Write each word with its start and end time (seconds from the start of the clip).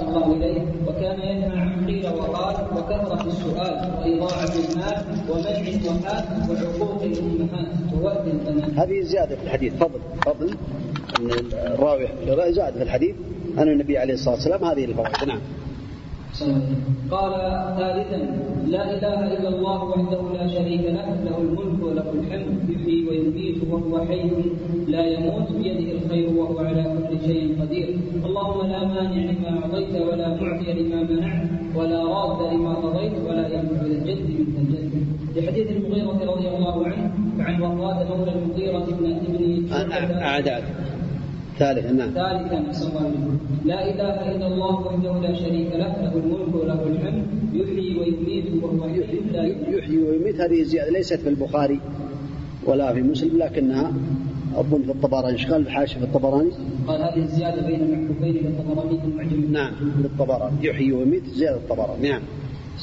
الله 0.00 0.32
إليه. 0.36 0.62
وكان 0.86 1.20
ينهى 1.20 1.58
عن 1.58 1.86
قيل 1.86 2.06
وقال 2.08 2.56
وكثرة 2.76 3.26
السؤال 3.26 3.90
وإضاعة 3.98 4.52
المال 4.54 5.04
ومنع 5.30 5.68
الضحاك 5.68 6.24
وعقوق 6.50 7.02
الأمهات. 7.02 7.66
ووأد 7.94 8.26
البنات. 8.28 8.70
هذه 8.70 9.00
زيادة 9.00 9.36
في 9.36 9.42
الحديث. 9.42 9.74
فضل 9.74 10.00
فضل. 10.26 10.56
الراوي 11.52 12.52
زاد 12.52 12.72
في 12.74 12.82
الحديث. 12.82 13.14
أن 13.58 13.68
النبي 13.68 13.98
عليه 13.98 14.14
الصلاة 14.14 14.34
والسلام 14.34 14.64
هذه 14.64 14.84
الفوائد. 14.84 15.24
نعم. 15.28 15.40
قال 17.10 17.32
ثالثا 17.78 18.20
لا 18.66 18.82
إله 18.94 19.18
إلا 19.34 19.48
الله 19.48 19.84
وحده 19.84 20.20
لا 20.38 20.46
شريك 20.48 20.80
له 20.80 21.08
له 21.26 21.38
الملك 21.38 21.82
وله 21.82 22.06
الحمد 22.18 22.70
يحيي 22.70 23.08
ويميت 23.08 23.58
وهو 23.70 24.04
حي 24.06 24.30
لا 24.88 25.06
يموت 25.06 25.52
بيده 25.52 25.92
الخير 25.98 26.26
وهو 26.38 26.58
على 26.58 26.82
كل 26.84 27.26
شيء 27.26 27.56
قدير. 27.60 27.88
اللهم 28.26 28.66
لا 28.66 28.80
مانع 28.84 29.22
لما 29.30 29.50
أعطيت 29.58 29.94
ولا 30.08 30.28
معطي 30.28 30.72
لما 30.72 31.02
منعت 31.02 31.48
ولا 31.76 32.04
راد 32.04 32.54
لما 32.54 32.72
قضيت 32.74 33.12
ولا 33.26 33.44
ينفع 33.54 33.80
ذا 33.82 33.96
الجد 33.98 34.26
منك 34.38 34.56
الجد. 34.58 34.90
لحديث 35.36 35.66
المغيرة 35.70 36.30
رضي 36.32 36.48
الله 36.48 36.86
عنه 36.86 37.10
عن 37.38 37.62
وفاة 37.62 37.98
مولى 38.16 38.32
المغيرة 38.38 38.86
بن 38.98 39.06
ابن 39.72 40.18
أعداد 40.18 40.62
ثالثا 41.60 41.92
نعم. 41.92 42.10
ثالثا 42.10 42.58
لا 43.64 43.78
إله 43.90 44.16
إلا 44.32 44.46
الله 44.46 44.74
وحده 44.86 45.12
لا 45.20 45.32
شريك 45.34 45.70
له 45.82 45.92
له 46.02 46.12
الملك 46.16 46.54
وله 46.54 46.80
الحمد. 46.86 47.24
يحيي 47.52 47.98
ويميت 47.98 48.44
وهو 48.62 48.86
يحيي 48.86 49.20
لا 49.32 49.42
يحيي 49.76 49.98
ويميت. 49.98 50.40
هذه 50.40 50.60
الزياده 50.60 50.90
ليست 50.90 51.20
في 51.20 51.28
البخاري 51.28 51.80
ولا 52.66 52.94
في 52.94 53.02
مسلم 53.02 53.38
لكنها 53.38 53.92
اظن 54.56 54.82
في 54.82 54.90
الطبراني. 54.90 55.32
إيش 55.32 55.46
قال 55.46 55.60
الحاشي 55.60 55.98
في 55.98 56.04
الطبراني؟ 56.04 56.50
قال 56.88 57.02
هذه 57.02 57.22
الزيادة 57.22 57.66
بين 57.66 57.80
المحبوبين 57.80 58.34
للطبراني 58.34 58.98
في 59.00 59.06
المعجم 59.06 59.52
نعم 59.52 59.72
للطبراني 60.02 60.56
يحيي 60.62 60.92
ويميت 60.92 61.26
زيادة 61.26 61.56
الطبراني. 61.56 62.08
نعم. 62.08 62.22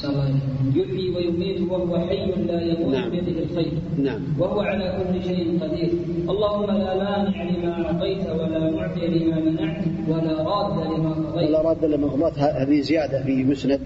يحيي 0.04 1.10
ويميت 1.10 1.60
وهو 1.70 1.98
حي 1.98 2.26
لا 2.46 2.62
يموت 2.62 2.94
نعم. 2.94 3.10
بيده 3.10 3.42
الخير. 3.42 3.72
نعم. 3.98 4.20
وهو 4.38 4.60
على 4.60 4.98
كل 4.98 5.22
شيء 5.22 5.58
قدير. 5.62 5.92
اللهم 6.28 6.66
لا 6.66 6.96
مانع 6.96 7.42
لما 7.42 7.86
أعطيت 7.86 8.26
ولا 8.30 8.70
معطي 8.70 9.06
لما 9.06 9.40
منعت 9.40 9.84
ولا 10.08 10.42
راد 10.42 10.98
لما 10.98 11.10
قضيت. 11.10 11.48
ولا 11.48 11.62
راد 11.62 11.84
لما 11.84 12.06
قضيت. 12.06 12.38
هذه 12.38 12.80
زيادة 12.80 13.22
في 13.24 13.44
مسند 13.44 13.80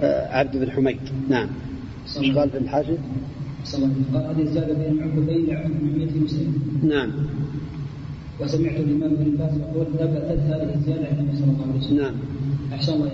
آه، 0.00 0.28
عبد 0.38 0.56
بن 0.56 0.70
حميد. 0.70 0.98
نعم. 1.28 1.48
إيش 2.20 2.36
قال 2.36 2.50
في 2.50 2.58
الحاشيه؟ 2.58 2.98
قال 4.14 4.24
هذه 4.24 4.44
زياده 4.44 4.74
بين 4.74 4.86
المعقوبين 4.86 5.46
لعبد 5.46 5.70
بن 5.70 5.90
حميد 5.92 6.08
في 6.10 6.18
مسند. 6.20 6.52
نعم. 6.82 7.10
وسمعت 8.40 8.76
الإمام 8.76 9.12
ابن 9.12 9.36
باز 9.36 9.52
يقول 9.60 9.86
ثبتت 9.86 10.40
هذه 10.40 10.74
الزيادة 10.74 11.06
عند 11.06 11.18
النبي 11.18 11.36
صلى 11.36 11.44
الله 11.44 11.66
عليه 11.68 11.80
وسلم. 11.80 11.98
نعم. 11.98 12.14
أحسن 12.74 12.92
الله 12.92 13.10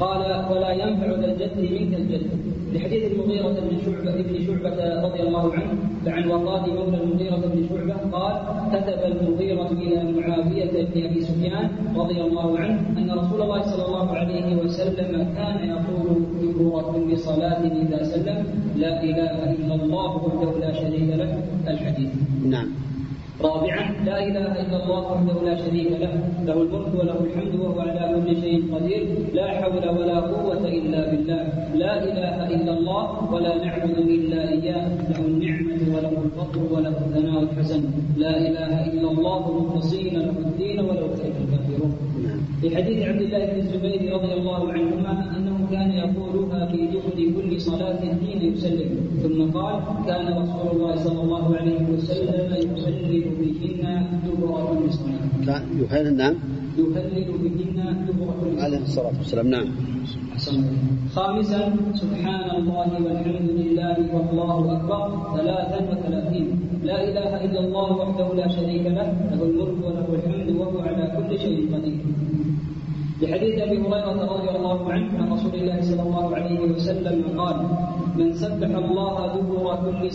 قال 0.00 0.20
ولا 0.52 0.70
ينفع 0.72 1.06
ذا 1.06 1.32
الجد 1.32 1.58
منك 1.58 1.94
الجد 1.94 2.30
لحديث 2.74 3.12
المغيرة 3.12 3.48
بن 3.48 3.76
شعبة 3.84 4.22
بن 4.22 4.46
شعبة 4.46 4.78
رضي 5.06 5.20
الله 5.22 5.52
عنه 5.54 5.72
عن 6.06 6.30
وفاة 6.30 6.66
مولى 6.66 7.02
المغيرة 7.02 7.36
بن 7.36 7.66
شعبة 7.68 7.94
قال 8.12 8.34
كتب 8.72 9.00
المغيرة 9.12 9.70
إلى 9.72 10.12
معاوية 10.12 10.84
بن 10.94 11.04
أبي 11.04 11.20
سفيان 11.20 11.70
رضي 11.96 12.20
الله 12.20 12.58
عنه 12.58 12.78
أن 12.98 13.10
رسول 13.10 13.42
الله 13.42 13.62
صلى 13.62 13.86
الله 13.86 14.16
عليه 14.16 14.56
وسلم 14.56 15.34
كان 15.36 15.68
يقول 15.68 16.22
دبر 16.42 16.82
كل 16.92 17.18
صلاة 17.18 17.62
إذا 17.82 18.04
سلم 18.04 18.44
لا 18.76 19.02
إله 19.02 19.52
إلا 19.52 19.74
الله 19.74 20.16
وحده 20.16 20.58
لا 20.60 20.72
شريك 20.72 21.08
له 21.16 21.42
الحديث. 21.68 22.10
نعم. 22.44 22.68
رابعا 23.42 23.82
لا 24.06 24.18
إله 24.26 24.52
إلا 24.62 24.76
الله 24.82 25.00
وحده 25.12 25.36
لا 25.48 25.56
شريك 25.64 25.90
له 26.02 26.12
له 26.46 26.56
الملك 26.62 26.92
وله 27.00 27.18
الحمد 27.26 27.54
وهو 27.60 27.80
على 27.80 28.02
كل 28.14 28.40
شيء 28.42 28.58
قدير 28.74 29.02
لا 29.34 29.46
حول 29.60 29.84
ولا 29.98 30.18
قوة 30.20 30.64
إلا 30.78 31.00
بالله 31.10 31.42
لا 31.74 31.92
إله 32.08 32.36
إلا 32.54 32.72
الله 32.78 33.04
ولا 33.32 33.52
نعبد 33.64 33.98
إلا 33.98 34.40
إياه 34.50 34.88
له 35.10 35.20
النعمة 35.30 35.80
وله 35.94 36.12
الفضل 36.26 36.62
وله 36.74 36.94
الثناء 37.04 37.42
الحسن 37.42 37.82
لا 38.16 38.34
إله 38.48 38.72
إلا 38.92 39.08
الله 39.10 39.40
مخلصين 39.60 40.14
له 40.18 40.34
الدين 40.46 40.78
ولو 40.80 41.06
كره 41.16 41.36
الكافرون. 41.42 41.92
في 42.60 42.76
حديث 42.76 42.98
عبد 43.08 43.20
الله 43.26 43.42
بن 43.50 43.58
الزبير 43.64 44.00
رضي 44.16 44.32
الله 44.38 44.72
عنهما 44.72 45.12
انه 45.36 45.47
كان 45.72 45.90
يقولها 45.90 46.66
في 46.72 46.86
دخل 46.86 47.18
كل 47.36 47.60
صلاة 47.60 48.00
حين 48.00 48.40
يسلم 48.52 48.90
ثم 49.22 49.38
قال 49.58 49.76
كان 50.06 50.26
رسول 50.42 50.66
الله 50.72 50.94
صلى 51.04 51.20
الله 51.22 51.56
عليه 51.56 51.80
وسلم 51.94 52.48
يسلم 52.76 53.24
بهن 53.40 54.06
دبر 54.24 54.66
كل. 54.68 55.46
كان 55.46 55.62
يهلل 55.80 56.16
نعم. 56.16 56.34
يهلل 56.78 57.28
بهن 57.42 57.78
دبر 58.08 58.28
كل 58.40 58.60
عليه 58.60 58.82
الصلاة 58.88 59.16
والسلام 59.18 59.46
نعم. 59.46 59.68
خامسا 61.14 61.60
سبحان 61.94 62.50
الله 62.56 62.88
والحمد 63.04 63.48
لله 63.60 63.96
والله 64.14 64.60
أكبر 64.76 65.06
ثلاثا 65.36 65.78
وثلاثين 65.90 66.46
لا 66.84 66.98
إله 67.08 67.30
إلا 67.44 67.60
الله 67.60 67.88
وحده 67.96 68.34
لا 68.34 68.48
شريك 68.48 68.86
له 68.86 69.08
له 69.30 69.42
الملك 69.42 69.78
وله 69.84 70.06
الحمد 70.18 70.48
وهو 70.56 70.78
على 70.80 71.04
كل 71.16 71.30
شيء 71.38 71.58
قدير 71.74 72.17
لحديث 73.22 73.58
أبي 73.58 73.78
هريرة 73.78 74.20
رضي 74.34 74.50
الله 74.56 74.92
عنه 74.92 75.18
عن 75.18 75.32
رسول 75.32 75.54
الله 75.54 75.80
صلى 75.80 76.02
الله 76.02 76.36
عليه 76.36 76.60
وسلم 76.60 77.40
قال 77.40 77.56
من 78.18 78.32
سبح 78.32 78.70
الله 78.84 79.14
دبر 79.34 79.66
كل 79.84 80.10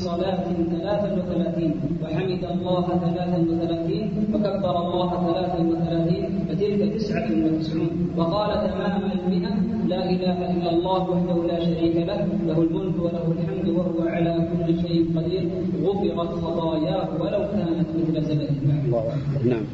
ثلاثا 0.71 1.09
وثلاثين 1.17 1.71
وحمد 2.03 2.43
الله 2.51 2.85
ثلاثا 3.05 3.37
وثلاثين 3.49 4.05
وكبر 4.33 4.75
الله 4.85 5.09
ثلاثا 5.27 5.59
وثلاثين 5.71 6.23
فتلك 6.47 6.93
تسعة 6.93 7.27
وتسعون 7.43 7.91
وقال 8.17 8.51
تمام 8.69 9.01
المئة 9.11 9.53
لا 9.91 10.09
إله 10.09 10.37
إلا 10.51 10.69
الله 10.69 11.01
وحده 11.09 11.37
لا 11.51 11.57
شريك 11.65 11.95
له 12.09 12.19
له 12.47 12.57
الملك 12.65 12.95
وله 13.03 13.25
الحمد 13.35 13.67
وهو 13.77 13.97
على 14.07 14.33
كل 14.49 14.67
شيء 14.81 14.99
قدير. 15.15 15.43
غفرت 15.83 16.31
خطاياه 16.43 17.09
ولو 17.21 17.41
كانت 17.53 17.87
مثل 17.99 18.15
زبد 18.27 18.51
نعم. 19.45 19.65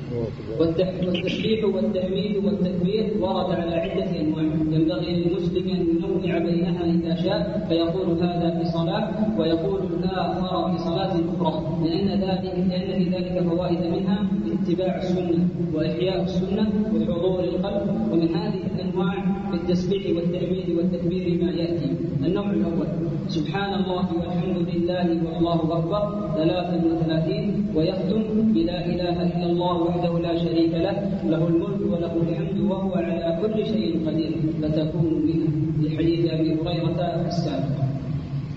والتسبيح 0.60 1.66
والتحميد 1.66 2.34
والتكبير 2.46 3.06
ورد 3.22 3.50
على 3.60 3.74
عدة 3.76 4.10
أنواع. 4.22 4.44
ينبغي 4.90 5.24
للمسلم 5.24 5.70
أن 5.70 5.82
ينوع 5.96 6.38
بينها 6.38 6.86
إذا 6.86 7.16
شاء 7.16 7.66
فيقول 7.70 8.24
هذا 8.24 8.60
في 8.60 8.66
صلاة 8.66 9.10
ويقول 9.40 9.80
الآخر 9.94 10.72
في 10.72 10.78
صلاة 10.78 11.14
أخرى 11.42 11.90
لأن 11.90 12.08
ذلك 12.08 12.44
لأن 12.70 13.04
في 13.04 13.10
ذلك 13.10 13.44
فوائد 13.50 13.80
منها 13.80 14.28
اتباع 14.54 14.98
السنة 14.98 15.48
وإحياء 15.74 16.24
السنة 16.24 16.70
وحضور 16.96 17.44
القلب 17.44 18.12
ومن 18.12 18.36
هذه 18.36 18.62
الأنواع 18.76 19.14
في 19.50 19.56
التسبيح 19.56 20.16
والتحميد 20.16 20.70
والتكبير 20.78 21.44
ما 21.44 21.52
يأتي. 21.52 21.90
النوع 22.26 22.50
الأول. 22.52 22.88
سبحان 23.28 23.72
الله 23.80 24.06
والحمد 24.20 24.58
لله 24.74 25.08
والله 25.34 25.60
أكبر. 25.78 26.04
ثلاثا 26.38 26.78
وثلاثين. 26.88 27.46
ويختم 27.76 28.22
بلا 28.56 28.78
إله 28.86 29.18
إلا 29.34 29.48
الله 29.52 29.76
وحده 29.88 30.20
لا 30.20 30.34
شريك 30.44 30.74
له. 30.86 30.96
له 31.32 31.42
الملك 31.48 31.82
وله 31.92 32.14
الحمد 32.28 32.58
وهو 32.72 32.92
على 32.96 33.28
كل 33.42 33.58
شيء 33.66 34.08
قدير. 34.08 34.32
فتكون 34.62 35.12
بها 35.26 35.48
لحديث 35.84 36.22
أبي 36.36 36.50
هريرة 36.60 37.00
السابق. 37.32 37.78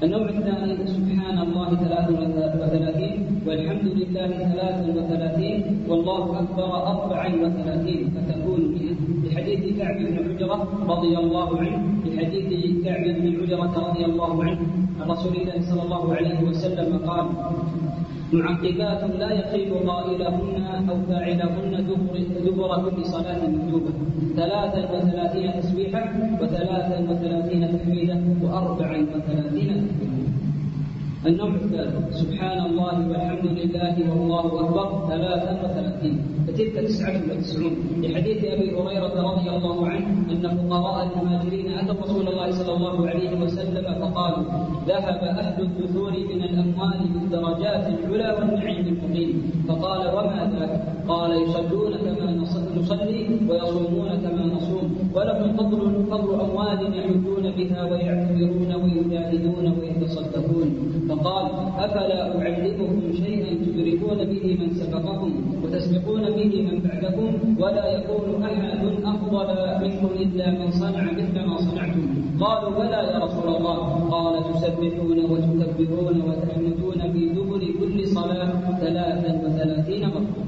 النوع 0.02 0.28
الثاني. 0.28 0.86
سبحان 0.86 1.38
الله 1.46 1.68
ثلاث 1.84 2.06
وثلاثين. 2.62 3.18
والحمد 3.46 3.86
لله 4.00 4.30
ثلاث 4.52 4.78
وثلاثين. 4.96 5.58
والله 5.88 6.24
أكبر 6.42 6.70
أربعا 6.92 7.28
وثلاثين. 7.42 8.00
فتكون 8.14 8.60
مئة 8.74 8.91
لحديث 9.32 9.78
كعب 9.78 9.96
بن 9.96 10.16
عجرة 10.28 10.58
رضي 10.88 11.18
الله 11.18 11.58
عنه 11.58 11.78
لحديث 12.06 12.84
كعب 12.84 13.04
بن 13.04 13.26
عجرة 13.40 13.74
رضي 13.88 14.04
الله 14.04 14.44
عنه 14.44 14.60
عن 15.00 15.10
رسول 15.10 15.36
الله 15.36 15.60
صلى 15.60 15.82
الله 15.82 16.14
عليه 16.14 16.40
وسلم 16.48 16.98
قال 17.08 17.26
معقبات 18.32 19.02
لا 19.20 19.30
يقيل 19.32 19.70
قائلهن 19.88 20.88
أو 20.90 20.96
فاعلهن 21.08 21.72
دبر, 22.44 22.90
كل 22.90 23.06
صلاه 23.06 23.40
مكتوبه 23.48 23.92
ثلاثا 24.36 24.82
وثلاثين 24.92 25.52
تسبيحه 25.60 26.12
وثلاثا 26.40 26.98
وثلاثين 27.10 27.78
تحميده 27.78 28.20
واربعا 28.42 29.06
وثلاثين 29.14 29.88
النوع 31.26 31.54
الثالث 31.54 32.16
سبحان 32.18 32.66
الله 32.66 33.08
والحمد 33.08 33.46
لله 33.46 33.94
والله 34.10 34.46
أكبر 34.60 34.86
ثلاثا 35.10 35.52
وثلاثين. 35.62 36.16
فتلك 36.46 36.74
تسعة 36.74 37.22
وتسعون 37.30 37.74
لحديث 38.02 38.44
أبي 38.44 38.68
هريرة 38.76 39.14
رضي 39.30 39.50
الله 39.56 39.86
عنه 39.88 40.08
أن 40.32 40.42
فقراء 40.58 40.96
المهاجرين 41.06 41.68
أتوا 41.78 42.02
رسول 42.02 42.28
الله 42.28 42.50
صلى 42.50 42.72
الله 42.76 43.08
عليه 43.08 43.40
وسلم 43.40 43.84
فقالوا 44.02 44.44
ذهب 44.88 45.20
أهل 45.42 45.62
الدثور 45.62 46.10
من 46.10 46.42
الأموال 46.42 47.00
بالدرجات 47.14 47.84
العلى 47.86 48.28
والنعيم 48.38 48.86
المقيم. 48.86 49.52
فقال 49.68 50.02
وما 50.14 50.42
ذاك؟ 50.58 50.72
قال 51.08 51.42
يصلون 51.42 51.92
كما 52.04 52.30
نصلي 52.78 53.22
ويصومون 53.48 54.10
كما 54.24 54.44
نصوم. 54.56 54.86
ولهم 55.14 55.56
فضل 55.56 55.80
فضل 56.10 56.40
أموال 56.40 56.80
يحجون 56.98 57.44
بها 57.56 57.80
ويعتبرون 57.90 58.70
ويجاهدون 58.82 59.66
ويتصدقون. 59.78 60.91
فقال 61.12 61.46
أفلا 61.78 62.20
أعلمكم 62.40 63.12
شيئا 63.12 63.50
تدركون 63.64 64.18
به 64.24 64.44
من 64.60 64.68
سبقكم 64.74 65.32
وتسبقون 65.64 66.22
به 66.22 66.52
من 66.68 66.76
بعدكم 66.86 67.30
ولا 67.62 67.86
يكون 67.96 68.42
أحد 68.44 68.82
أفضل 69.04 69.48
منكم 69.82 70.10
إلا 70.22 70.50
من 70.50 70.70
صنع 70.70 71.02
مثل 71.12 71.36
ما 71.46 71.56
صنعتم. 71.56 72.06
قالوا 72.40 72.70
بلى 72.70 73.00
يا 73.12 73.18
رسول 73.24 73.48
الله. 73.56 73.78
قال 74.14 74.34
تسبحون 74.54 75.18
وتكبرون 75.30 76.16
وتحمدون 76.28 77.00
في 77.12 77.28
دبر 77.28 77.62
كل 77.80 78.08
صلاة 78.08 78.52
ثلاثا 78.80 79.30
وثلاثين 79.44 80.02
مرة. 80.08 80.41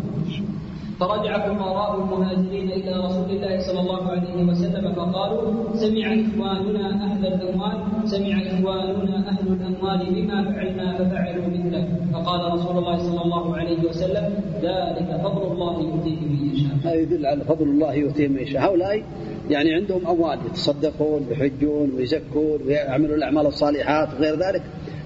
فرجع 1.00 1.38
فقراء 1.38 1.90
المهاجرين 2.00 2.70
إلى 2.70 2.92
رسول 3.06 3.30
الله 3.30 3.60
صلى 3.66 3.80
الله 3.80 4.02
عليه 4.10 4.44
وسلم 4.44 4.92
فقالوا 4.94 5.42
سمع 5.74 6.06
إخواننا 6.06 6.86
أهل 7.04 7.26
الأموال 7.26 7.76
سمع 8.04 8.42
إخواننا 8.52 9.28
أهل 9.28 9.46
الأموال 9.52 10.14
بما 10.14 10.52
فعلنا 10.52 10.98
ففعلوا 10.98 11.46
مثله 11.46 11.88
فقال 12.12 12.52
رسول 12.52 12.78
الله 12.78 12.98
صلى 12.98 13.22
الله 13.22 13.56
عليه 13.56 13.88
وسلم 13.88 14.24
ذلك 14.62 15.20
فضل 15.24 15.52
الله 15.52 15.80
يؤتيه 15.80 16.20
من 16.20 16.54
يشاء. 16.54 16.76
هذا 16.84 16.94
يدل 16.94 17.26
على 17.26 17.44
فضل 17.44 17.64
الله 17.64 17.94
يؤتيه 17.94 18.28
من 18.28 18.38
يشاء، 18.38 18.62
هؤلاء 18.62 19.02
يعني 19.50 19.74
عندهم 19.74 20.06
أموال 20.06 20.38
يتصدقون 20.46 21.26
ويحجون 21.28 21.90
ويزكون 21.96 22.58
ويعملون 22.66 23.14
الأعمال 23.14 23.46
الصالحات 23.46 24.08
وغير 24.14 24.34
ذلك 24.34 24.62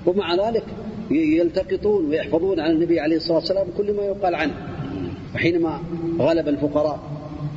ومع 0.06 0.34
ذلك 0.34 0.64
يلتقطون 1.10 2.08
ويحفظون 2.10 2.60
عن 2.60 2.70
النبي 2.70 3.00
عليه 3.00 3.16
الصلاة 3.16 3.36
والسلام 3.36 3.66
كل 3.76 3.92
ما 3.92 4.02
يقال 4.02 4.34
عنه. 4.34 4.54
وحينما 5.34 5.80
غلب 6.18 6.48
الفقراء 6.48 7.00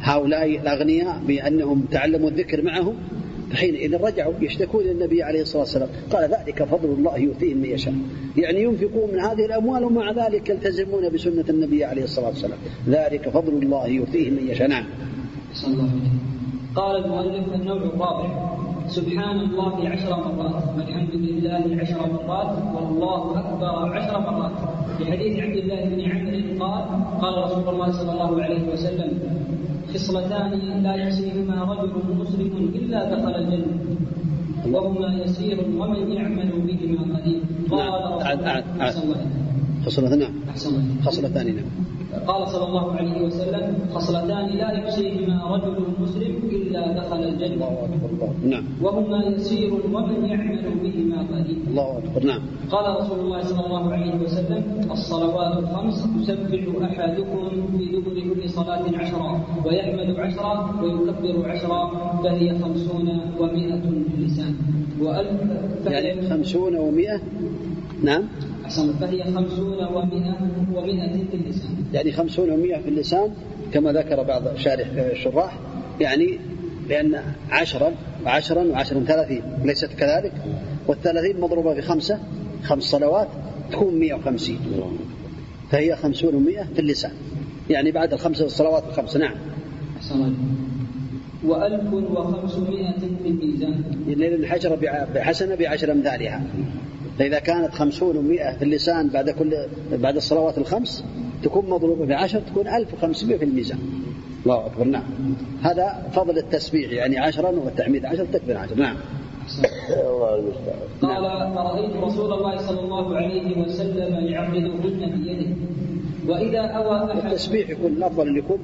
هؤلاء 0.01 0.59
الأغنياء 0.59 1.21
بأنهم 1.27 1.85
تعلموا 1.91 2.29
الذكر 2.29 2.61
معهم 2.61 2.95
فحينئذ 3.51 4.01
رجعوا 4.01 4.33
يشتكون 4.41 4.83
للنبي 4.83 5.23
عليه 5.23 5.41
الصلاة 5.41 5.61
والسلام. 5.61 5.89
قال 6.11 6.23
ذلك 6.23 6.63
فضل 6.63 6.89
الله 6.89 7.17
يؤتيه 7.17 7.53
من 7.53 7.65
يشاء. 7.65 7.93
يعني 8.37 8.63
ينفقون 8.63 9.13
من 9.13 9.19
هذه 9.19 9.45
الأموال 9.45 9.83
ومع 9.83 10.11
ذلك 10.11 10.49
يلتزمون 10.49 11.09
بسنة 11.09 11.45
النبي 11.49 11.83
عليه 11.85 12.03
الصلاة 12.03 12.27
والسلام. 12.27 12.57
ذلك 12.87 13.29
فضل 13.29 13.53
الله 13.53 13.87
يؤتيه 13.87 14.29
من 14.29 14.47
يشاء. 14.49 14.67
نعم. 14.67 14.85
قال 16.75 17.05
المؤلف 17.05 17.53
النوع 17.53 17.77
الرابع 17.77 18.60
سبحان 18.91 19.39
الله 19.39 19.89
عشر 19.89 20.11
مرات 20.37 20.63
والحمد 20.77 21.13
لله 21.15 21.63
عشر 21.81 21.99
مرات 22.13 22.51
والله 22.75 23.21
أكبر 23.39 23.75
عشر 23.97 24.19
مرات. 24.19 24.55
في 24.97 25.03
حديث 25.11 25.33
عبد 25.39 25.57
الله 25.63 25.79
بن 25.91 25.99
عمرو 26.11 26.39
قال 26.63 26.83
قال 27.21 27.33
رسول 27.45 27.65
الله 27.73 27.89
صلى 27.91 28.11
الله 28.11 28.31
عليه 28.43 28.63
وسلم 28.73 29.11
خصلتان 29.93 30.51
لا 30.83 30.93
يحصيهما 30.95 31.55
رجل 31.71 31.93
مسلم 32.19 32.53
إلا 32.75 32.99
دخل 33.15 33.35
الجنة 33.35 33.75
وهما 34.71 35.07
يسير 35.23 35.57
ومن 35.79 36.11
يعمل 36.11 36.49
بهما 36.67 37.01
قليل. 37.15 37.41
قال 37.71 37.89
أعد 38.27 38.43
أعد 38.43 38.63
أعد 38.81 38.93
خصلتان 39.85 40.19
نعم. 40.19 40.33
خصلتان 41.05 41.47
نعم. 41.55 41.69
قال 42.27 42.47
صلى 42.47 42.65
الله 42.67 42.95
عليه 42.95 43.21
وسلم 43.25 43.75
خصلتان 43.93 44.45
لا 44.49 44.71
يحصيهما 44.71 45.55
رجل 45.55 45.77
مسلم 45.99 46.35
إلا 46.51 46.91
دخل 46.91 47.23
الجنة. 47.23 47.67
نعم. 48.43 48.63
وهما 48.81 49.25
يسير 49.25 49.73
ومن 49.73 50.25
يعمل 50.25 50.63
بهما 50.83 51.17
قليل. 51.31 51.57
الله 51.67 51.97
أكبر. 51.97 52.23
نعم. 52.25 52.41
قال 52.71 52.85
رسول 52.99 53.19
الله 53.19 53.41
صلى 53.43 53.65
الله 53.65 53.93
عليه 53.93 54.13
وسلم 54.23 54.63
الصلوات 54.91 55.57
الخمس 55.57 55.97
يسبح 56.19 56.61
أحدكم 56.83 57.39
في 57.77 57.85
دبر 57.85 58.15
كل 58.33 58.49
صلاه 58.49 58.83
عشرا 58.97 59.31
ويحمد 59.65 60.19
عشرا 60.19 60.53
ويكبر 60.83 61.51
عشرا 61.51 61.81
فهي 62.23 62.59
خمسون 62.59 63.07
ومائة 63.39 63.81
باللسان 63.85 64.55
وألف 65.01 65.41
يعني 65.85 66.29
خمسون 66.29 66.75
ومائة؟ 66.75 67.21
نعم. 68.03 68.23
أحسن 68.65 68.93
فهي 68.93 69.23
خمسون 69.23 69.83
ومئة 69.83 70.37
ومئة 70.73 71.25
في 71.31 71.35
اللسان. 71.35 71.71
يعني 71.93 72.11
خمسون 72.11 72.49
ومئة 72.49 72.81
في 72.81 72.89
اللسان 72.89 73.29
كما 73.73 73.91
ذكر 73.91 74.23
بعض 74.23 74.55
شارح 74.55 74.87
الشراح 74.87 75.59
يعني 75.99 76.39
لأن 76.89 77.21
عشرا 77.49 77.91
وعشرا 78.25 78.63
وعشرا 78.63 78.99
ثلاثين 78.99 79.41
ليست 79.63 79.89
كذلك؟ 79.93 80.33
والثلاثين 80.87 81.41
مضروبة 81.41 81.73
في 81.73 81.81
خمسة 81.81 82.19
خمس 82.63 82.83
صلوات 82.83 83.27
تكون 83.71 83.95
مئة 83.95 84.13
وخمسين. 84.13 84.59
فهي 85.71 85.95
خمسون 85.95 86.35
ومئة 86.35 86.63
في 86.63 86.79
اللسان. 86.79 87.11
يعني 87.69 87.91
بعد 87.91 88.13
الخمسة 88.13 88.45
الصلوات 88.45 88.83
الخمس 88.89 89.17
نعم. 89.17 89.35
وألف 91.45 91.93
وخمسمائة 91.93 92.99
في 93.23 93.27
الميزان. 93.27 93.83
لأن 94.07 94.33
الحجر 94.33 94.75
بحسنة 95.15 95.55
بعشر 95.55 95.91
أمثالها. 95.91 96.43
فإذا 97.19 97.39
كانت 97.39 97.73
خمسون 97.73 98.17
ومائة 98.17 98.57
في 98.57 98.63
اللسان 98.63 99.07
بعد 99.07 99.29
كل 99.29 99.55
بعد 99.91 100.15
الصلوات 100.15 100.57
الخمس 100.57 101.03
تكون 101.43 101.69
مضروبة 101.69 102.05
بعشر 102.05 102.39
تكون 102.39 102.67
ألف 102.67 102.93
وخمسمائة 102.93 103.37
في 103.37 103.45
الميزان. 103.45 103.79
الله 104.45 104.65
أكبر 104.65 104.83
نعم. 104.83 105.03
هذا 105.63 106.09
فضل 106.13 106.37
التسبيح 106.37 106.91
يعني 106.91 107.19
عشرا 107.19 107.49
والتحميد 107.49 108.05
عشر 108.05 108.25
تكبير 108.25 108.57
عشر 108.57 108.75
نعم. 108.75 108.95
قال 111.01 111.53
فرأيت 111.55 111.95
رسول 111.95 112.33
الله 112.33 112.57
صلى 112.57 112.79
الله 112.79 113.15
عليه 113.15 113.61
وسلم 113.61 114.27
يعقدهن 114.27 115.11
بيده 115.11 115.55
وإذا 116.27 116.59
أوى 116.59 117.11
أحد 117.11 117.25
التسبيح 117.25 117.69
يكون 117.69 117.91
الأفضل 117.91 118.27
أن 118.27 118.37
يكون 118.37 118.57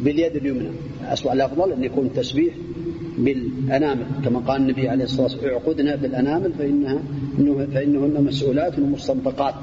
باليد 0.00 0.36
اليمنى. 0.36 0.70
الأفضل 1.32 1.72
أن 1.72 1.84
يكون 1.84 2.06
التسبيح 2.06 2.54
بالأنامل 3.18 4.06
كما 4.24 4.38
قال 4.38 4.62
النبي 4.62 4.88
عليه 4.88 5.04
الصلاة 5.04 5.22
والسلام 5.22 5.52
اعقدنا 5.52 5.96
بالأنامل 5.96 6.52
فإنها 6.52 6.98
فإنهن 7.74 8.24
مسؤولات 8.24 8.78
ومستنطقات 8.78 9.54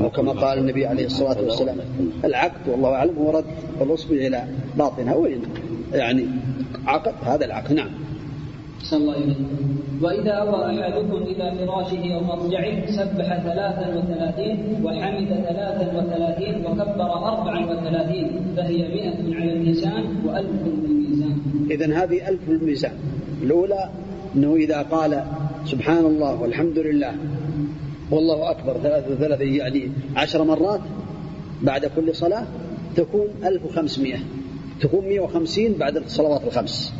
وكما 0.00 0.32
قال 0.32 0.58
النبي 0.58 0.86
عليه 0.86 1.06
الصلاة 1.06 1.42
والسلام 1.42 1.76
العقد 2.24 2.68
والله 2.68 2.88
أعلم 2.88 3.16
هو 3.18 3.30
رد 3.30 3.44
الأصبع 3.80 4.16
إلى 4.16 4.44
باطنها 4.78 5.14
وين 5.14 5.42
يعني 5.92 6.26
عقد 6.86 7.14
هذا 7.22 7.44
العقد 7.44 7.72
نعم. 7.72 7.88
الله 8.92 9.16
وإذا 10.02 10.30
أوى 10.30 10.80
أحدكم 10.80 11.16
إلى 11.16 11.52
فراشه 11.58 12.14
أو 12.14 12.20
مضجعه 12.24 12.86
سبح 12.86 13.42
ثلاثا 13.42 13.86
وثلاثين 13.96 14.80
وحمد 14.84 15.28
ثلاثا 15.28 15.98
وثلاثين 15.98 16.66
وكبر 16.66 17.12
أربعا 17.12 17.66
وثلاثين 17.66 18.30
فهي 18.56 18.88
مئة 18.88 19.36
على 19.36 19.52
اللسان 19.52 20.04
وألف 20.26 20.62
بالميزان. 20.64 21.36
إذا 21.70 22.04
هذه 22.04 22.28
ألف 22.28 22.40
بالميزان 22.48 22.92
الأولى 23.42 23.90
أنه 24.36 24.54
إذا 24.54 24.82
قال 24.82 25.24
سبحان 25.66 26.04
الله 26.04 26.40
والحمد 26.40 26.78
لله 26.78 27.14
والله 28.10 28.50
أكبر 28.50 28.76
ثلاثة 28.82 29.12
وثلاثين 29.12 29.54
يعني 29.54 29.90
عشر 30.16 30.44
مرات 30.44 30.80
بعد 31.62 31.86
كل 31.86 32.14
صلاة 32.14 32.46
تكون 32.96 33.26
ألف 33.44 33.64
وخمسمائة. 33.64 34.18
تكون 34.80 35.04
مئة 35.04 35.20
وخمسين 35.20 35.72
بعد 35.72 35.96
الصلوات 35.96 36.44
الخمس. 36.44 36.92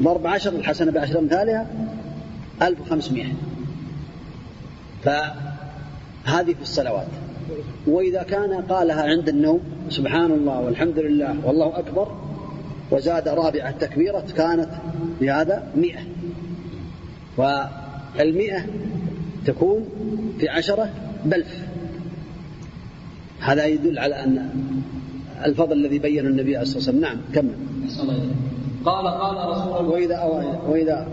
ضرب 0.00 0.26
عشر 0.26 0.52
الحسنة 0.52 0.92
بعشر 0.92 1.18
أمثالها 1.18 1.66
ألف 2.62 2.80
وخمسمائة. 2.80 3.32
فهذه 5.04 6.54
في 6.54 6.62
الصلوات. 6.62 7.08
وإذا 7.86 8.22
كان 8.22 8.52
قالها 8.52 9.02
عند 9.02 9.28
النوم 9.28 9.60
سبحان 9.88 10.30
الله 10.30 10.60
والحمد 10.60 10.98
لله 10.98 11.36
والله 11.46 11.78
أكبر 11.78 12.08
وزاد 12.90 13.28
رابعة 13.28 13.70
تكبيرة 13.70 14.24
كانت 14.36 14.68
بهذا 15.20 15.62
مئة. 15.76 16.00
والمئة 17.36 18.66
تكون 19.46 19.88
في 20.38 20.48
عشرة 20.48 20.90
بلف. 21.24 21.58
هذا 23.40 23.66
يدل 23.66 23.98
على 23.98 24.24
أن 24.24 24.50
الفضل 25.44 25.72
الذي 25.72 25.98
بينه 25.98 26.28
النبي 26.28 26.56
عليه 26.56 26.62
الصلاة 26.62 26.76
والسلام. 26.76 27.00
نعم 27.00 27.16
كمل. 27.34 27.54
قال 28.86 29.06
قال 29.08 29.48
رسول 29.48 29.76
الله 29.80 29.90
وإذا 29.90 30.14
أوى 30.14 30.44
وإذا 30.68 31.06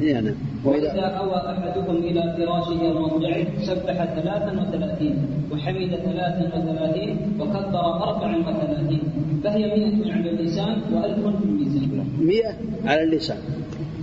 يعني 0.00 0.34
وإذا 0.64 1.00
أوى 1.00 1.36
أحدكم 1.36 1.96
إلى 1.96 2.34
فراشه 2.38 2.80
المضجع 2.90 3.44
سبح 3.62 4.04
ثلاثا 4.04 4.52
وثلاثين 4.60 5.16
وحمد 5.52 5.90
ثلاثا 6.04 6.50
وثلاثين 6.54 7.16
وكبر 7.40 7.84
أربعا 8.02 8.36
وثلاثين. 8.36 9.00
فهي 9.44 9.66
مئة 9.66 10.12
على 10.12 10.30
اللسان 10.30 10.76
وألف 10.92 11.26
في 11.26 11.44
الميزان. 11.44 12.06
مئة 12.20 12.54
على 12.90 13.02
اللسان 13.02 13.38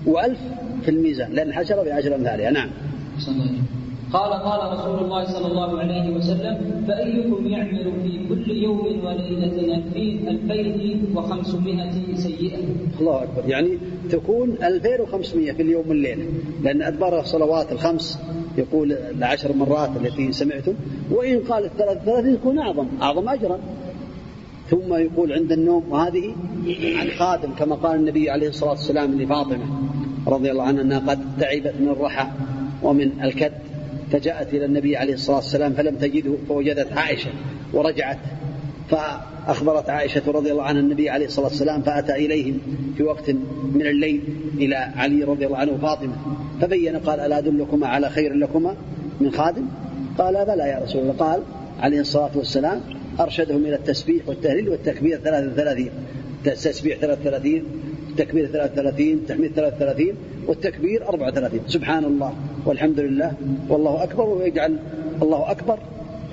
وألف 0.06 0.40
في 0.82 0.92
الميزان 0.92 1.32
لأن 1.34 1.48
الحشرة 1.48 1.84
بعشر 1.84 2.16
أمثالها. 2.16 2.52
نعم. 2.52 2.70
قال 4.14 4.34
قال 4.34 4.80
رسول 4.80 5.00
الله 5.00 5.26
صلى 5.26 5.48
الله 5.48 5.80
عليه 5.80 6.16
وسلم 6.16 6.84
فأيكم 6.88 7.48
يعمل 7.48 7.92
في 8.04 8.20
كل 8.30 8.52
يوم 8.52 8.80
وليلة 9.06 9.76
ألفين 9.76 10.28
ألفين 10.28 11.06
وخمسمائة 11.16 12.16
سيئة؟ 12.16 12.58
الله 13.00 13.24
أكبر. 13.24 13.50
يعني 13.50 13.78
تكون 14.10 14.50
ألفين 14.64 15.02
وخمسمائة 15.02 15.52
في 15.52 15.62
اليوم 15.62 15.90
والليلة. 15.90 16.26
لأن 16.64 16.82
أدبار 16.82 17.20
الصلوات 17.20 17.72
الخمس 17.72 18.20
يقول 18.58 18.92
العشر 18.92 19.56
مرات 19.56 19.90
التي 20.02 20.32
سمعتم 20.32 20.74
وإن 21.12 21.40
قال 21.40 21.66
الثلاث 21.66 22.04
ثلاثين 22.06 22.34
يكون 22.34 22.60
أعظم. 22.60 22.88
أعظم 23.02 23.30
أجرا. 23.30 23.60
ثم 24.70 24.94
يقول 24.94 25.34
عند 25.34 25.52
النوم 25.52 25.84
وهذه 25.92 26.36
عن 27.00 27.08
خادم 27.10 27.50
كما 27.60 27.76
قال 27.76 28.00
النبي 28.00 28.30
عليه 28.30 28.48
الصلاة 28.48 28.72
والسلام 28.72 29.22
لفاطمة 29.22 29.66
رضي 30.28 30.52
الله 30.52 30.64
عنها 30.64 30.82
أنها 30.82 31.00
قد 31.00 31.20
تعبت 31.40 31.74
من 31.80 31.90
الرحى 31.90 32.28
ومن 32.84 33.12
الكد. 33.24 33.52
فجاءت 34.12 34.54
إلى 34.54 34.66
النبي 34.66 34.98
عليه 34.98 35.14
الصلاة 35.14 35.36
والسلام 35.36 35.74
فلم 35.74 35.96
تجده 35.96 36.34
فوجدت 36.48 36.98
عائشة 36.98 37.30
ورجعت 37.74 38.18
فأخبرت 38.90 39.90
عائشة 39.90 40.22
رضي 40.28 40.52
الله 40.52 40.64
عنها 40.64 40.82
النبي 40.82 41.10
عليه 41.10 41.26
الصلاة 41.26 41.48
والسلام 41.48 41.82
فأتى 41.82 42.16
إليهم 42.16 42.58
في 42.98 43.04
وقت 43.04 43.30
من 43.74 43.82
الليل 43.82 44.22
إلى 44.58 44.76
علي 44.76 45.24
رضي 45.24 45.46
الله 45.46 45.58
عنه 45.58 45.72
وفاطمة 45.72 46.16
فبين 46.62 46.98
قال 46.98 47.20
ألا 47.20 47.38
أدلكما 47.38 47.88
على 47.88 48.10
خير 48.10 48.34
لكما 48.34 48.76
من 49.22 49.32
خادم؟ 49.32 49.66
قال 50.18 50.46
بلى 50.46 50.64
يا 50.64 50.80
رسول 50.84 51.02
الله. 51.02 51.14
قال 51.14 51.42
عليه 51.80 52.00
الصلاة 52.00 52.32
والسلام 52.36 52.82
أرشدهم 53.20 53.66
إلى 53.66 53.76
التسبيح 53.76 54.28
والتهليل 54.28 54.70
والتكبير 54.70 55.18
33 55.18 55.90
التسبيح 56.48 56.98
33 56.98 57.64
التكبير 58.12 58.48
33 58.48 59.08
التحميد 59.08 59.52
33 59.52 60.16
والتكبير 60.48 61.08
34 61.10 61.60
سبحان 61.68 62.06
الله 62.06 62.34
والحمد 62.66 63.00
لله 63.00 63.34
والله 63.70 64.04
أكبر 64.04 64.24
ويجعل 64.24 64.80
الله 65.22 65.52
أكبر 65.52 65.80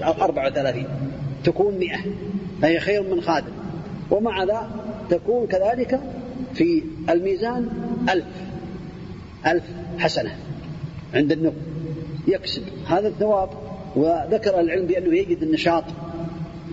34 0.02 0.85
تكون 1.44 1.78
100 1.78 1.97
فهي 2.62 2.80
خير 2.80 3.02
من 3.02 3.20
خادم. 3.20 3.52
ومع 4.11 4.44
ذا 4.44 4.70
تكون 5.11 5.47
كذلك 5.47 6.00
في 6.54 6.82
الميزان 7.11 7.68
ألف. 8.08 8.25
ألف 9.47 9.64
حسنة. 9.99 10.30
عند 11.14 11.32
النوم 11.32 11.54
يكسب. 12.28 12.62
هذا 12.87 13.08
الثواب. 13.08 13.49
وذكر 13.97 14.61
العلم 14.61 14.87
بأنه 14.87 15.16
يجد 15.16 15.42
النشاط. 15.42 15.85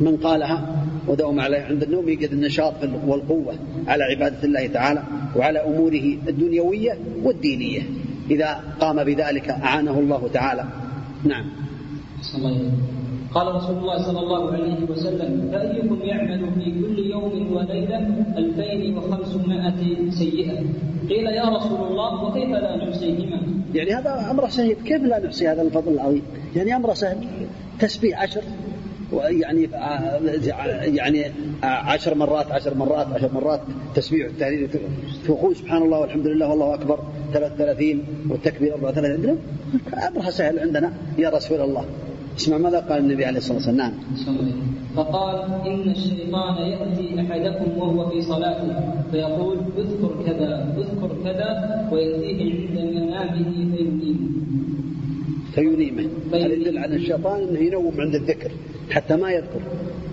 من 0.02 0.18
قالها 0.18 0.86
ودوم 1.08 1.40
عليه 1.40 1.62
عند 1.62 1.84
النوم 1.84 2.10
يجد 2.10 2.32
النشاط 2.32 2.74
والقوة 3.08 3.54
على 3.88 4.04
عبادة 4.04 4.44
الله 4.44 4.68
تعالى 4.68 5.04
وعلى 5.36 5.60
أموره 5.60 6.18
الدنيوية 6.28 6.98
والدينية. 7.24 7.82
إذا 8.32 8.64
قام 8.80 9.04
بذلك 9.04 9.50
أعانه 9.50 10.00
الله 10.00 10.30
تعالى. 10.34 10.66
نعم. 11.24 11.46
قال 13.34 13.56
رسول 13.56 13.78
الله 13.78 13.98
صلى 13.98 14.20
الله 14.20 14.52
عليه 14.52 14.86
وسلم 14.90 15.50
فأيكم 15.52 16.00
يعمل 16.02 16.40
في 16.56 16.72
كل 16.82 17.00
يوم 17.00 17.54
وليلة 17.54 18.26
ألفين 18.38 18.98
وخمسمائة 18.98 20.10
سيئة. 20.10 20.60
قيل 21.10 21.26
يا 21.26 21.50
رسول 21.50 21.88
الله 21.88 22.24
وكيف 22.24 22.50
لا 22.50 22.86
نحصيهما؟ 22.86 23.42
يعني 23.74 23.94
هذا 23.94 24.32
أمر 24.32 24.50
سهل. 24.50 24.76
كيف 24.86 25.04
لا 25.04 25.26
نحصي 25.26 25.48
هذا 25.48 25.62
الفضل 25.62 25.94
العظيم؟ 25.94 26.22
يعني 26.56 26.76
أمر 26.76 26.94
سهل. 26.94 27.18
تسبيح 27.80 28.22
عشر 28.22 28.42
يعني 29.14 29.70
يعني 30.96 31.32
عشر 31.64 32.16
مرات 32.16 32.52
عشر 32.52 32.74
مرات 32.74 33.08
عشر 33.08 33.30
مرات 33.34 33.62
تسبيح 33.96 34.28
والتهليل 34.28 34.70
تقول 35.26 35.56
سبحان 35.56 35.82
الله 35.82 36.00
والحمد 36.00 36.28
لله 36.28 36.50
والله 36.50 36.74
أكبر. 36.74 37.00
33 37.34 38.04
والتكبير 38.30 38.74
34 38.74 39.38
امرها 40.08 40.30
سهل 40.30 40.60
عندنا. 40.60 40.94
يا 41.18 41.30
رسول 41.30 41.62
الله. 41.62 41.86
اسمع 42.38 42.58
ماذا 42.58 42.80
قال 42.80 43.00
النبي 43.00 43.26
عليه 43.26 43.38
الصلاة 43.38 43.58
والسلام. 43.58 43.78
نعم. 43.78 43.94
فقال 44.96 45.36
إن 45.66 45.92
الشيطان 45.92 46.56
يأتي 46.58 47.22
أحدكم 47.22 47.78
وهو 47.78 48.10
في 48.10 48.22
صلاته 48.22 48.74
فيقول 49.12 49.58
اذكر 49.78 50.24
كذا 50.26 50.76
اذكر 50.78 51.16
كذا 51.24 51.50
ويأتيه 51.92 52.80
عند 52.80 52.96
منامه 52.96 53.76
فينيمه. 53.76 54.20
فينيمه. 55.56 56.10
هذا 56.34 56.54
يدل 56.54 56.78
على 56.78 56.96
الشيطان 56.96 57.44
إنه 57.44 57.60
ينوم 57.60 57.94
عند 58.02 58.16
الذكر. 58.16 58.52
حتى 58.92 59.16
ما 59.16 59.32
يذكر. 59.32 59.60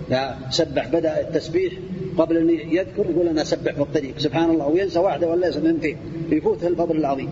لا 0.09 0.35
سبح 0.49 0.87
بدأ 0.87 1.21
التسبيح 1.21 1.73
قبل 2.17 2.37
أن 2.37 2.49
يذكر 2.49 3.05
يقول 3.09 3.27
أنا 3.27 3.41
اسبح 3.41 3.73
في 3.73 3.81
الطريق 3.81 4.17
سبحان 4.17 4.49
الله 4.49 4.67
وينسى 4.67 4.99
واحدة 4.99 5.29
ولا 5.29 5.47
ينسى 5.47 5.59
اثنتين 5.59 5.97
يفوت 6.31 6.63
الفضل 6.63 6.97
العظيم. 6.97 7.29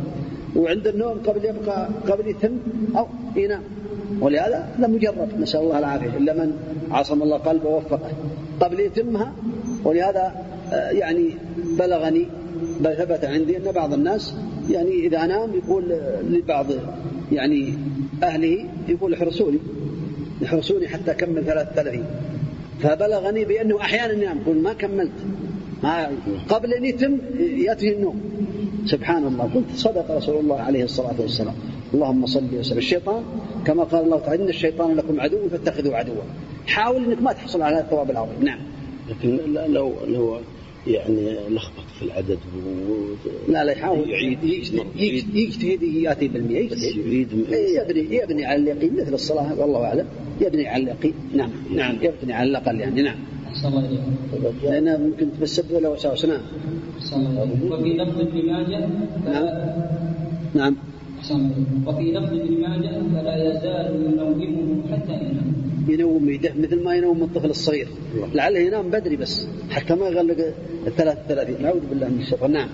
وعند 0.55 0.87
النوم 0.87 1.19
قبل 1.27 1.45
يبقى 1.45 1.89
قبل 2.07 2.27
يتم 2.27 2.57
أو 2.97 3.07
ينام. 3.35 3.63
ولهذا 4.21 4.69
لم 4.79 4.95
يجرب 4.95 5.39
نسأل 5.39 5.59
الله 5.59 5.79
العافية 5.79 6.17
إلا 6.17 6.33
من 6.33 6.53
عصم 6.91 7.21
الله 7.23 7.37
قلبه 7.37 7.69
ووفقه. 7.69 8.11
قبل 8.59 8.79
يتمها 8.79 9.33
ولهذا 9.83 10.35
آه، 10.73 10.89
يعني 10.89 11.29
بلغني 11.79 12.27
بل 12.79 12.95
ثبت 12.95 13.25
عندي 13.25 13.57
أن 13.57 13.71
بعض 13.71 13.93
الناس 13.93 14.35
يعني 14.69 15.07
إذا 15.07 15.25
نام 15.25 15.49
يقول 15.53 15.83
لبعض 16.29 16.65
يعني 17.31 17.73
أهله 18.23 18.65
يقول 18.87 19.13
احرسوني. 19.13 19.59
يحرسوني 20.41 20.87
حتى 20.87 21.11
أكمل 21.11 21.45
ثلاثين 21.75 22.05
فبلغني 22.81 23.45
بأنه 23.45 23.81
أحيانا 23.81 24.13
ينام. 24.13 24.37
يقول 24.37 24.57
ما 24.57 24.73
كملت. 24.73 25.11
ما 25.83 26.11
قبل 26.49 26.73
أن 26.73 26.85
يتم 26.85 27.17
يأتي 27.39 27.93
النوم. 27.93 28.21
سبحان 28.85 29.27
الله. 29.27 29.49
قلت 29.55 29.75
صدق 29.75 30.11
رسول 30.11 30.39
الله 30.39 30.61
عليه 30.61 30.83
الصلاة 30.83 31.15
والسلام. 31.19 31.55
اللهم 31.93 32.25
صل 32.25 32.55
وسلم. 32.59 32.77
الشيطان 32.77 33.23
كما 33.65 33.83
قال 33.83 34.05
الله 34.05 34.19
تعالى 34.19 34.43
إن 34.43 34.49
الشيطان 34.49 34.95
لكم 34.95 35.21
عدو 35.21 35.49
فاتخذوا 35.49 35.95
عدوا. 35.95 36.23
حاول 36.67 37.05
أنك 37.05 37.21
ما 37.21 37.33
تحصل 37.33 37.61
على 37.61 37.79
الثواب 37.79 38.11
العظيم. 38.11 38.43
نعم. 38.43 38.59
لكن 39.09 39.39
لو 39.53 39.93
لو 40.07 40.37
يعني 40.87 41.35
لخبط 41.49 41.85
في 41.99 42.05
العدد 42.05 42.39
و... 42.55 43.51
لا 43.51 43.63
لا 43.63 43.71
يحاول. 43.71 44.09
يعيد 44.09 44.43
يجتهد 45.33 45.83
يأتي 45.83 46.27
بالمئة 46.27 46.59
يجتهد 46.59 47.31
يبني 47.75 48.15
يبني 48.15 48.45
على 48.45 48.61
اليقين 48.61 48.93
مثل 49.01 49.13
الصلاة 49.13 49.59
والله 49.59 49.83
أعلم. 49.85 50.05
يبني 50.41 50.67
على 50.67 50.83
اليقين. 50.83 51.13
نعم. 51.35 51.49
نعم. 51.75 51.95
يبني 52.01 52.33
على 52.33 52.49
الأقل 52.49 52.79
يعني 52.79 53.01
نعم. 53.01 53.15
لأنها 54.63 54.97
ممكن 54.97 55.27
تسبب 55.41 55.81
له 55.81 55.89
وساوس 55.89 56.25
نعم. 56.25 56.41
وفي 57.71 57.93
لفظ 57.93 58.19
ابن 58.19 58.45
ماجه 58.45 58.89
نعم. 59.25 59.45
نعم. 60.55 60.75
وفي 61.87 62.11
لفظ 62.11 62.33
ابن 62.33 62.61
ماجه 62.61 63.01
فلا 63.13 63.35
يزال 63.49 64.13
ينومه 64.13 64.83
حتى 64.91 65.13
ينام 65.13 65.60
ينوم 65.87 66.29
يده 66.29 66.53
مثل 66.59 66.83
ما 66.83 66.95
ينوم 66.95 67.23
الطفل 67.23 67.49
الصغير. 67.49 67.87
لعله 68.33 68.59
ينام 68.59 68.89
بدري 68.89 69.15
بس 69.15 69.47
حتى 69.69 69.95
ما 69.95 70.07
يغلق 70.07 70.53
الثلاث 70.87 71.17
ثلاثين 71.27 71.61
نعوذ 71.61 71.79
بالله 71.89 72.07
من 72.07 72.19
الشيطان 72.19 72.51
نعم. 72.51 72.69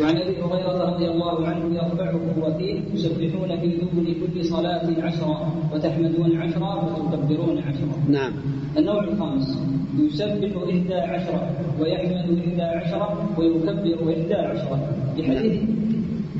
وعن 0.00 0.16
أبي 0.16 0.36
هريرة 0.42 0.94
رضي 0.94 1.06
الله 1.10 1.46
عنه 1.48 1.74
يرفعه 1.74 2.20
وفيه 2.42 2.80
تسبحون 2.94 3.60
في 3.60 3.68
دبر 3.68 4.06
كل 4.20 4.44
صلاة 4.44 4.86
عشرا 5.02 5.52
وتحمدون 5.74 6.36
عشرا 6.36 6.72
وتكبرون 6.84 7.58
عشرا. 7.58 7.96
نعم. 8.08 8.32
النوع 8.78 9.04
الخامس 9.04 9.58
يسبح 9.98 10.52
إحدى 10.70 10.94
عشرة 10.94 11.50
ويحمد 11.80 12.38
إحدى 12.38 12.62
عشرة 12.62 13.06
ويكبر 13.38 14.12
إحدى 14.12 14.34
عشرة. 14.34 14.76
لحديث 15.18 15.62
نعم 15.62 15.89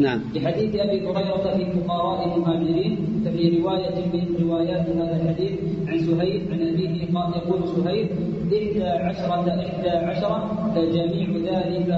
لحديث 0.00 0.75
أبي 0.75 1.07
هريرة 1.07 1.57
في 1.57 1.64
فقراء 1.80 2.37
المهاجرين 2.37 2.97
ففي 3.25 3.59
رواية 3.59 3.97
من 4.12 4.25
روايات 4.42 4.87
هذا 4.88 5.16
الحديث 5.23 5.52
عن 5.88 5.99
سهيل 5.99 6.40
عن 6.52 6.61
أبيه 6.69 7.14
قال 7.14 7.33
يقول 7.37 7.61
سهيل 7.76 8.09
إحدى 8.52 8.85
عشرة 8.85 9.47
إحدى 9.66 9.90
عشرة 9.90 10.38
فجميع 10.75 11.28
ذلك 11.52 11.90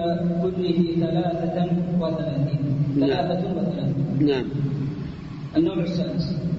كله 0.43 0.79
ثلاثة 1.01 1.67
وثلاثين. 2.01 2.61
ثلاثة 3.01 3.43
وثلاثين. 3.57 4.27
نعم. 4.27 4.45
النوع 5.57 5.75
السادس. 5.75 6.52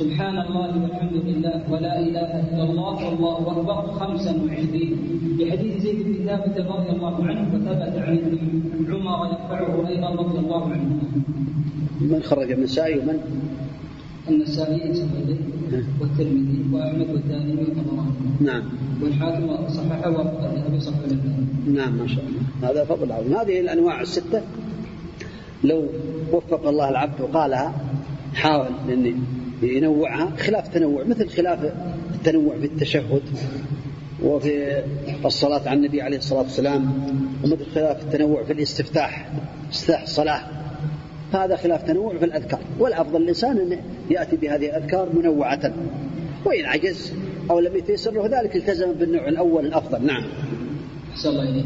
سبحان 0.00 0.36
الله 0.38 0.70
والحمد 0.82 1.16
لله 1.28 1.56
ولا 1.72 1.94
إله 2.00 2.30
إلا 2.40 2.62
الله 2.62 2.96
والله 3.04 3.36
أكبر 3.52 3.78
خمسا 4.00 4.32
وعشرين 4.42 4.92
بحديث 5.38 5.82
زيد 5.82 5.98
بن 6.08 6.14
ثابت 6.26 6.56
رضي 6.56 6.90
الله 6.96 7.16
عنه 7.28 7.42
وثبت 7.54 7.94
عن 8.06 8.14
ابن 8.18 8.32
عمر 8.92 9.20
يرفعه 9.32 9.88
أيضا 9.88 10.08
رضي 10.22 10.38
الله 10.38 10.62
عنه. 10.72 10.88
من 12.00 12.20
خرج 12.22 12.52
النسائي 12.52 12.98
ومن؟ 12.98 13.18
النسائي 14.28 14.80
والترمذي 16.00 16.58
وأحمد 16.72 17.08
والدارمي 17.14 17.54
والطبراني. 17.60 18.14
نعم. 18.40 18.64
والحاكم 19.02 19.68
صححه 19.68 20.10
والذهبي 20.10 20.80
صححه 20.80 21.12
نعم 21.66 21.92
ما 21.92 22.06
شاء 22.06 22.24
الله 22.24 22.70
هذا 22.70 22.84
فضل 22.84 23.12
عظيم 23.12 23.34
هذه 23.34 23.60
الأنواع 23.60 24.00
الستة 24.00 24.42
لو 25.64 25.84
وفق 26.32 26.68
الله 26.68 26.88
العبد 26.88 27.20
وقالها 27.20 27.74
حاول 28.34 28.72
إني 28.88 29.14
ينوعها 29.62 30.30
خلاف 30.36 30.68
تنوع 30.68 31.04
مثل 31.04 31.28
خلاف 31.28 31.72
التنوع 32.14 32.58
في 32.58 32.66
التشهد 32.66 33.22
وفي 34.22 34.82
الصلاة 35.24 35.68
على 35.68 35.78
النبي 35.78 36.02
عليه 36.02 36.18
الصلاة 36.18 36.42
والسلام 36.42 36.92
ومثل 37.44 37.66
خلاف 37.74 38.02
التنوع 38.02 38.44
في 38.44 38.52
الاستفتاح 38.52 39.32
استفتاح 39.72 40.02
الصلاة. 40.02 40.40
هذا 41.32 41.56
خلاف 41.56 41.82
تنوع 41.82 42.18
في 42.18 42.24
الأذكار 42.24 42.60
والأفضل 42.78 43.22
الإنسان 43.22 43.58
أن 43.58 43.78
يأتي 44.10 44.36
بهذه 44.36 44.66
الأذكار 44.66 45.08
منوعة. 45.14 45.72
وإن 46.44 46.64
عجز 46.64 47.12
أو 47.50 47.60
لم 47.60 47.76
يتيسر 47.76 48.10
له 48.10 48.40
ذلك 48.40 48.56
التزم 48.56 48.92
بالنوع 48.92 49.28
الأول 49.28 49.66
الأفضل. 49.66 50.06
نعم. 50.06 50.24
أحسن 51.12 51.28
الله 51.28 51.42
إليك. 51.42 51.64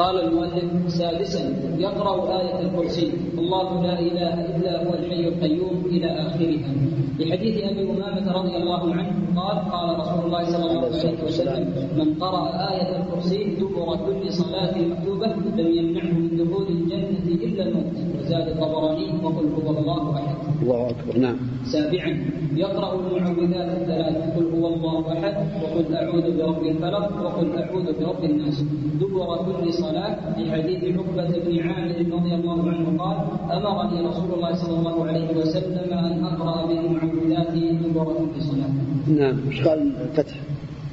قال 0.00 0.16
المؤلف 0.24 0.88
سادسا 0.88 1.44
يقرأ 1.78 2.40
آية 2.40 2.60
الكرسي 2.60 3.12
الله 3.38 3.82
لا 3.82 4.00
إله 4.00 4.34
إلا 4.56 4.72
هو 4.84 4.94
الحي 4.94 5.28
القيوم 5.28 5.84
إلى 5.86 6.08
آخرها. 6.24 6.72
لحديث 7.20 7.56
أبي 7.64 7.82
أمامة 7.90 8.32
رضي 8.32 8.56
الله 8.56 8.94
عنه 8.94 9.12
قال 9.36 9.56
قال 9.72 9.88
رسول 10.00 10.20
الله 10.26 10.44
صلى 10.44 10.64
الله 10.64 10.80
عليه 10.80 11.24
وسلم 11.24 11.64
من 11.98 12.08
قرأ 12.14 12.44
آية 12.72 12.90
الكرسي 12.96 13.44
دبر 13.60 13.88
كل 14.06 14.32
صلاة 14.32 14.74
مكتوبة 14.78 15.32
لم 15.58 15.68
يمنعه 15.78 16.12
من 16.12 16.32
دخول 16.40 16.66
الجنة 16.68 17.26
إلا 17.44 17.62
الموت. 17.68 17.96
وزاد 18.18 18.48
الطبراني 18.48 19.06
وقل 19.24 19.46
هو 19.52 19.70
الله 19.78 20.16
أحد. 20.16 20.36
الله 20.62 20.90
أكبر 20.90 21.18
نعم. 21.18 21.36
سابعا 21.64 22.10
يقرأ 22.56 22.94
المعوذات 22.94 23.68
الثلاث 23.80 24.36
قل 24.36 24.44
هو 24.44 24.74
الله 24.74 25.12
أحد 25.12 25.34
وقل 25.62 25.94
أعوذ 25.94 26.36
برب 26.38 26.62
الفلق 26.66 27.22
وقل 27.22 27.58
أعوذ 27.58 27.86
برب 28.00 28.24
الناس. 28.24 28.64
دبر 29.00 29.36
كل 29.46 29.72
صلاة 29.72 30.34
في 30.34 30.52
حديث 30.52 30.96
عقبة 30.96 31.28
بن 31.46 31.60
عامر 31.60 31.96
رضي 32.16 32.34
الله 32.34 32.70
عنه 32.70 32.98
قال 32.98 33.16
أمرني 33.52 34.08
رسول 34.08 34.34
الله 34.34 34.54
صلى 34.54 34.78
الله 34.78 35.06
عليه 35.06 35.36
وسلم 35.36 35.92
أن 35.92 36.24
أقرأ 36.24 36.66
بالمعوذات 36.66 37.52
دبر 37.82 38.04
كل 38.04 38.42
صلاة. 38.42 38.70
نعم. 39.08 39.36
إيش 39.50 39.60
قال 39.62 39.92
الفتح؟ 40.02 40.34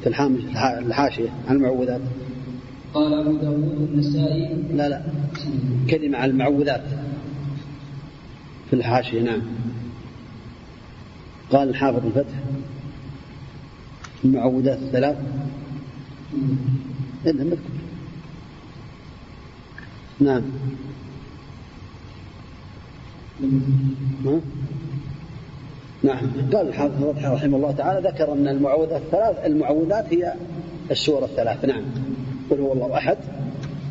في 0.02 0.08
الحامش 0.08 0.40
الحاشية 0.88 1.30
عن 1.48 1.56
المعوذات. 1.56 2.02
قال 2.94 3.14
أبو 3.14 3.32
داود 3.32 3.90
النسائي 3.94 4.50
لا 4.76 4.90
لا. 4.90 5.02
كلمة 5.90 6.18
عن 6.18 6.30
المعوذات. 6.30 6.82
في 8.70 8.74
الحاشية 8.76 9.22
نعم. 9.22 9.42
قال 11.52 11.70
الحافظ 11.70 12.06
الفتح 12.06 12.34
المعوذات 14.26 14.78
الثلاث. 14.78 15.18
إلا 17.26 17.44
مذكور 17.44 17.58
نعم. 20.20 20.42
ها؟ 24.26 24.40
نعم. 26.04 26.32
قال 26.54 26.68
الحافظ 26.68 27.04
رحمه 27.04 27.58
الله 27.58 27.72
تعالى 27.72 28.10
ذكر 28.10 28.34
أن 28.34 28.48
المعوذات 28.48 29.02
الثلاث 29.02 29.46
المعوذات 29.46 30.14
هي 30.14 30.34
السور 30.92 31.24
الثلاث. 31.26 31.66
نعم. 31.66 31.84
قل 32.50 32.60
هو 32.60 32.74
الله 32.74 32.98
أحد 32.98 33.18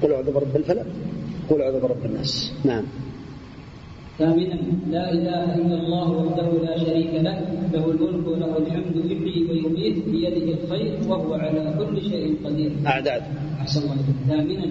قل 0.02 0.12
أعوذ 0.12 0.32
برب 0.32 0.56
الفلق 0.56 0.86
قل 1.50 1.62
أعوذ 1.62 1.80
برب 1.80 2.04
الناس. 2.04 2.52
نعم. 2.64 2.84
ثامنا 4.18 4.56
لا 4.90 5.12
إله 5.12 5.44
إلا 5.60 5.76
الله 5.80 6.08
وحده 6.10 6.48
لا 6.64 6.74
شريك 6.84 7.12
له 7.26 7.36
له 7.72 7.84
الملك 7.92 8.24
وله 8.26 8.52
الحمد 8.62 8.96
يحيي 9.12 9.40
ويميت 9.50 9.96
بيده 10.08 10.46
الخير 10.56 10.92
وهو 11.08 11.34
على 11.34 11.62
كل 11.78 12.00
شيء 12.00 12.36
قدير. 12.44 12.70
أعداد 12.86 13.22
أحسن 13.60 13.80
الله. 13.84 13.96
ثامنا 14.28 14.66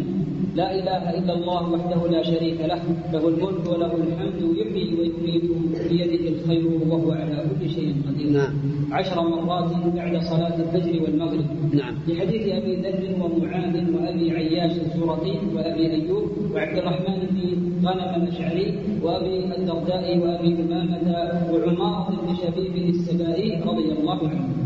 لا 0.56 0.68
إله 0.80 1.04
إلا 1.20 1.34
الله 1.38 1.62
وحده 1.74 2.02
لا 2.16 2.22
شريك 2.24 2.60
له 2.72 2.82
له 3.14 3.24
الملك 3.28 3.64
وله 3.70 3.92
الحمد 4.08 4.42
يحيي 4.60 4.88
ويميت 5.00 5.44
بيده 5.90 6.30
الخير 6.30 6.68
وهو 6.68 7.12
على 7.12 7.46
كل 7.60 7.70
شيء 7.70 7.96
قدير. 8.08 8.30
نعم. 8.32 8.54
عشر 8.92 9.22
مرات 9.22 9.72
بعد 9.96 10.14
صلاة 10.24 10.56
الفجر 10.64 11.04
والمغرب. 11.04 11.46
نعم. 11.74 11.94
لحديث 12.08 12.44
أبي 12.48 12.76
ذر 12.76 13.04
ومعاذ 13.22 13.76
وأبي 13.94 14.32
عياش 14.32 14.72
الزرقي 14.72 15.36
وأبي 15.56 15.92
أيوب 15.92 16.26
وعبد 16.54 16.78
الرحمن 16.78 17.20
بن 17.32 17.40
غنم 17.88 18.24
الأشعري 18.24 18.74
وأبي 19.04 19.36
الدرداء 19.58 20.18
وأبي 20.18 20.56
أمامة 20.64 21.08
وعمارة 21.52 22.10
بن 22.22 22.36
شبيب 22.36 22.90
السبائي 22.90 23.62
رضي 23.66 23.92
الله 23.92 24.30
عنه. 24.30 24.66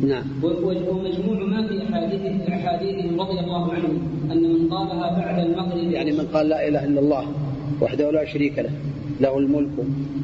نعم 0.00 0.24
ومجموع 0.42 1.44
ما 1.44 1.66
في 1.68 1.82
احاديث 1.82 2.22
احاديثهم 2.48 3.20
رضي 3.20 3.40
الله 3.40 3.72
عنهم 3.72 3.98
أن 4.32 4.42
من 4.42 4.68
قالها 4.68 5.18
بعد 5.18 5.46
المغرب 5.46 5.90
يعني 5.90 6.12
من 6.12 6.26
قال 6.34 6.48
لا 6.48 6.68
إله 6.68 6.84
إلا 6.84 7.00
الله 7.00 7.24
وحده 7.80 8.10
لا 8.10 8.24
شريك 8.24 8.58
له 8.58 8.70
له 9.20 9.38
الملك 9.38 9.70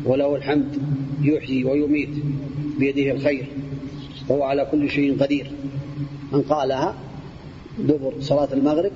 وله 0.04 0.36
الحمد 0.36 0.78
يحيي 1.22 1.64
ويميت 1.64 2.10
بيده 2.78 3.12
الخير 3.12 3.46
وهو 4.28 4.42
على 4.42 4.64
كل 4.70 4.90
شيء 4.90 5.22
قدير. 5.22 5.50
من 6.32 6.42
قالها 6.42 6.94
دبر 7.78 8.12
صلاة 8.20 8.48
المغرب 8.52 8.92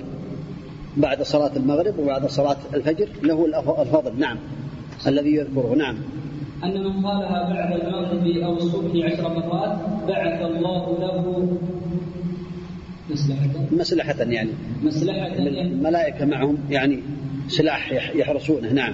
بعد 0.97 1.21
صلاة 1.21 1.55
المغرب 1.55 1.99
وبعد 1.99 2.25
صلاة 2.25 2.57
الفجر 2.73 3.07
له 3.23 3.45
الفضل 3.81 4.19
نعم 4.19 4.37
الذي 5.07 5.35
يذكره 5.35 5.75
نعم. 5.77 5.97
أن 6.63 6.83
من 6.83 7.05
قالها 7.05 7.49
بعد 7.53 7.81
المغرب 7.81 8.27
أو 8.27 8.53
الصبح 8.53 9.05
عشر 9.05 9.29
مرات 9.29 9.77
بعث 10.07 10.41
الله 10.41 10.97
له 10.99 11.47
مصلحة. 13.11 13.49
مسلحة 13.71 14.15
يعني. 14.23 14.49
مصلحة 14.83 15.27
الملائكة 15.37 16.25
معهم 16.25 16.57
يعني 16.69 16.99
سلاح 17.47 17.91
يح- 17.91 18.15
يحرسونه 18.15 18.73
نعم. 18.73 18.93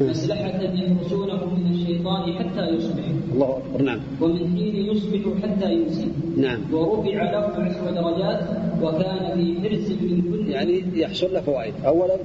مصلحة 0.00 0.62
يحرسونه 0.62 1.44
من 1.54 1.72
الشيطان 1.74 2.32
حتى 2.32 2.68
يصبح. 2.68 3.02
الله 3.32 3.56
أكبر 3.58 3.82
نعم. 3.82 4.00
ومن 4.20 4.38
حين 4.38 4.76
يصبح 4.76 5.20
حتى 5.42 5.72
يمسي 5.72 6.08
نعم. 6.36 6.60
ورفع 6.74 7.22
له 7.22 7.38
عشر 7.38 7.90
درجات 7.90 8.40
وكان 8.82 9.36
في 9.36 9.68
حرص 9.68 9.88
من 9.90 10.22
كل 10.32 10.48
يعني 10.50 10.84
يحصل 10.94 11.34
له 11.34 11.40
فوائد. 11.40 11.74
أولا 11.86 12.16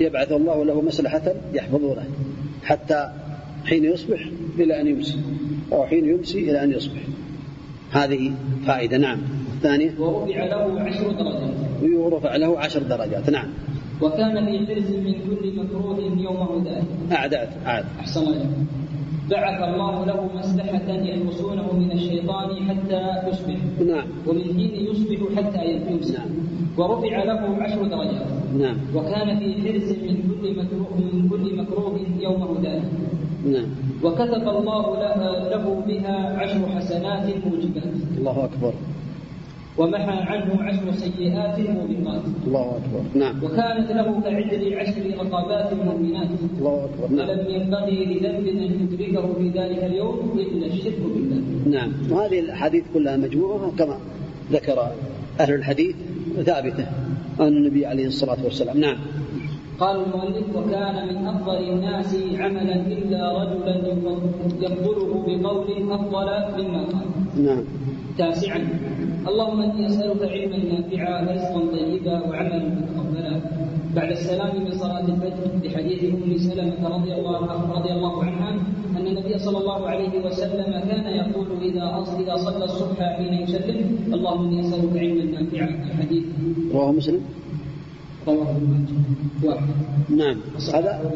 يبعث 0.00 0.32
الله 0.32 0.64
له 0.64 0.80
مسلحة 0.80 1.22
يحفظونه 1.54 2.04
حتى 2.64 3.10
حين 3.64 3.84
يصبح 3.84 4.28
إلى 4.58 4.80
أن 4.80 4.86
يمسي 4.86 5.18
أو 5.72 5.86
حين 5.86 6.08
يمسي 6.08 6.50
إلى 6.50 6.64
أن 6.64 6.72
يصبح. 6.72 7.00
هذه 7.90 8.32
فائدة 8.66 8.96
نعم. 8.96 9.18
الثانية 9.64 9.94
ورفع 9.98 10.44
له 10.44 10.80
عشر 10.80 11.10
درجات. 11.12 11.54
ويرفع 11.82 12.36
له 12.36 12.58
عشر 12.58 12.82
درجات. 12.82 13.30
نعم. 13.30 13.48
وكان 14.02 14.44
في 14.46 14.58
حرص 14.66 14.90
من 14.90 15.14
كل 15.26 15.52
مكروه 15.56 15.98
يومه 15.98 16.50
ذلك 16.64 16.84
أعداد 17.12 17.48
عاد. 17.64 17.84
أحسن 18.00 18.20
الله. 18.20 18.46
بعث 19.30 19.62
الله 19.62 20.04
له 20.06 20.28
مسلحة 20.38 20.88
يحرسونه 20.88 21.72
من 21.72 21.92
الشيطان 21.92 22.48
حتى 22.68 23.28
يصبح. 23.28 23.56
نعم. 23.86 24.06
ومن 24.26 24.44
حين 24.44 24.72
يصبح 24.90 25.18
حتى 25.36 25.64
يمسي 25.64 26.12
نعم. 26.12 26.30
ورفع 26.76 27.22
له 27.24 27.40
عشر 27.62 27.82
درجات. 27.82 28.26
نعم. 28.58 28.76
وكان 28.94 29.38
في 29.38 29.48
حرص 29.64 29.88
من 30.04 30.16
كل 30.28 30.44
مكروه 30.60 30.96
من 31.12 31.28
كل 31.28 31.56
مكروه 31.56 32.00
يومه 32.20 32.50
ذلك 32.62 32.90
نعم. 33.46 33.68
وكتب 34.04 34.48
الله 34.48 34.84
له, 35.02 35.48
له 35.48 35.64
بها 35.88 36.16
عشر 36.38 36.66
حسنات 36.76 37.26
موجبات. 37.46 37.94
الله 38.18 38.44
أكبر. 38.44 38.74
ومحى 39.78 40.18
عنه 40.30 40.62
عشر 40.62 40.92
سيئات 40.92 41.58
موبقات 41.58 42.22
الله 42.46 42.76
أكبر. 42.78 43.02
نعم. 43.14 43.44
وكانت 43.44 43.90
له 43.90 44.20
كعدل 44.20 44.78
عشر 44.78 45.02
رقبات 45.18 45.74
مؤمنات 45.74 46.28
الله 46.58 46.84
أكبر. 46.84 47.16
نعم 47.16 47.28
ولم 47.28 47.50
ينبغي 47.50 48.04
لذنب 48.04 48.46
أن 48.46 48.62
يدركه 48.62 49.34
في 49.38 49.48
ذلك 49.48 49.84
اليوم 49.84 50.38
إلا 50.38 50.66
الشرك 50.66 50.98
بالله. 51.14 51.42
نعم. 51.66 51.92
وهذه 52.10 52.40
الأحاديث 52.40 52.84
كلها 52.94 53.16
مجموعة 53.16 53.70
كما 53.78 53.98
ذكر 54.52 54.78
أهل 55.40 55.54
الحديث 55.54 55.96
ثابتة 56.46 56.86
عن 57.40 57.48
النبي 57.48 57.86
عليه 57.86 58.06
الصلاة 58.06 58.44
والسلام. 58.44 58.80
نعم. 58.80 58.96
قال 59.80 59.96
المؤلف 59.96 60.56
وكان 60.56 61.08
من 61.08 61.26
أفضل 61.26 61.58
الناس 61.68 62.16
عملا 62.38 62.76
إلا 62.86 63.42
رجلا 63.42 63.74
يفضله 64.62 65.24
بقول 65.26 65.90
أفضل 65.90 66.62
مما 66.62 66.82
قال. 66.82 67.44
نعم. 67.44 67.64
تاسعا. 68.18 68.68
اللهم 69.30 69.60
إني 69.62 69.86
أسألك 69.86 70.22
علما 70.22 70.58
نافعا 70.72 71.14
ورزقا 71.26 71.60
طيبا 71.72 72.14
وعملا 72.28 72.58
متقبلا. 72.76 73.34
بعد 73.96 74.10
السلام 74.10 74.52
من 74.64 74.72
صلاة 74.82 75.06
الفجر 75.12 75.46
لحديث 75.64 76.00
أم 76.14 76.36
سلمة 76.38 76.82
رضي 76.96 77.12
الله 77.14 77.40
رضي 77.76 77.92
الله 77.92 78.14
عنها 78.24 78.50
أن 78.96 79.06
النبي 79.06 79.38
صلى 79.38 79.58
الله 79.58 79.80
عليه 79.88 80.14
وسلم 80.26 80.70
كان 80.90 81.06
يقول 81.20 81.46
إذا 81.62 81.86
إذا 82.20 82.34
صلى 82.36 82.64
الصبح 82.64 82.98
حين 83.16 83.34
يسلم 83.34 83.78
اللهم 84.14 84.42
إني 84.48 84.60
أسألك 84.60 84.94
علما 84.96 85.24
نافعا. 85.24 85.68
الحديث. 85.90 86.24
رواه 86.74 86.92
مسلم 86.92 86.92
رواه 86.92 86.92
ابن 86.92 87.02
ماجه 87.02 87.12
واحد 87.12 88.13
نعم. 90.16 90.40
هذا 90.74 91.10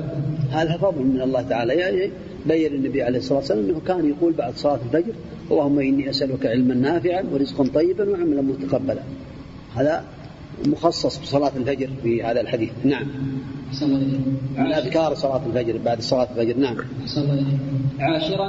هذا 0.50 0.76
فضل 0.76 1.04
من 1.04 1.20
الله 1.20 1.42
تعالى. 1.42 1.74
يعني 1.74 2.10
بين 2.46 2.74
النبي 2.74 3.02
عليه 3.02 3.18
الصلاة 3.18 3.38
والسلام 3.38 3.64
أنه 3.64 3.80
كان 3.86 4.08
يقول 4.08 4.32
بعد 4.32 4.56
صلاة 4.56 4.78
الفجر 4.86 5.12
اللهم 5.50 5.78
إني 5.78 6.10
أسألك 6.10 6.46
علما 6.46 6.74
نافعا 6.74 7.24
ورزقا 7.32 7.64
طيبا 7.74 8.10
وعملا 8.10 8.42
متقبلا. 8.42 9.02
هذا 9.74 10.04
مخصص 10.66 11.18
بصلاة 11.18 11.52
الفجر 11.56 11.90
في 12.02 12.22
هذا 12.22 12.40
الحديث. 12.40 12.70
نعم. 12.84 13.06
من 14.58 14.72
أذكار 14.72 15.14
صلاة 15.14 15.46
الفجر 15.46 15.78
بعد 15.84 16.00
صلاة 16.00 16.28
الفجر. 16.36 16.56
نعم. 16.58 16.76
عاشرا 18.00 18.48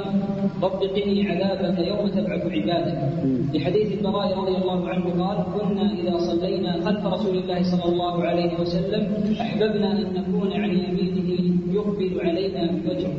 رب 0.62 0.82
قني 0.82 1.28
عذابك 1.28 1.78
يوم 1.78 2.08
تبعث 2.08 2.42
عبادك 2.46 3.24
مم. 3.24 3.38
لحديث 3.54 3.92
البراء 3.92 4.38
رضي 4.38 4.56
الله 4.56 4.88
عنه 4.88 5.24
قال 5.24 5.38
كنا 5.54 5.92
إذا 5.92 6.18
صلينا 6.18 6.72
خلف 6.84 7.06
رسول 7.06 7.38
الله 7.38 7.62
صلى 7.62 7.84
الله 7.92 8.24
عليه 8.24 8.60
وسلم 8.60 9.02
أحببنا 9.40 9.92
أن 9.92 10.14
نكون 10.14 10.52
عن 10.52 10.70
يمينه 10.70 11.30
يقبل 11.74 12.20
علينا 12.20 12.72
بوجهه 12.72 13.14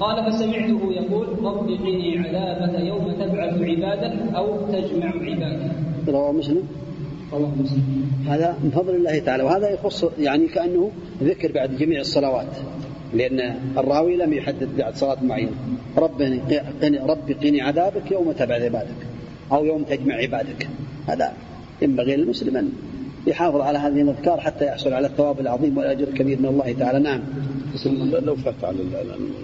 قال 0.00 0.32
فسمعته 0.32 0.92
يقول 0.92 1.26
رب 1.42 1.68
قني 1.68 2.18
عذابك 2.18 2.80
يوم 2.80 3.12
تبعث 3.12 3.62
عبادك 3.62 4.34
أو 4.34 4.46
تجمع 4.72 5.12
عبادك 5.30 5.72
رواه 6.08 6.32
مسلم. 6.32 6.62
هذا 8.26 8.58
من 8.62 8.70
فضل 8.70 8.94
الله 8.94 9.18
تعالى. 9.18 9.42
وهذا 9.42 9.70
يخص 9.70 10.04
يعني 10.18 10.46
كأنه 10.46 10.90
ذكر 11.22 11.52
بعد 11.52 11.76
جميع 11.76 12.00
الصلوات 12.00 12.46
لأن 13.14 13.56
الراوي 13.78 14.16
لم 14.16 14.32
يحدد 14.32 14.68
بعد 14.78 14.96
صلاة 14.96 15.24
معينة. 15.24 15.50
ربني 15.96 16.40
قني 16.82 16.98
ربي 16.98 17.34
قني 17.34 17.60
عذابك 17.60 18.10
يوم 18.10 18.32
تبعث 18.32 18.62
عبادك 18.62 18.96
أو 19.52 19.64
يوم 19.64 19.82
تجمع 19.82 20.14
عبادك. 20.14 20.68
هذا 21.06 21.32
ينبغي 21.82 22.16
للمسلم 22.16 22.56
أن 22.56 22.72
يحافظ 23.26 23.60
على 23.60 23.78
هذه 23.78 24.02
الأذكار 24.02 24.40
حتى 24.40 24.66
يحصل 24.66 24.92
على 24.92 25.06
الثواب 25.06 25.40
العظيم 25.40 25.78
والأجر 25.78 26.08
الكبير 26.08 26.38
من 26.38 26.46
الله 26.46 26.72
تعالى. 26.72 26.98
نعم. 26.98 27.20
لو 28.22 28.36
فات 28.36 28.64
على 28.64 28.76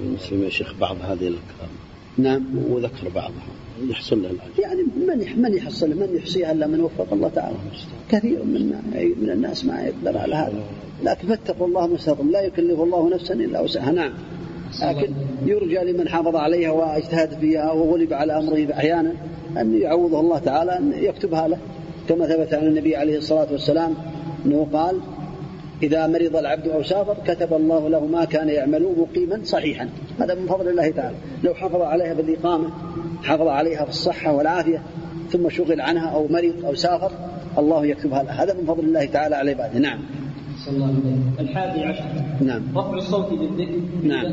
المسلمين 0.05 0.45
يا 0.45 0.51
شيخ 0.51 0.75
بعض 0.81 0.97
هذه 1.03 1.29
الأكثار 1.29 1.69
نعم. 2.19 2.45
وذكر 2.71 3.09
بعضها 3.15 3.64
يحصل 3.83 4.23
له 4.23 4.31
الأجر 4.31 4.51
يعني 4.59 4.83
من 4.83 5.43
من 5.43 5.55
يحصل 5.55 5.91
من 5.91 6.17
يحصيها 6.17 6.53
إلا 6.53 6.67
من 6.67 6.81
وفق 6.81 7.13
الله 7.13 7.29
تعالى. 7.29 7.57
كثير 8.11 8.45
من 8.45 8.73
من 9.23 9.31
الناس 9.31 9.65
ما 9.65 9.83
يقدر 9.83 10.19
على 10.19 10.35
هذا. 10.35 10.63
لكن 11.05 11.29
فاتقوا 11.29 11.67
الله 11.67 11.87
ما 11.87 11.97
لا 12.31 12.43
يكلف 12.43 12.81
الله 12.81 13.11
نفسا 13.15 13.35
إلا 13.35 13.61
وسعها. 13.61 13.93
نعم. 13.93 14.13
لكن 14.83 15.13
يرجى 15.47 15.93
لمن 15.93 16.09
حافظ 16.09 16.37
عليها 16.37 16.71
واجتهد 16.71 17.39
فيها 17.39 17.73
وغلب 17.73 18.13
على 18.13 18.39
أمره 18.39 18.73
أحيانا 18.73 19.13
أن 19.61 19.75
يعوضه 19.75 20.21
الله 20.21 20.39
تعالى 20.39 20.79
أن 20.79 20.93
يكتبها 20.97 21.49
له. 21.49 21.59
كما 22.09 22.27
ثبت 22.27 22.55
عن 22.55 22.67
النبي 22.67 22.97
عليه 22.97 23.19
الصلاة 23.19 23.53
والسلام 23.53 23.95
إنه 24.47 24.69
قال 24.73 25.01
إذا 25.85 26.07
مرض 26.07 26.37
العبد 26.37 26.69
أو 26.69 26.83
سافر 26.83 27.17
كتب 27.27 27.53
الله 27.53 27.89
له 27.89 28.07
ما 28.07 28.25
كان 28.25 28.49
يعمل 28.49 28.95
مقيما 28.99 29.41
صحيحا. 29.45 29.89
هذا 30.21 30.35
من 30.35 30.47
فضل 30.47 30.69
الله 30.69 30.91
تعالى. 30.91 31.17
لو 31.43 31.55
حافظ 31.55 31.81
عليها 31.81 32.15
بالإقامة 32.15 32.71
حافظ 33.23 33.47
عليها 33.47 33.85
في 33.85 33.91
الصحة 33.91 34.33
والعافية 34.33 34.83
ثم 35.31 35.49
شغل 35.49 35.81
عنها 35.81 36.09
أو 36.09 36.29
مرض 36.29 36.55
أو 36.65 36.75
سافر 36.75 37.11
الله 37.59 37.87
يكتبها 37.87 38.23
له. 38.23 38.31
هذا 38.31 38.55
من 38.55 38.67
فضل 38.67 38.85
الله 38.85 39.05
تعالى 39.05 39.37
على 39.37 39.51
عباده. 39.51 39.79
نعم. 39.79 40.01
صلى 40.65 40.75
الله 40.77 40.87
عليه 40.87 40.99
وسلم. 40.99 41.23
الحادي 41.41 41.81
عشر. 41.85 42.05
نعم. 42.49 42.63
رفع 42.77 42.95
الصوت 42.95 43.29
بالذكر. 43.41 43.79
نعم. 44.03 44.27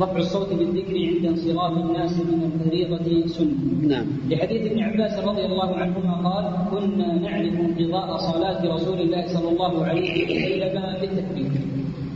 رفع 0.00 0.16
الصوت 0.16 0.50
بالذكر 0.58 0.94
عند 1.08 1.24
انصراف 1.26 1.72
الناس 1.84 2.12
من 2.20 2.40
الفريضة 2.50 3.26
سنة 3.26 3.54
نعم. 3.88 4.06
لحديث 4.30 4.62
ابن 4.70 4.80
عباس 4.82 5.14
رضي 5.28 5.44
الله 5.46 5.70
عنهما 5.76 6.14
قال 6.28 6.44
كنا 6.70 7.08
نعرف 7.24 7.54
انقضاء 7.60 8.08
صلاة 8.16 8.74
رسول 8.74 8.98
الله 9.00 9.22
صلى 9.34 9.48
الله 9.52 9.84
عليه 9.84 10.10
وسلم 10.26 10.84
بالتكبير 11.00 11.50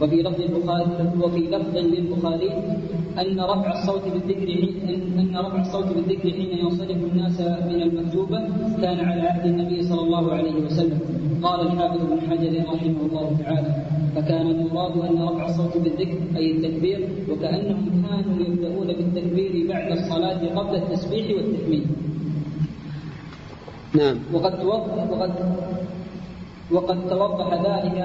وفي 0.01 0.17
لفظ 0.23 0.41
البخاري 0.41 0.87
وفي 1.23 1.41
لفظ 1.55 1.77
للبخاري 1.77 2.51
أن 3.19 3.41
رفع 3.41 3.69
الصوت 3.79 4.03
بالذكر 4.15 4.47
حين- 4.47 5.19
أن 5.19 5.37
رفع 5.37 5.61
الصوت 5.61 5.87
بالذكر 5.97 6.31
حين 6.31 6.51
ينصرف 6.63 6.99
الناس 7.13 7.41
من 7.41 7.79
المكتوبه 7.83 8.39
كان 8.83 8.99
على 9.09 9.23
عهد 9.23 9.45
النبي 9.47 9.83
صلى 9.83 10.01
الله 10.01 10.33
عليه 10.33 10.55
وسلم. 10.67 10.99
قال 11.43 11.61
الحافظ 11.67 12.01
ابن 12.03 12.21
حجر 12.21 12.65
رحمه 12.75 13.01
الله 13.07 13.37
تعالى 13.45 13.73
فكان 14.17 14.47
المراد 14.51 14.97
أن 14.99 15.23
رفع 15.23 15.47
الصوت 15.47 15.77
بالذكر 15.77 16.19
أي 16.37 16.51
التكبير 16.51 17.09
وكأنهم 17.31 18.03
كانوا 18.09 18.41
يبدأون 18.41 18.87
بالتكبير 18.87 19.69
بعد 19.69 19.93
الصلاة 19.93 20.41
قبل 20.57 20.77
التسبيح 20.77 21.27
والتحميد 21.37 21.87
نعم 23.95 24.17
وقد 24.33 24.61
توضح 24.61 25.11
وقد 25.11 25.33
وقد 26.73 27.09
توضح 27.09 27.49
ذلك 27.55 27.97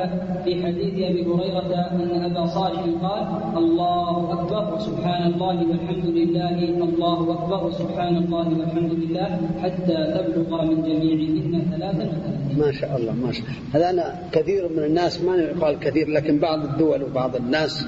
في 0.43 0.63
حديث 0.63 0.93
أبي 0.93 1.25
هريرة 1.25 1.73
أن 1.91 2.31
أبا 2.31 2.45
صالح 2.45 2.81
قال 3.03 3.23
الله 3.57 4.33
أكبر 4.33 4.75
وسبحان 4.75 5.33
الله 5.33 5.67
والحمد 5.69 6.05
لله 6.05 6.57
الله 6.87 7.33
أكبر 7.33 7.67
وسبحان 7.67 8.15
الله 8.17 8.47
والحمد 8.59 8.91
لله 8.93 9.29
حتى 9.63 9.97
تبلغ 10.15 10.65
من 10.65 10.77
جميعهن 10.83 11.53
ثلاثا 11.71 12.03
وثلاثين. 12.03 12.42
ما 12.57 12.71
شاء 12.71 12.97
الله 12.97 13.11
ما 13.11 13.31
شاء 13.31 13.45
الله. 13.45 13.57
هذا 13.73 13.89
أنا 13.89 14.29
كثير 14.31 14.69
من 14.69 14.83
الناس 14.83 15.21
ما 15.21 15.35
يقال 15.35 15.79
كثير 15.79 16.09
لكن 16.09 16.39
بعض 16.39 16.63
الدول 16.63 17.03
وبعض 17.03 17.35
الناس 17.35 17.85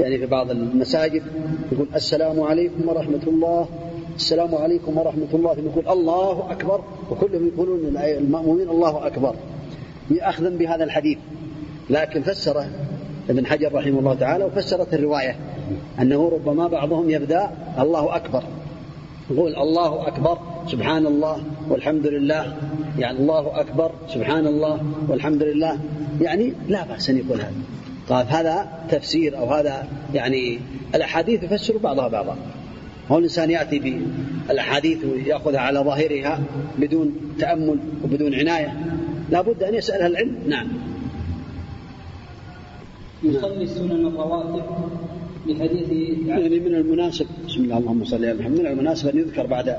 يعني 0.00 0.18
في 0.18 0.26
بعض 0.26 0.50
المساجد 0.50 1.22
يقول 1.72 1.86
السلام 1.94 2.40
عليكم 2.40 2.88
ورحمة 2.88 3.22
الله 3.26 3.68
السلام 4.16 4.54
عليكم 4.54 4.98
ورحمة 4.98 5.28
الله 5.34 5.56
يقول 5.58 5.88
الله 5.88 6.50
أكبر 6.50 6.80
وكلهم 7.10 7.46
يقولون 7.46 7.96
المأمومين 7.96 8.68
الله 8.68 9.06
أكبر. 9.06 9.34
أخذا 10.12 10.48
بهذا 10.48 10.84
الحديث. 10.84 11.18
لكن 11.90 12.22
فسره 12.22 12.68
ابن 13.30 13.46
حجر 13.46 13.74
رحمه 13.74 13.98
الله 13.98 14.14
تعالى 14.14 14.44
وفسرت 14.44 14.94
الرواية 14.94 15.36
أنه 16.00 16.28
ربما 16.28 16.68
بعضهم 16.68 17.10
يبدأ 17.10 17.50
الله 17.78 18.16
أكبر. 18.16 18.42
يقول 19.30 19.56
الله 19.56 20.08
أكبر 20.08 20.38
سبحان 20.66 21.06
الله. 21.06 21.42
والحمد 21.70 22.06
لله 22.06 22.56
يعني 22.98 23.18
الله 23.18 23.60
أكبر 23.60 23.90
سبحان 24.08 24.46
الله 24.46 24.80
والحمد 25.08 25.42
لله. 25.42 25.78
يعني 26.20 26.52
لا 26.68 26.84
بأس 26.84 27.10
أن 27.10 27.16
يقول 27.16 27.40
هذا. 27.40 27.52
طيب 28.08 28.26
هذا 28.26 28.68
تفسير 28.90 29.38
أو 29.38 29.54
هذا 29.54 29.88
يعني 30.14 30.58
الأحاديث 30.94 31.42
يفسر 31.42 31.76
بعضها 31.76 32.08
بعضا. 32.08 32.36
هو 33.10 33.18
الإنسان 33.18 33.50
يأتي 33.50 34.02
بالأحاديث 34.48 35.04
ويأخذها 35.04 35.60
على 35.60 35.78
ظاهرها 35.80 36.40
بدون 36.78 37.34
تأمل 37.38 37.78
وبدون 38.04 38.34
عناية. 38.34 38.80
لا 39.30 39.40
بد 39.40 39.62
أن 39.62 39.74
يسألها 39.74 40.06
العلم. 40.06 40.36
نعم. 40.48 40.68
يصلي 43.22 43.64
السنن 43.64 44.06
الرواتب 44.06 44.64
لحديث 45.46 45.90
يعني 46.26 46.60
من 46.60 46.74
المناسب. 46.74 47.26
بسم 47.48 47.60
الله 47.64 47.78
اللهم 47.78 48.04
صل 48.04 48.24
على 48.24 48.34
محمد. 48.34 48.60
من 48.60 48.66
المناسب 48.66 49.08
أن 49.08 49.18
يذكر 49.18 49.46
بعد 49.46 49.76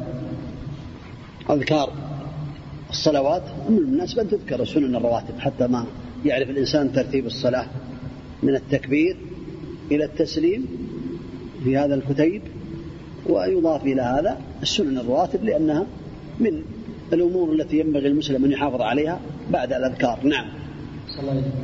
أذكار 1.50 1.94
الصلوات. 2.90 3.44
من 3.70 3.78
المناسب 3.78 4.20
أن 4.20 4.30
تذكر 4.30 4.66
سنن 4.66 4.96
الرواتب 4.96 5.40
حتى 5.40 5.68
ما 5.68 5.86
يعرف 6.26 6.50
الإنسان 6.50 6.94
ترتيب 6.94 7.26
الصلاة 7.26 7.66
من 8.44 8.56
التكبير 8.56 9.18
إلى 9.92 10.06
التسليم 10.06 10.66
في 11.64 11.78
هذا 11.78 11.96
الكتيب 11.96 12.42
ويضاف 13.30 13.84
إلى 13.84 14.02
هذا 14.02 14.38
السنن 14.62 14.98
الرواتب 14.98 15.44
لأنها 15.44 15.86
من 16.40 16.62
الأمور 17.14 17.54
التي 17.54 17.80
ينبغي 17.80 18.08
المسلم 18.08 18.46
أن 18.46 18.52
يحافظ 18.52 18.82
عليها 18.82 19.20
بعد 19.50 19.74
الأذكار. 19.74 20.20
نعم. 20.24 20.46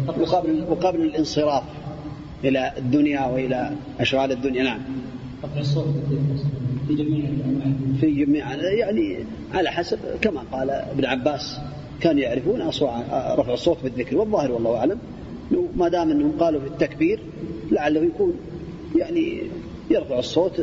وقبل, 0.07 0.63
وقبل 0.69 1.01
الانصراف 1.01 1.63
إلى 2.43 2.71
الدنيا 2.77 3.25
وإلى 3.25 3.71
أشغال 3.99 4.31
الدنيا. 4.31 4.63
نعم. 4.63 4.79
رفع 5.43 5.59
الصوت 5.59 5.85
في 8.01 8.11
جميع 8.11 8.55
يعني 8.55 9.17
على 9.53 9.71
حسب 9.71 9.99
كما 10.21 10.41
قال 10.51 10.69
ابن 10.69 11.05
عباس 11.05 11.59
كانوا 12.01 12.21
يعرفون 12.21 12.61
رفع 13.37 13.53
الصوت 13.53 13.77
بالذكر 13.83 14.17
والظاهر 14.17 14.51
والله 14.51 14.83
إنه 14.83 14.97
ما 15.75 15.89
دام 15.89 16.11
أنهم 16.11 16.31
قالوا 16.39 16.61
في 16.61 16.67
التكبير 16.67 17.19
لعله 17.71 18.03
يكون 18.03 18.33
يعني 18.95 19.41
يرفع 19.91 20.19
الصوت 20.19 20.61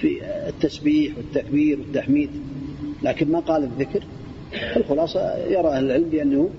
في 0.00 0.20
التسبيح 0.48 1.12
والتكبير 1.16 1.78
والتحميد. 1.78 2.30
لكن 3.02 3.32
ما 3.32 3.38
قال 3.38 3.64
الذكر 3.64 4.04
الخلاصة 4.76 5.36
يرى 5.36 5.68
أهل 5.68 5.84
العلم 5.84 6.08
بأنه 6.08 6.50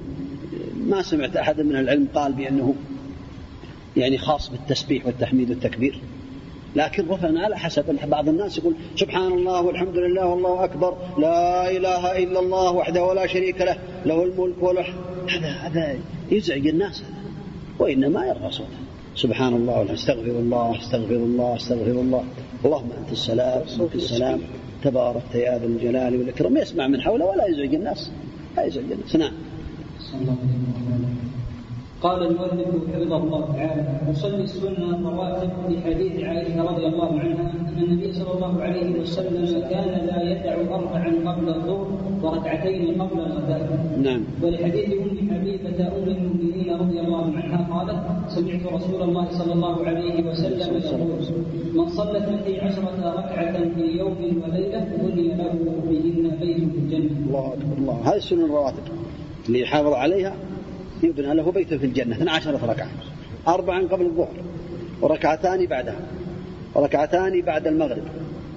ما 0.88 1.02
سمعت 1.02 1.38
أحد 1.38 1.62
من 1.62 1.76
العلم 1.76 2.08
قال 2.16 2.34
بأنه 2.34 2.76
يعني 3.98 4.18
خاص 4.18 4.50
بالتسبيح 4.50 5.06
والتحميد 5.06 5.50
والتكبير. 5.50 6.00
لكن 6.76 7.08
رفعنا 7.08 7.42
على 7.42 7.58
حسب. 7.58 7.86
بعض 8.08 8.30
الناس 8.30 8.58
يقول 8.58 8.76
سبحان 8.96 9.32
الله 9.32 9.62
والحمد 9.62 9.98
لله 9.98 10.26
والله 10.26 10.64
أكبر. 10.64 10.98
لا 11.18 11.72
إله 11.72 12.24
إلا 12.24 12.40
الله 12.40 12.72
وحده 12.72 13.04
ولا 13.04 13.28
شريك 13.28 13.62
له. 13.62 13.78
له 14.06 14.24
الملك 14.24 14.64
وله 14.64 14.86
هذا 15.30 15.50
هذا 15.50 15.96
يزعج 16.32 16.68
الناس. 16.68 17.04
وإنما 17.80 18.26
يرفع 18.26 18.50
صوته 18.50 18.80
سبحان 19.16 19.54
الله 19.54 19.94
استغفر 19.94 20.22
الله 20.44 20.78
استغفر 20.78 21.16
الله 21.16 21.56
استغفر 21.56 21.92
الله. 21.92 22.24
اللهم 22.66 22.90
أنت 23.02 23.12
السلام 23.12 23.62
وأنت 23.80 23.96
السلام. 23.96 24.40
تباركت 24.84 25.36
يا 25.36 25.60
ذا 25.60 25.66
الجلال 25.66 26.18
والإكرام. 26.18 26.58
يسمع 26.58 26.88
من 26.88 27.02
حوله 27.02 27.26
ولا 27.26 27.46
يزعج 27.48 27.76
الناس. 27.76 28.12
لا 28.58 28.64
يزعج 28.64 28.92
الناس. 28.92 29.16
نعم 29.16 29.34
صلى 30.00 30.22
الله 30.22 30.32
عليه 30.32 30.96
وسلم 30.96 31.16
قال 32.06 32.24
المؤلف 32.28 32.68
حفظه 32.94 33.18
الله 33.18 33.54
تعالى 33.54 33.84
يصلي 34.10 34.44
السنة 34.44 34.90
الرواتب 34.96 35.50
لحديث 35.70 36.24
عائشة 36.24 36.64
رضي 36.64 36.86
الله 36.88 37.20
عنها 37.20 37.52
أن 37.70 37.84
النبي 37.84 38.14
صلى 38.14 38.32
الله 38.36 38.62
عليه 38.62 39.00
وسلم 39.00 39.60
كان 39.70 40.06
لا 40.10 40.20
يدع 40.32 40.54
اربعا 40.76 41.32
قبل 41.32 41.50
الظهر 41.50 41.88
وركعتين 42.24 43.02
قبل 43.02 43.20
الغداء. 43.20 43.64
نعم. 43.98 44.24
ولحديث 44.44 44.94
أم 44.94 45.30
حبيبة 45.32 45.88
أم 45.98 46.04
المؤمنين 46.08 46.76
رضي 46.80 47.00
الله 47.00 47.24
عنها 47.24 47.60
قالت 47.74 48.30
سمعت 48.30 48.74
رسول 48.74 49.02
الله 49.04 49.28
صلى 49.32 49.54
الله 49.54 49.86
عليه 49.86 50.30
وسلم 50.30 50.78
يقول 50.78 51.10
من 51.74 51.90
صلى 51.90 52.18
اثنتي 52.18 52.60
عشرة 52.60 53.14
ركعة 53.20 53.70
في 53.76 53.98
يوم 53.98 54.18
وليلة 54.44 54.88
بني 55.02 55.28
له 55.28 55.54
بهن 55.90 56.38
بيت 56.42 56.58
في 56.72 56.78
الجنة. 56.78 57.28
الله 57.28 57.54
أكبر 57.54 57.78
الله. 57.78 57.94
هذه 58.10 58.16
السنن 58.16 58.46
الرواتب. 58.46 58.84
اللي 59.48 59.60
يحافظ 59.62 59.94
عليها 59.94 60.36
يبنى 61.06 61.34
له 61.34 61.52
بيت 61.52 61.74
في 61.74 61.86
الجنة 61.86 62.16
12 62.16 62.70
ركعة. 62.70 62.90
أربعا 63.48 63.82
قبل 63.82 64.06
الظهر 64.06 64.34
وركعتان 65.02 65.66
بعدها 65.66 66.00
وركعتان 66.76 67.42
بعد 67.42 67.68
المغرب 67.68 68.04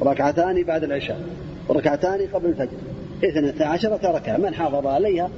وركعتان 0.01 0.63
بعد 0.63 0.85
العشاء 0.85 1.21
وركعتان 1.69 2.29
قبل 2.33 2.49
الفجر. 2.49 2.79
اثنتا 3.25 3.65
عشرة 3.65 4.13
ركعة 4.13 4.37
من 4.37 4.55
حافظ 4.55 4.87
عليها 4.87 5.31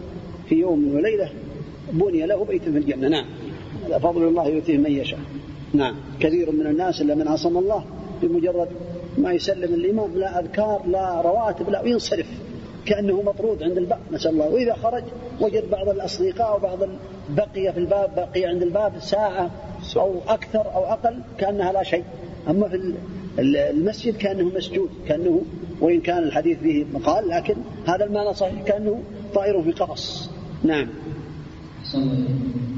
في 0.49 0.55
يوم 0.55 0.95
وليلة 0.95 1.31
بني 1.93 2.27
له 2.27 2.45
بيت 2.45 2.63
في 2.63 2.79
الجنة. 2.79 3.09
نعم. 3.09 3.25
هذا 3.87 3.99
فضل 3.99 4.29
الله 4.29 4.49
يؤتيه 4.49 4.79
من 4.79 4.93
يشاء. 4.93 5.21
نعم. 5.73 5.95
كثير 6.21 6.51
من 6.51 6.67
الناس 6.67 7.01
إلا 7.01 7.15
من 7.15 7.29
عصم 7.29 7.59
الله 7.59 7.85
بمجرد 8.23 8.69
ما 9.19 9.33
يسلم 9.33 9.75
الإمام 9.75 10.11
لا 10.15 10.41
أذكار 10.41 10.83
لا 10.87 11.21
رواتب 11.21 11.71
لا 11.71 11.83
وينصرف. 11.83 12.27
كأنه 12.91 13.23
مطرود 13.23 13.63
عند 13.63 13.79
الباب 13.79 13.99
نسأل 14.13 14.31
الله. 14.31 14.49
وإذا 14.49 14.75
خرج 14.75 15.05
وجد 15.41 15.71
بعض 15.71 15.89
الأصدقاء 15.89 16.57
وبعض 16.57 16.79
بقي 17.29 17.73
في 17.73 17.79
الباب 17.79 18.11
بقي 18.17 18.45
عند 18.45 18.63
الباب 18.63 18.93
ساعة 19.01 19.51
أو 19.97 20.15
أكثر 20.29 20.75
أو 20.75 20.85
أقل 20.85 21.19
كأنها 21.39 21.73
لا 21.73 21.83
شيء. 21.83 22.05
أما 22.49 22.69
في 22.69 22.95
المسجد 23.39 24.17
كأنه 24.17 24.45
مسجود 24.57 24.91
كأنه 25.09 25.43
وإن 25.81 26.01
كان 26.01 26.19
الحديث 26.19 26.59
فيه 26.59 26.85
مقال 26.95 27.29
لكن 27.29 27.55
هذا 27.87 28.05
المعنى 28.05 28.35
صحيح 28.35 28.63
كأنه 28.63 29.03
طائر 29.35 29.63
في 29.63 29.73
قفص. 29.73 30.31
نعم. 30.65 30.89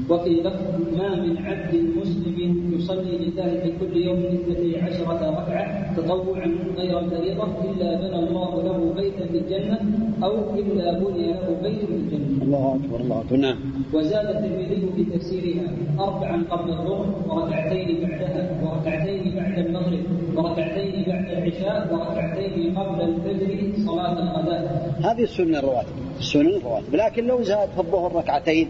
وفي 0.09 0.29
لفظ 0.29 0.97
ما 0.97 1.15
من 1.15 1.37
عبد 1.37 1.73
مسلم 2.01 2.73
يصلي 2.75 3.17
لله 3.17 3.49
في 3.63 3.69
كل 3.79 3.97
يوم 3.97 4.19
اثنتي 4.19 4.79
عشرة 4.79 5.21
ركعة 5.39 5.95
تطوعا 5.97 6.47
غير 6.77 6.99
الفريضة 6.99 7.47
إلا 7.71 7.89
بنى 8.01 8.19
الله 8.19 8.63
له 8.63 8.93
بيتا 8.97 9.25
في 9.25 9.37
الجنة 9.37 9.79
أو 10.23 10.33
إلا 10.59 10.99
بني 10.99 11.27
له 11.33 11.57
بيت 11.63 11.85
في 11.85 11.95
الجنة. 11.95 12.43
الله 12.43 12.75
أكبر 12.75 12.99
الله 12.99 13.21
أكبر 13.21 13.35
نعم. 13.35 13.57
وزاد 13.93 14.25
الترمذي 14.35 14.87
في 14.95 15.03
تفسيرها 15.03 15.67
أربعا 15.99 16.43
قبل 16.51 16.69
الظهر 16.69 17.07
وركعتين 17.29 17.87
بعدها 18.01 18.61
وركعتين 18.63 19.35
بعد 19.35 19.59
المغرب 19.65 20.03
وركعتين 20.35 21.03
بعد 21.07 21.25
العشاء 21.31 21.93
وركعتين 21.93 22.77
قبل 22.77 23.01
الفجر 23.01 23.85
صلاة 23.85 24.19
الغداء. 24.23 24.95
هذه 25.03 25.23
السنة 25.23 25.59
الرواتب، 25.59 25.95
السنن 26.19 26.55
الرواتب، 26.55 26.95
لكن 26.95 27.23
لو 27.27 27.41
زاد 27.43 27.69
في 27.69 27.79
الظهر 27.79 28.15
ركعتين 28.15 28.67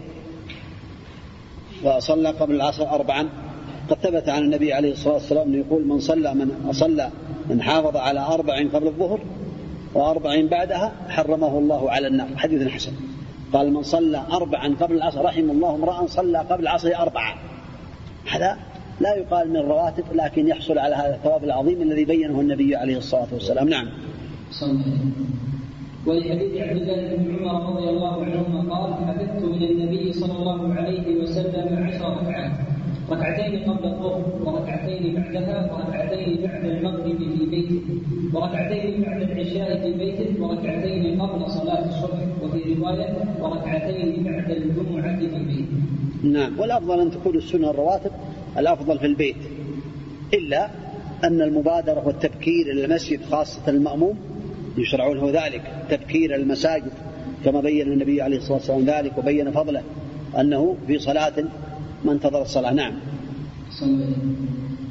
وصلى 1.84 2.28
قبل 2.28 2.54
العصر 2.54 2.90
أربعا. 2.90 3.28
قد 3.90 3.96
ثبت 3.96 4.28
عن 4.28 4.42
النبي 4.42 4.72
عليه 4.72 4.92
الصلاة 4.92 5.14
والسلام 5.14 5.48
أنه 5.48 5.56
يقول 5.56 5.86
من 5.86 6.00
صلى 6.00 6.34
من 6.34 6.72
صلى 6.72 7.10
من 7.50 7.62
حافظ 7.62 7.96
على 7.96 8.20
أربع 8.20 8.58
قبل 8.74 8.86
الظهر 8.86 9.20
وأربع 9.94 10.40
بعدها 10.50 10.92
حرمه 11.08 11.58
الله 11.58 11.90
على 11.90 12.06
النار. 12.06 12.28
حديث 12.36 12.68
حسن. 12.68 12.92
قال 13.52 13.72
من 13.72 13.82
صلى 13.82 14.22
أربعا 14.32 14.74
قبل 14.80 14.94
العصر 14.94 15.24
رحم 15.24 15.50
الله 15.50 15.74
امرأ 15.74 16.06
صلى 16.06 16.38
قبل 16.38 16.62
العصر 16.62 16.90
أربعا. 16.98 17.34
هذا 18.30 18.56
لا 19.00 19.14
يقال 19.14 19.50
من 19.50 19.56
الرواتب 19.56 20.04
لكن 20.14 20.48
يحصل 20.48 20.78
على 20.78 20.94
هذا 20.94 21.14
الثواب 21.14 21.44
العظيم 21.44 21.82
الذي 21.82 22.04
بينه 22.04 22.40
النبي 22.40 22.76
عليه 22.76 22.96
الصلاة 22.96 23.28
والسلام. 23.32 23.68
نعم. 23.68 23.88
ولحديث 26.06 26.52
عبد 26.56 26.76
الله 26.76 27.16
بن 27.16 27.48
عمر 27.48 27.74
رضي 27.74 27.88
الله 27.90 28.24
عنهما 28.24 28.74
قال 28.74 28.94
حفظت 28.94 29.44
من 29.44 29.62
النبي 29.62 30.12
صلى 30.12 30.32
الله 30.32 30.74
عليه 30.74 31.16
وسلم 31.22 31.86
عشر 31.86 32.08
ركعات 32.20 32.52
ركعتين 33.10 33.70
قبل 33.70 33.84
الظهر 33.84 34.22
وركعتين 34.44 35.14
بعدها 35.14 35.72
وركعتين 35.72 36.40
بعد 36.42 36.64
المغرب 36.64 37.18
في 37.18 37.46
بيته 37.46 37.80
وركعتين 38.34 39.02
بعد 39.02 39.22
العشاء 39.22 39.80
في 39.82 39.92
بيته 39.98 40.42
وركعتين 40.42 41.20
قبل 41.22 41.50
صلاة 41.50 41.88
الصبح 41.88 42.20
وفي 42.42 42.74
رواية 42.74 43.16
وركعتين 43.40 44.24
بعد 44.24 44.50
الجمعة 44.50 45.18
في 45.18 45.26
بيته. 45.26 45.66
نعم. 46.22 46.58
والأفضل 46.60 47.00
أن 47.00 47.10
تكون 47.10 47.36
السنة 47.36 47.70
الرواتب 47.70 48.10
الأفضل 48.58 48.98
في 48.98 49.06
البيت. 49.06 49.36
إلا 50.34 50.70
أن 51.24 51.42
المبادرة 51.42 52.06
والتبكير 52.06 52.72
إلى 52.72 52.84
المسجد 52.84 53.22
خاصة 53.22 53.68
المأموم 53.68 54.33
يشرع 54.78 55.06
له 55.06 55.30
ذلك 55.30 55.62
تبكير 55.90 56.34
المساجد 56.34 56.92
كما 57.44 57.60
بين 57.60 57.92
النبي 57.92 58.22
عليه 58.22 58.36
الصلاة 58.36 58.54
والسلام 58.54 58.84
ذلك 58.84 59.18
وبين 59.18 59.50
فضله 59.50 59.82
أنه 60.40 60.76
في 60.86 60.98
صلاة 60.98 61.32
ما 62.04 62.12
انتظر 62.12 62.42
الصلاة. 62.42 62.72
نعم. 62.72 62.92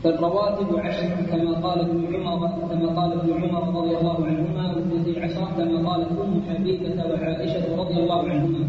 فالرواتب 0.04 0.80
عشر 0.80 1.10
كما 1.32 1.54
قال 1.54 1.80
ابن 1.80 2.26
عمر 2.26 2.48
كما 2.70 3.02
قال 3.02 3.14
ابن 3.20 3.34
عمر 3.34 3.80
رضي 3.80 3.98
الله 3.98 4.26
عنهما 4.26 4.76
واثنتي 4.76 5.20
عشر 5.20 5.48
كما 5.58 5.90
قالت 5.90 6.12
أم 6.12 6.42
حبيبة 6.50 7.06
وعائشة 7.06 7.76
رضي 7.78 7.94
الله 7.94 8.30
عنهما. 8.30 8.60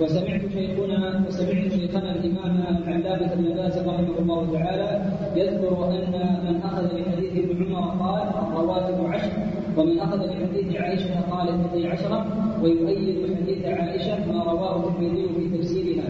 وسمعت 0.00 0.40
شيخنا 0.52 1.24
وسمعت 1.28 1.72
شيخنا 1.72 2.14
الإمام 2.14 2.56
علامه 2.86 3.34
بن 3.34 3.54
باز 3.54 3.78
رحمه 3.78 4.18
الله 4.18 4.52
تعالى 4.52 5.12
يذكر 5.36 5.90
أن 5.90 6.14
من 6.46 6.60
أخذ 6.64 6.84
بحديث 6.96 7.50
ابن 7.50 7.74
عمر 7.74 8.04
قال 8.04 8.22
الرواتب 8.46 9.06
عشر. 9.06 9.32
ومن 9.76 9.98
أخذ 9.98 10.18
بحديث 10.18 10.76
عائشة 10.76 11.20
قال 11.30 11.48
اثنتي 11.48 11.86
عشرة 11.88 12.26
ويؤيد 12.62 13.36
حديث 13.36 13.64
عائشة 13.64 14.32
ما 14.32 14.42
رواه 14.42 14.88
الترمذي 14.88 15.28
في 15.36 15.58
تفسيرها. 15.58 16.04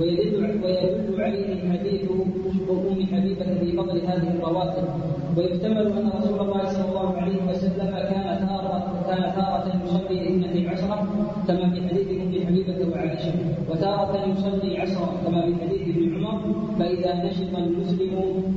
ويدل 0.00 0.60
ويدل 0.64 1.22
عليه 1.22 1.70
حديث 1.72 2.02
أم 2.70 3.06
حبيبة 3.12 3.58
في 3.60 3.72
فضل 3.72 3.98
هذه 4.06 4.28
الرواتب. 4.34 4.84
ويحتمل 5.36 5.86
أن 5.86 6.10
رسول 6.18 6.40
الله 6.40 6.64
صلى 6.66 6.88
الله 6.88 7.16
عليه 7.16 7.40
وسلم 7.50 7.90
كان 7.90 8.48
تارة 8.48 9.04
كان 9.08 9.32
تارة 9.36 9.66
يصلي 9.84 10.28
اثنتي 10.28 10.68
عشرة 10.68 11.08
كما 11.48 11.70
في 11.70 11.88
حديث 11.88 12.08
أم 12.08 12.46
حبيبة 12.46 12.78
وعائشة. 12.92 13.32
وتارة 13.70 14.24
يصلي 14.32 14.78
عشرة 14.78 15.08
كما 15.26 15.40
في 15.42 15.54
حديث 15.62 15.82
ابن 15.96 16.24
عمر 16.24 16.54
فإذا 16.78 17.24
نشط 17.24 17.56
المسلم 17.58 18.12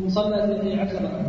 صلى 0.07 0.43
اثنتي 0.43 0.73
عشرة. 0.81 1.28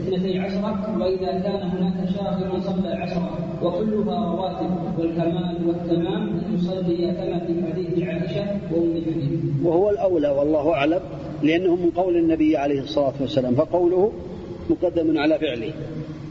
اثنتي 0.00 0.38
عشرة 0.38 0.98
وإذا 1.00 1.32
كان 1.40 1.70
هناك 1.70 2.08
شاغل 2.14 2.62
صلى 2.62 2.88
عشرة 2.88 3.30
وكلها 3.62 4.32
رواتب 4.32 4.70
والكمال 4.98 5.66
والتمام 5.66 6.22
أن 6.28 6.54
يصلي 6.54 7.12
كما 7.12 7.38
في 7.38 7.72
حديث 7.72 8.08
عائشة 8.08 8.46
وأم 8.72 9.02
حبيب 9.06 9.66
وهو 9.66 9.90
الأولى 9.90 10.28
والله 10.28 10.72
أعلم 10.72 11.00
لأنه 11.42 11.76
من 11.76 11.90
قول 11.90 12.16
النبي 12.16 12.56
عليه 12.56 12.80
الصلاة 12.80 13.12
والسلام 13.20 13.54
فقوله 13.54 14.12
مقدم 14.70 15.18
على 15.18 15.38
فعله. 15.38 15.72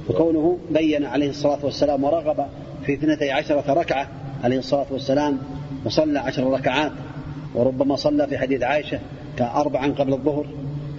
وكونه 0.10 0.58
بين 0.72 1.06
عليه 1.06 1.30
الصلاة 1.30 1.60
والسلام 1.64 2.04
ورغب 2.04 2.46
في 2.86 2.94
اثنتي 2.94 3.32
عشرة 3.32 3.74
ركعة 3.74 4.08
عليه 4.44 4.58
الصلاة 4.58 4.86
والسلام 4.92 5.38
وصلى 5.86 6.20
عشر 6.20 6.52
ركعات 6.52 6.92
وربما 7.56 7.96
صلى 7.96 8.28
في 8.28 8.38
حديث 8.38 8.64
عائشة 8.64 9.00
كأربعا 9.38 9.88
قبل 9.88 10.14
الظهر 10.14 10.46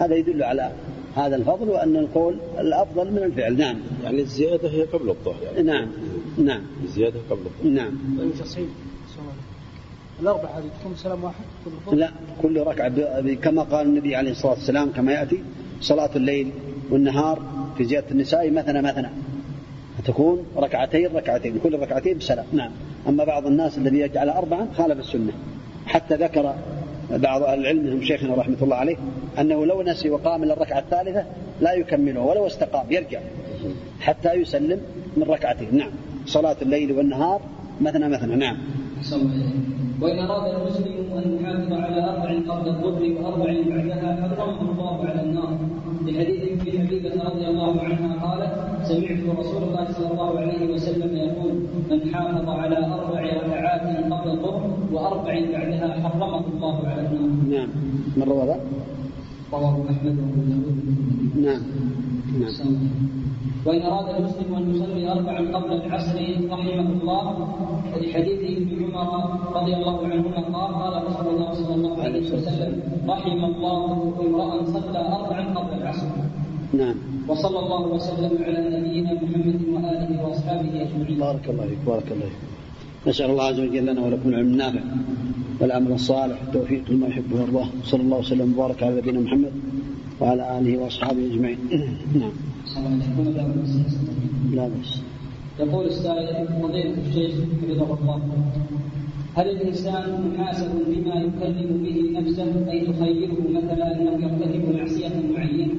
هذا 0.00 0.14
يدل 0.14 0.42
على 0.42 0.70
هذا 1.16 1.36
الفضل 1.36 1.68
وأن 1.68 1.96
القول 1.96 2.36
الأفضل 2.58 3.10
من 3.10 3.18
الفعل. 3.18 3.56
نعم. 3.56 3.76
يعني 4.04 4.20
الزيادة 4.20 4.68
هي 4.68 4.82
قبل 4.82 5.08
الظهر 5.08 5.42
يعني 5.42 5.62
نعم. 5.62 5.88
نعم. 6.38 6.60
الزيادة 6.84 7.20
قبل 7.30 7.40
الظهر 7.40 7.72
نعم. 7.72 7.92
الأربع 10.20 10.48
هذه 10.48 10.64
تكون 10.80 10.96
سلام 10.96 11.24
واحد 11.24 11.44
كل 11.86 11.98
لا 11.98 12.10
كل 12.42 12.60
ركعة 12.60 12.92
كما 13.34 13.62
قال 13.62 13.86
النبي 13.86 14.16
عليه 14.16 14.30
الصلاة 14.30 14.52
والسلام 14.52 14.92
كما 14.92 15.12
يأتي 15.12 15.42
صلاة 15.80 16.10
الليل 16.16 16.50
والنهار 16.90 17.42
في 17.78 17.84
زيادة 17.84 18.10
النساء 18.10 18.50
مثنى 18.50 18.82
مثنى. 18.82 19.08
تكون 20.04 20.44
ركعتين 20.56 21.16
ركعتين 21.16 21.58
كل 21.62 21.78
ركعتين 21.78 22.18
بسلام. 22.18 22.46
نعم. 22.52 22.70
أما 23.08 23.24
بعض 23.24 23.46
الناس 23.46 23.78
الذي 23.78 23.98
يجعل 23.98 24.28
أربعا 24.28 24.68
خالف 24.76 25.00
السنة. 25.00 25.32
حتى 25.86 26.14
ذكر 26.14 26.54
بعض 27.12 27.42
أهل 27.42 27.60
العلم 27.60 27.84
منهم 27.84 28.02
شيخنا 28.02 28.34
رحمة 28.34 28.56
الله 28.62 28.76
عليه 28.76 28.96
أنه 29.40 29.66
لو 29.66 29.82
نسي 29.82 30.10
وقام 30.10 30.42
إلى 30.42 30.52
الركعة 30.52 30.78
الثالثة 30.78 31.24
لا 31.60 31.72
يكمله 31.72 32.20
ولو 32.20 32.46
استقام 32.46 32.86
يرجع 32.90 33.20
حتى 34.00 34.32
يسلم 34.32 34.80
من 35.16 35.22
ركعتين 35.22 35.76
نعم. 35.76 35.90
صلاة 36.26 36.56
الليل 36.62 36.92
والنهار 36.92 37.40
مثنى 37.80 38.08
مثنى. 38.08 38.36
نعم. 38.36 38.56
وإن 40.00 40.18
أراد 40.18 40.54
المسلم 40.54 41.12
أن 41.12 41.38
يحافظ 41.40 41.72
على 41.72 42.04
أربع 42.04 42.54
قبل 42.54 42.68
الظهر 42.68 43.02
وأربع 43.02 43.44
بعدها 43.44 44.36
حرمه 44.38 44.72
الله 44.72 45.06
على 45.06 45.22
النار. 45.22 45.58
لحديث 46.06 46.42
ابن 46.42 46.86
حبيبة 46.86 47.24
رضي 47.24 47.46
الله 47.46 47.80
عنها 47.80 48.26
قالت 48.26 48.52
سمعت 48.88 49.38
رسول 49.38 49.62
الله 49.62 49.92
صلى 49.92 50.10
الله 50.10 50.40
عليه 50.40 50.74
وسلم 50.74 51.16
يقول 51.16 51.52
من 51.90 52.14
حافظ 52.14 52.48
على 52.48 52.76
أربع 52.76 53.20
ركعات 53.20 54.12
قبل 54.12 54.30
الظهر 54.30 54.69
وأربع 54.92 55.34
بعدها 55.52 55.88
حرمه 56.02 56.44
الله 56.54 56.76
على 56.88 57.00
النار. 57.06 57.30
نعم. 57.54 57.68
من 58.16 58.22
روى؟ 58.22 58.56
رواه 59.52 59.76
أحمد 59.90 60.14
وأبو 60.18 60.40
داود. 60.50 60.76
نعم. 61.46 61.62
نعم. 62.40 62.88
وإن 63.66 63.82
أراد 63.82 64.08
المسلم 64.14 64.54
أن 64.54 64.74
يصلي 64.74 65.12
أربعا 65.12 65.40
قبل 65.56 65.72
العصر 65.72 66.16
رحمه 66.50 66.88
الله 67.02 67.24
لحديث 67.96 68.40
ابن 68.58 68.94
عمر 68.94 69.60
رضي 69.62 69.74
الله 69.76 70.06
عنهما 70.06 70.40
قال 70.40 70.74
قال 70.74 71.06
رسول 71.06 71.26
الله 71.34 71.54
صلى 71.54 71.74
الله 71.74 72.02
عليه 72.02 72.26
وسلم 72.32 72.72
رحم 73.08 73.44
الله 73.44 74.12
امرأ 74.26 74.64
صلى 74.64 74.98
أربعا 74.98 75.42
قبل 75.58 75.82
العصر. 75.82 76.06
نعم. 76.72 76.94
وصلى 77.28 77.58
الله 77.58 77.82
وسلم 77.86 78.44
على 78.44 78.60
نبينا 78.78 79.12
محمد 79.12 79.60
وآله 79.72 80.24
وأصحابه 80.24 80.82
أجمعين. 80.82 81.18
بارك 81.18 81.50
الله 81.50 81.66
فيك 81.66 81.78
بارك 81.86 82.12
الله 82.12 82.26
فيك. 82.26 82.59
نسأل 83.06 83.30
الله 83.30 83.44
عز 83.44 83.60
وجل 83.60 83.86
لنا 83.86 84.00
ولكم 84.00 84.28
العلم 84.28 84.46
النافع 84.46 84.80
والعمل 85.60 85.92
الصالح. 85.92 86.42
والتوفيق 86.42 86.90
لما 86.90 87.06
يحبه 87.06 87.36
ويرضاه. 87.36 87.68
صلى 87.84 88.02
الله 88.02 88.18
وسلم 88.18 88.52
وبارك 88.52 88.82
على 88.82 88.96
نبينا 88.96 89.20
محمد 89.20 89.52
وعلى 90.20 90.58
آله 90.58 90.78
وأصحابه 90.78 91.26
أجمعين. 91.26 91.58
نعم. 92.14 92.32
لا 94.52 94.68
بأس. 94.68 95.00
يقول 95.60 95.86
السائل 95.86 96.48
فضيلة 96.62 96.94
الشيخ 97.08 97.34
حفظه 97.62 97.98
الله. 98.00 98.20
هل 99.34 99.50
الإنسان 99.50 100.34
محاسب 100.34 100.70
بما 100.88 101.14
يكلم 101.14 101.82
به 101.84 102.20
نفسه 102.20 102.70
أي 102.70 102.86
تخيره 102.86 103.36
مثلا 103.50 104.00
أنه 104.00 104.12
يرتكب 104.24 104.74
معصية 104.76 105.12
معينة؟ 105.34 105.74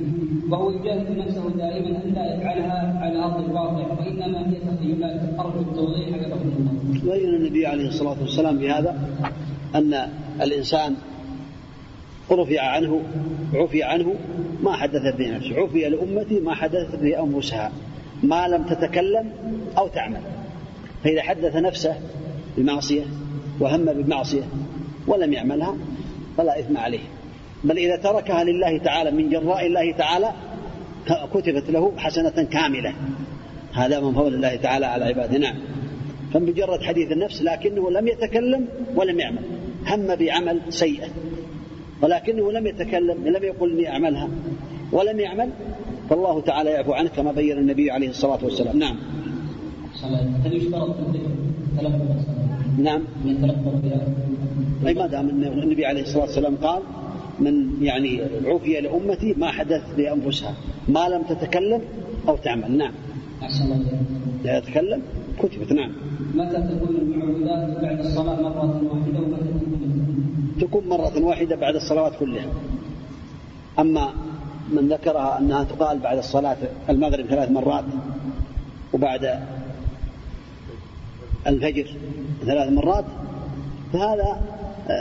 وهو 0.51 0.71
يجاهد 0.71 1.17
نفسه 1.17 1.49
دائما 1.49 2.03
أن 2.03 2.13
لا 2.13 2.35
يفعلها 2.35 2.99
على 3.01 3.23
أرض 3.23 3.45
الواقع 3.45 3.87
وإنما 3.99 4.49
هي 4.49 4.55
تخيلات 4.55 5.39
أرجو 5.39 5.59
التوضيح 5.59 6.07
حفظه 6.07 6.41
الله. 6.41 7.15
بين 7.15 7.29
النبي 7.35 7.65
عليه 7.65 7.87
الصلاة 7.87 8.15
والسلام 8.21 8.57
بهذا؟ 8.57 8.95
أن 9.75 10.09
الإنسان 10.41 10.95
رفع 12.31 12.61
عنه 12.61 13.01
عفي 13.53 13.83
عنه 13.83 14.15
ما 14.63 14.71
حدثت 14.71 15.15
به 15.17 15.35
نفسه 15.35 15.59
عفي 15.59 15.89
لأمتي 15.89 16.39
ما 16.39 16.55
حدثت 16.55 16.95
به 16.95 17.23
أنفسها 17.23 17.71
ما 18.23 18.47
لم 18.47 18.63
تتكلم 18.63 19.29
أو 19.77 19.87
تعمل. 19.87 20.21
فإذا 21.03 21.21
حدث 21.21 21.55
نفسه 21.55 21.95
بمعصية 22.57 23.03
وهم 23.59 23.85
بالمعصية 23.85 24.43
ولم 25.07 25.33
يعملها 25.33 25.75
فلا 26.37 26.59
إثم 26.59 26.77
عليه. 26.77 27.03
بل 27.63 27.77
إذا 27.77 27.95
تركها 27.95 28.43
لله 28.43 28.77
تعالى 28.77 29.11
من 29.11 29.29
جراء 29.29 29.65
الله 29.65 29.91
تعالى 29.91 30.31
كتبت 31.33 31.69
له 31.69 31.91
حسنة 31.97 32.43
كاملة. 32.43 32.93
هذا 33.73 33.99
من 33.99 34.13
فضل 34.13 34.33
الله 34.33 34.55
تعالى 34.55 34.85
على 34.85 35.05
عباده. 35.05 35.37
نعم. 35.37 35.55
فمجرد 36.33 36.81
حديث 36.81 37.11
النفس 37.11 37.41
لكنه 37.41 37.91
لم 37.91 38.07
يتكلم 38.07 38.67
ولم 38.95 39.19
يعمل. 39.19 39.39
هم 39.87 40.15
بعمل 40.15 40.61
سيئة. 40.69 41.07
ولكنه 42.01 42.51
لم 42.51 42.67
يتكلم 42.67 43.27
لم 43.27 43.43
يقل 43.43 43.71
إني 43.71 43.89
أعملها. 43.89 44.29
ولم 44.91 45.19
يعمل 45.19 45.49
فالله 46.09 46.41
تعالى 46.41 46.69
يعفو 46.69 46.93
عنه 46.93 47.09
كما 47.09 47.31
بين 47.31 47.57
النبي 47.57 47.91
عليه 47.91 48.09
الصلاة 48.09 48.39
والسلام. 48.43 48.79
نعم. 48.79 48.97
هل 50.45 50.53
يشترط 50.53 50.95
تلفظ 51.77 52.11
نعم 52.77 53.01
أي 54.87 54.93
ما 54.93 55.07
دام 55.07 55.29
النبي 55.29 55.85
عليه 55.85 56.01
الصلاة 56.01 56.23
والسلام 56.23 56.55
قال 56.55 56.81
من 57.41 57.83
يعني 57.83 58.21
عفي 58.45 58.81
لأمتي 58.81 59.33
ما 59.37 59.51
حدث 59.51 59.81
لأنفسها. 59.97 60.53
ما 60.87 61.09
لم 61.09 61.23
تتكلم 61.23 61.81
أو 62.27 62.37
تعمل. 62.37 62.77
نعم. 62.77 62.93
لا 64.43 64.57
يتكلم؟ 64.57 65.01
كتبت. 65.39 65.71
نعم. 65.71 65.91
متى 66.35 66.57
تكون 66.69 66.95
المعوذات 66.95 67.81
بعد 67.81 67.99
الصلاة 67.99 68.41
مرة 68.41 68.81
واحدة 68.91 69.19
ومتى 69.19 69.43
تكون 69.43 70.57
تكون 70.61 70.87
مرة 70.87 71.25
واحدة 71.25 71.55
بعد 71.55 71.75
الصلوات 71.75 72.13
كلها. 72.19 72.45
أما 73.79 74.13
من 74.71 74.87
ذكرها 74.87 75.39
أنها 75.39 75.63
تقال 75.63 75.99
بعد 75.99 76.17
الصلاة 76.17 76.57
المغرب 76.89 77.25
ثلاث 77.25 77.51
مرات 77.51 77.85
وبعد 78.93 79.39
الفجر 81.47 81.87
ثلاث 82.45 82.69
مرات 82.69 83.05
فهذا 83.93 84.41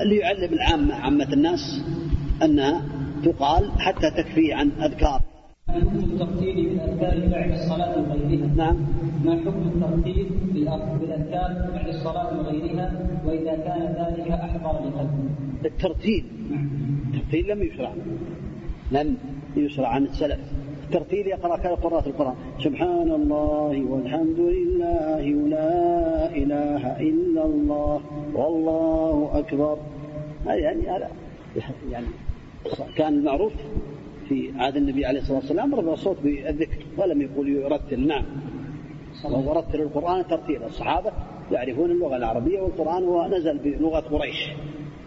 ليعلم 0.04 0.52
العامة 0.52 0.94
عامة 0.94 1.32
الناس 1.32 1.80
أنها 2.42 2.82
تقال 3.24 3.70
حتى 3.78 4.10
تكفي 4.10 4.52
عن 4.52 4.70
أذكار 4.70 5.20
حكم 5.68 5.98
الترتيب 5.98 6.56
بالاذكار 6.56 7.28
بعد 7.28 7.50
الصلاه 7.52 7.98
وغيرها؟ 7.98 8.46
نعم. 8.56 8.76
ما 9.24 9.40
حكم 9.40 9.70
الترتيب 9.74 10.26
بالأذكار 10.54 11.70
بعد 11.74 11.88
الصلاة 11.88 12.38
وغيرها 12.38 12.92
وإذا 13.26 13.54
كان 13.56 13.82
ذلك 13.98 14.30
أحضر 14.30 14.72
لقلبه؟ 14.72 15.28
الترتيب 15.64 16.24
الترتيب 17.14 17.46
لم 17.46 17.62
يشرع 17.62 17.92
لم 18.92 19.16
يشرع 19.56 19.88
عن 19.88 20.04
السلف 20.04 20.40
الترتيل 20.84 21.26
يقرأ 21.26 21.56
قراءة 21.56 22.08
القرآن 22.08 22.34
سبحان 22.64 23.10
الله 23.10 23.84
والحمد 23.90 24.38
لله 24.38 25.34
ولا 25.34 26.36
إله 26.36 27.00
إلا 27.00 27.44
الله 27.44 28.00
والله 28.34 29.30
أكبر 29.34 29.78
يعني 30.46 30.82
هذا 30.88 31.08
يعني 31.90 32.06
كان 32.96 33.14
المعروف 33.14 33.52
في 34.28 34.52
عهد 34.56 34.76
النبي 34.76 35.06
عليه 35.06 35.20
الصلاة 35.20 35.38
والسلام 35.38 35.74
رفع 35.74 35.92
الصوت 35.92 36.16
بالذكر 36.24 36.84
ولم 36.98 37.22
يقول 37.22 37.48
يرتل 37.48 38.06
نعم. 38.06 38.24
وهو 39.24 39.52
رتل 39.52 39.80
القرآن 39.80 40.26
ترتيلا. 40.26 40.66
الصحابة 40.66 41.12
يعرفون 41.52 41.90
اللغة 41.90 42.16
العربية 42.16 42.60
والقرآن 42.60 43.04
هو 43.04 43.28
نزل 43.28 43.58
بلغة 43.58 44.00
قريش. 44.00 44.48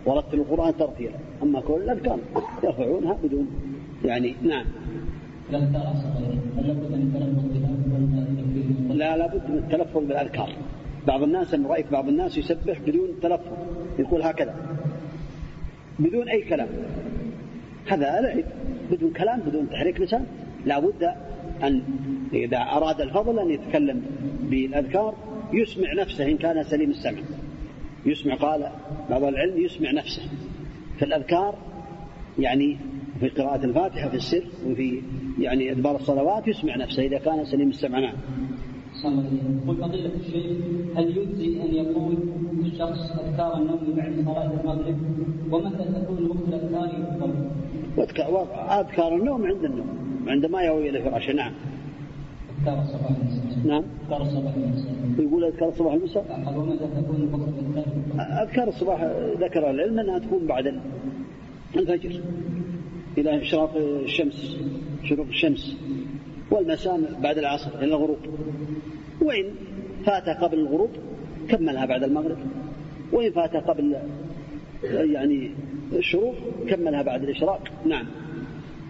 ورتل 0.06 0.40
القرآن 0.40 0.78
ترتيلا. 0.78 1.18
أما 1.44 1.62
كل 1.62 1.74
الأذكار 1.74 2.20
يرفعونها 2.64 3.18
بدون 3.24 3.48
يعني 4.06 4.36
نعم. 4.42 4.66
لا 8.90 9.18
لابد 9.18 9.50
من 9.50 9.58
التلفظ 9.58 10.04
بالأذكار. 10.04 10.50
بعض 11.08 11.24
الناس 11.24 11.54
أنا 11.54 11.70
رأيت 11.70 11.92
بعض 11.92 12.08
الناس 12.08 12.38
يسبح 12.38 12.80
بدون 12.88 13.10
تلفظ 13.22 13.58
يقول 14.00 14.22
هكذا 14.22 14.56
بدون 16.00 16.30
أي 16.30 16.42
كلام. 16.42 16.68
هذا 17.88 18.22
لعب 18.22 18.44
بدون 18.92 19.14
كلام 19.14 19.40
بدون 19.40 19.70
تحريك 19.70 20.02
لسان 20.02 20.26
لابد 20.66 21.04
أن 21.64 21.82
إذا 22.34 22.58
أراد 22.58 23.02
الفضل 23.02 23.40
أن 23.40 23.50
يتكلم 23.50 24.02
بالأذكار 24.42 25.16
يسمع 25.54 25.94
نفسه 25.94 26.26
إن 26.26 26.38
كان 26.38 26.64
سليم 26.64 26.90
السمع. 26.90 27.22
يسمع 28.06 28.36
قال 28.36 28.70
بعض 29.10 29.24
العلم 29.24 29.58
يسمع 29.58 29.92
نفسه. 29.92 30.22
في 30.98 31.06
الأذكار 31.06 31.56
يعني 32.40 32.78
في 33.20 33.30
قراءة 33.30 33.66
الفاتحة 33.66 34.10
في 34.10 34.16
السر 34.16 34.44
وفي 34.68 35.02
يعني 35.40 35.72
أدبار 35.72 35.96
الصلوات 35.96 36.48
يسمع 36.48 36.76
نفسه 36.76 37.04
إذا 37.04 37.18
كان 37.18 37.46
سليم 37.46 37.70
السمع. 37.70 38.00
نعم. 38.00 38.16
يقول 39.64 39.78
فضيلة 39.78 40.12
الشيخ 40.16 40.58
هل 40.96 41.18
يجزي 41.18 41.62
أن 41.62 41.74
يقول 41.74 42.18
الشخص 42.66 43.12
أذكار 43.12 43.58
النوم 43.58 43.94
بعد 43.96 44.26
صلاة 44.26 44.52
المغرب 44.62 44.98
ومتى 45.52 45.84
تكون 45.84 46.26
وقت 46.26 46.48
الأذكار 46.48 47.53
أذكار 48.00 49.16
النوم 49.16 49.46
عند 49.46 49.64
النوم. 49.66 50.26
عندما 50.28 50.62
يهوي 50.62 50.90
إلى 50.90 51.02
فراشه. 51.02 51.34
نعم. 51.34 51.52
أذكار 52.60 52.82
الصباح 52.82 53.12
والمساء 53.12 53.66
نعم. 53.66 53.84
أذكار 54.04 54.22
الصباح 54.22 54.58
والمساء 54.58 54.94
يقول 55.20 55.44
أذكار 55.46 55.70
الصباح 55.70 55.94
والمساء 55.94 56.26
أذكار 58.44 58.68
الصباح 58.68 59.04
ذكر 59.40 59.70
العلم 59.70 60.00
أنها 60.00 60.20
تكون 60.20 60.48
بعد 60.48 60.80
الفجر. 61.76 62.22
إلى 63.18 63.42
إشراق 63.42 63.76
الشمس. 63.76 64.58
شروق 65.04 65.28
الشمس. 65.28 65.78
والمساء 66.52 67.00
بعد 67.24 67.38
العصر 67.38 67.78
إلى 67.78 67.86
الغروب. 67.86 68.18
وإن 69.22 69.46
فات 70.06 70.30
قبل 70.30 70.60
الغروب 70.60 70.90
كملها 71.50 71.86
بعد 71.86 72.04
المغرب. 72.04 72.38
وإن 73.12 73.32
فات 73.32 73.56
قبل 73.56 73.96
يعني 74.92 75.52
الشروق 75.94 76.36
كملها 76.70 77.02
بعد 77.02 77.24
الإشراق؟ 77.24 77.62
نعم. 77.86 78.06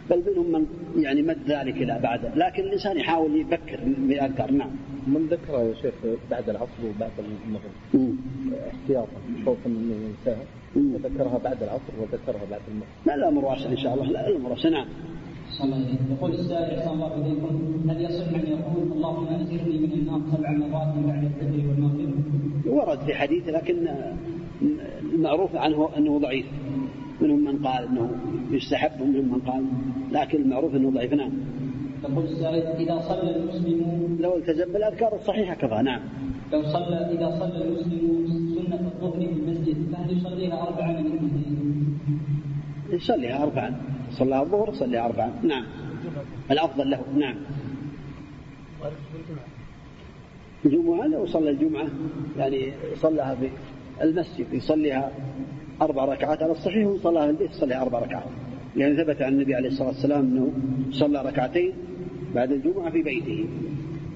بل 0.10 0.24
منهم 0.32 0.52
من 0.52 0.66
يعني 1.04 1.22
مد 1.22 1.38
ذلك 1.48 1.76
إلى 1.78 2.00
بعد 2.04 2.38
لكن 2.38 2.64
الإنسان 2.64 2.98
يحاول 2.98 3.42
يفكر 3.42 3.80
بأذكار. 3.98 4.52
نعم. 4.52 4.70
من 5.08 5.28
ذكر 5.28 5.54
يا 5.54 5.74
شيخ 5.82 5.94
بعد 6.32 6.50
العصر 6.50 6.86
وبعد 6.96 7.12
المغرب. 7.20 8.16
احتياطا 8.68 9.22
خوفا 9.46 9.66
انه 9.66 9.96
ينساها 10.10 10.44
وذكرها 10.76 11.38
بعد 11.38 11.64
العصر 11.64 11.94
وذكرها 12.00 12.46
بعد 12.52 12.62
المغرب. 12.68 12.90
لا 13.06 13.16
الامر 13.16 13.46
واسع 13.46 13.70
إن 13.70 13.78
شاء 13.78 13.94
الله. 13.94 14.06
لا 14.06 14.28
الامر 14.28 14.52
واسع 14.52 14.70
نعم. 14.70 14.88
يقول 16.12 16.32
السائل 16.32 16.80
احسن 16.80 16.92
الله 16.92 17.16
إليكم. 17.16 17.84
هل 17.90 18.02
يصح 18.02 18.28
أن 18.28 18.48
يقول 18.48 18.92
اللهم 18.92 19.28
اجرني 19.28 19.78
من 19.78 19.92
النار 19.94 20.22
سبع 20.38 20.52
مرات 20.52 20.94
بعد 21.06 21.24
الفجر 21.24 21.68
والمغرب؟ 21.68 22.14
ورد 22.66 23.00
في 23.00 23.14
حديث 23.14 23.50
لكن 23.50 23.88
المعروف 25.14 25.56
عنه 25.56 25.90
أنه 25.98 26.20
ضعيف 26.20 26.46
منهم 27.22 27.40
من 27.40 27.66
قال 27.66 27.88
إنه 27.88 28.12
يستحب 28.52 29.02
ومنهم 29.02 29.26
من 29.26 29.40
قال 29.40 29.66
لكن 30.12 30.42
المعروف 30.42 30.76
إنه 30.76 30.92
ضعيف 30.92 31.14
نعم. 31.14 31.32
يقول 32.10 32.26
السائل 32.26 32.64
إذا 32.64 33.02
صلى 33.02 33.36
المسلم 33.36 34.18
لو 34.20 34.38
التزم 34.38 34.74
بالأذكار 34.74 35.16
الصحيحة 35.16 35.54
كفى 35.54 35.82
نعم. 35.84 36.02
لو 36.54 36.64
صلى 36.64 37.12
إذا 37.12 37.40
صلى 37.40 37.66
المسلم 37.66 38.26
سنة 38.56 38.92
الظهر 38.96 39.20
في 39.20 39.26
المسجد 39.26 39.94
فهل 39.94 40.18
يصليها 40.18 40.68
اربعا 40.68 40.92
من 40.92 41.06
المسجد؟ 41.06 41.54
يصليها 42.90 43.44
اربعا 43.44 43.82
صلى 44.12 44.42
الظهر 44.42 44.74
صليها 44.74 45.06
اربعا 45.06 45.32
نعم. 45.44 45.66
الأفضل 46.52 46.90
له 46.90 47.02
نعم. 47.18 47.36
الجمعة 50.66 51.08
لو 51.08 51.26
صلى 51.26 51.50
الجمعة 51.50 51.88
يعني 52.38 52.74
صلىها 52.96 53.36
في 53.36 53.50
المسجد 54.04 54.54
يصليها 54.54 55.12
أربع 55.82 56.06
ركعات 56.06 56.44
على 56.44 56.52
الصحيح 56.52 56.88
وصلاها 56.88 57.30
البيت 57.30 57.52
يصليها 57.52 57.82
أربع 57.82 58.00
ركعات. 58.00 58.24
لأن 58.76 58.98
ثبت 58.98 59.22
عن 59.22 59.34
النبي 59.34 59.56
عليه 59.56 59.70
الصلاة 59.70 59.88
والسلام 59.88 60.22
أنه 60.22 60.52
صلى 60.92 61.22
ركعتين 61.22 61.74
بعد 62.36 62.52
الجمعة 62.52 62.90
في 62.90 63.02
بيته. 63.02 63.46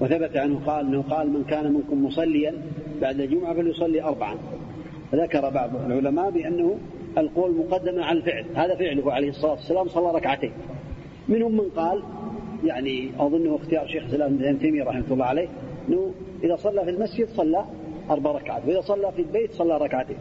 وثبت 0.00 0.36
عنه 0.36 0.60
قال 0.66 0.86
أنه 0.86 1.02
قال 1.02 1.30
من 1.32 1.44
كان 1.44 1.72
منكم 1.72 2.04
مصليا 2.04 2.54
بعد 3.00 3.20
الجمعة 3.20 3.54
فليصلي 3.54 4.02
أربعا. 4.02 4.34
فذكر 5.12 5.50
بعض 5.50 5.76
العلماء 5.86 6.30
بأنه 6.30 6.78
القول 7.18 7.56
مقدم 7.56 8.02
على 8.02 8.18
الفعل. 8.18 8.44
هذا 8.54 8.74
فعله 8.74 9.12
عليه 9.12 9.28
الصلاة 9.28 9.52
والسلام 9.52 9.88
صلى 9.88 10.12
ركعتين. 10.12 10.52
منهم 11.28 11.52
من 11.52 11.68
قال 11.76 12.02
يعني 12.64 13.10
أظنه 13.18 13.56
اختيار 13.56 13.86
شيخ 13.86 14.02
الإسلام 14.02 14.34
ابن 14.34 14.58
تيمية 14.58 14.84
رحمة 14.84 15.04
الله 15.10 15.24
عليه 15.24 15.48
أنه 15.88 16.12
إذا 16.44 16.56
صلى 16.56 16.84
في 16.84 16.90
المسجد 16.90 17.28
صلى 17.28 17.64
أربع 18.10 18.32
ركعات. 18.32 18.62
وإذا 18.66 18.80
صلى 18.80 19.12
في 19.12 19.22
البيت 19.22 19.52
صلى 19.52 19.78
ركعتين. 19.78 20.16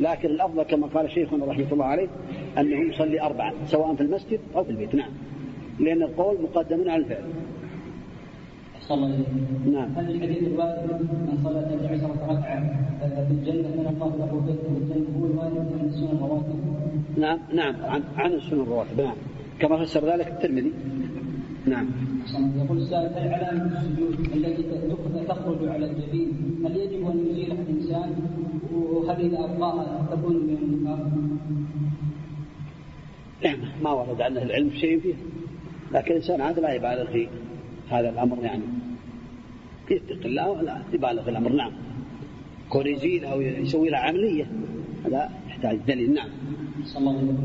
لكن 0.00 0.28
الأفضل 0.28 0.62
كما 0.62 0.86
قال 0.86 1.10
شيخنا 1.10 1.44
رحمة 1.44 1.72
الله 1.72 1.84
عليه 1.84 2.08
أنه 2.58 2.76
يصلي 2.76 3.20
أربعا 3.20 3.52
سواء 3.66 3.94
في 3.94 4.00
المسجد 4.00 4.40
أو 4.56 4.64
في 4.64 4.70
البيت. 4.70 4.94
نعم. 4.94 5.10
لأن 5.78 6.02
القول 6.02 6.42
مقدم 6.42 6.90
على 6.90 7.02
الفعل. 7.02 7.24
صلى 8.80 9.18
نعم. 9.72 9.88
هل 9.96 10.10
الحديث 10.10 10.42
الوارد 10.42 11.02
من 11.02 11.38
صلى 11.44 11.60
11 11.60 12.10
ركعة. 12.28 12.60
في 13.00 13.30
الجنة 13.30 13.68
من 13.68 13.86
الله 13.86 14.16
له 14.18 14.42
في 14.46 14.68
الجنة 14.68 15.06
هو 15.20 15.26
الوارد 15.26 15.72
من 15.72 15.88
السنة 15.88 16.12
الرواتب. 16.12 16.58
نعم 17.16 17.38
نعم. 17.54 17.74
عن 17.84 18.02
عن 18.16 18.32
السنن 18.32 18.60
الرواتب. 18.60 19.00
نعم. 19.00 19.14
كما 19.58 19.84
فسر 19.84 20.12
ذلك 20.12 20.28
الترمذي. 20.28 20.72
نعم. 21.66 21.86
يقول 22.56 22.78
السائل 22.78 23.06
هل 23.06 23.34
علامة 23.34 23.78
السجود 23.78 24.20
التي 24.34 24.62
تخرج 25.28 25.68
على 25.68 25.86
الجبين؟ 25.86 26.30
هل 26.64 26.76
يجب 26.76 27.10
أن 27.10 27.26
يزيلها 27.30 27.62
الإنسان 27.62 28.14
وهل 28.72 29.20
إذا 29.20 29.44
أبقاها 29.44 30.06
تكون 30.10 30.36
من 30.36 30.56
المنكر؟ 30.62 31.22
نعم 33.44 33.58
ما 33.82 33.90
ورد 33.90 34.20
عن 34.20 34.36
العلم 34.36 34.70
شيء 34.70 35.00
فيه 35.00 35.14
لكن 35.92 36.10
الإنسان 36.10 36.40
عاد 36.40 36.58
لا 36.58 36.72
يبالغ 36.72 37.12
في 37.12 37.28
هذا 37.90 38.08
الأمر 38.08 38.44
يعني. 38.44 38.62
يتقي 39.90 40.28
الله 40.28 40.50
ولا 40.50 40.82
يبالغ 40.92 41.22
في 41.22 41.30
الأمر 41.30 41.52
نعم. 41.52 41.72
كون 42.68 42.86
يزيل 42.86 43.24
أو 43.24 43.40
يسوي 43.40 43.90
لها 43.90 44.00
عملية 44.00 44.46
هذا 45.04 45.30
دليل. 45.66 46.14
نعم. 46.14 46.28
صلى 46.84 46.98
الله 46.98 47.18
عليه 47.18 47.22
وسلم. 47.22 47.42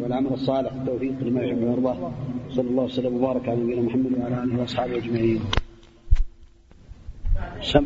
والعمل 0.00 0.32
الصالح 0.32 0.72
التوفيق 0.72 1.20
لما 1.20 1.42
يحب 1.42 1.62
ويرضاه 1.62 2.12
صلى 2.50 2.68
الله 2.70 2.82
وسلم 2.82 3.14
وبارك 3.14 3.48
على 3.48 3.60
نبينا 3.60 3.82
محمد 3.82 4.12
وعلى 4.20 4.42
آله 4.44 4.60
وأصحابه 4.60 4.96
أجمعين. 4.96 5.40
سم. 7.62 7.84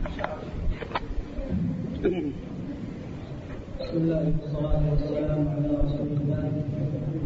بسم 3.80 3.94
الله 3.94 4.32
والصلاة 4.42 4.82
والسلام 4.90 5.48
على 5.48 5.68
رسول 5.84 6.08
الله 6.20 6.42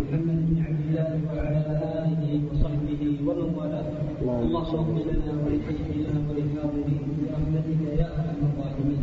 محمد 0.01 0.39
بن 0.49 0.57
عبد 0.66 0.81
الله 0.89 1.11
وعلى 1.27 1.61
آله 2.05 2.33
وصحبه 2.53 3.03
ومن 3.27 3.49
والاه. 3.57 3.87
اللهم 4.23 4.57
اغفر 4.57 4.87
لنا 5.09 5.33
ولشيخنا 5.45 6.12
وللحاضرين 6.29 7.03
برحمتك 7.19 7.81
يا 7.99 8.07
أرحم 8.19 8.41
الراحمين 8.51 9.01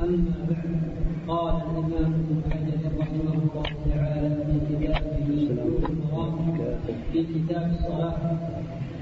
أما 0.00 0.36
بعد 0.50 0.70
قال 1.28 1.54
الإمام 1.54 2.12
ابن 2.22 2.42
حجر 2.50 2.80
رحمه 3.00 3.32
الله 3.34 3.66
تعالى 3.90 4.30
في 4.46 4.54
كتابه 4.68 5.26
في 7.12 7.20
كتاب 7.34 7.70
الصلاة. 7.74 8.16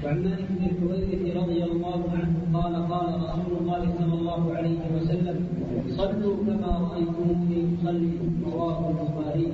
وعن 0.03 0.17
مالك 0.23 0.47
بن 0.49 0.63
الحويرث 0.65 1.37
رضي 1.37 1.63
الله 1.63 2.01
عنه 2.13 2.35
قال 2.53 2.73
قال 2.93 3.09
رسول 3.21 3.53
الله 3.61 3.81
صلى 3.99 4.13
الله 4.13 4.53
عليه 4.55 4.79
وسلم 4.95 5.37
صلوا 5.97 6.35
كما 6.45 6.71
رأيتموني 6.85 7.59
أصلي. 7.73 8.11
رواه 8.45 8.79
البخاري. 8.89 9.47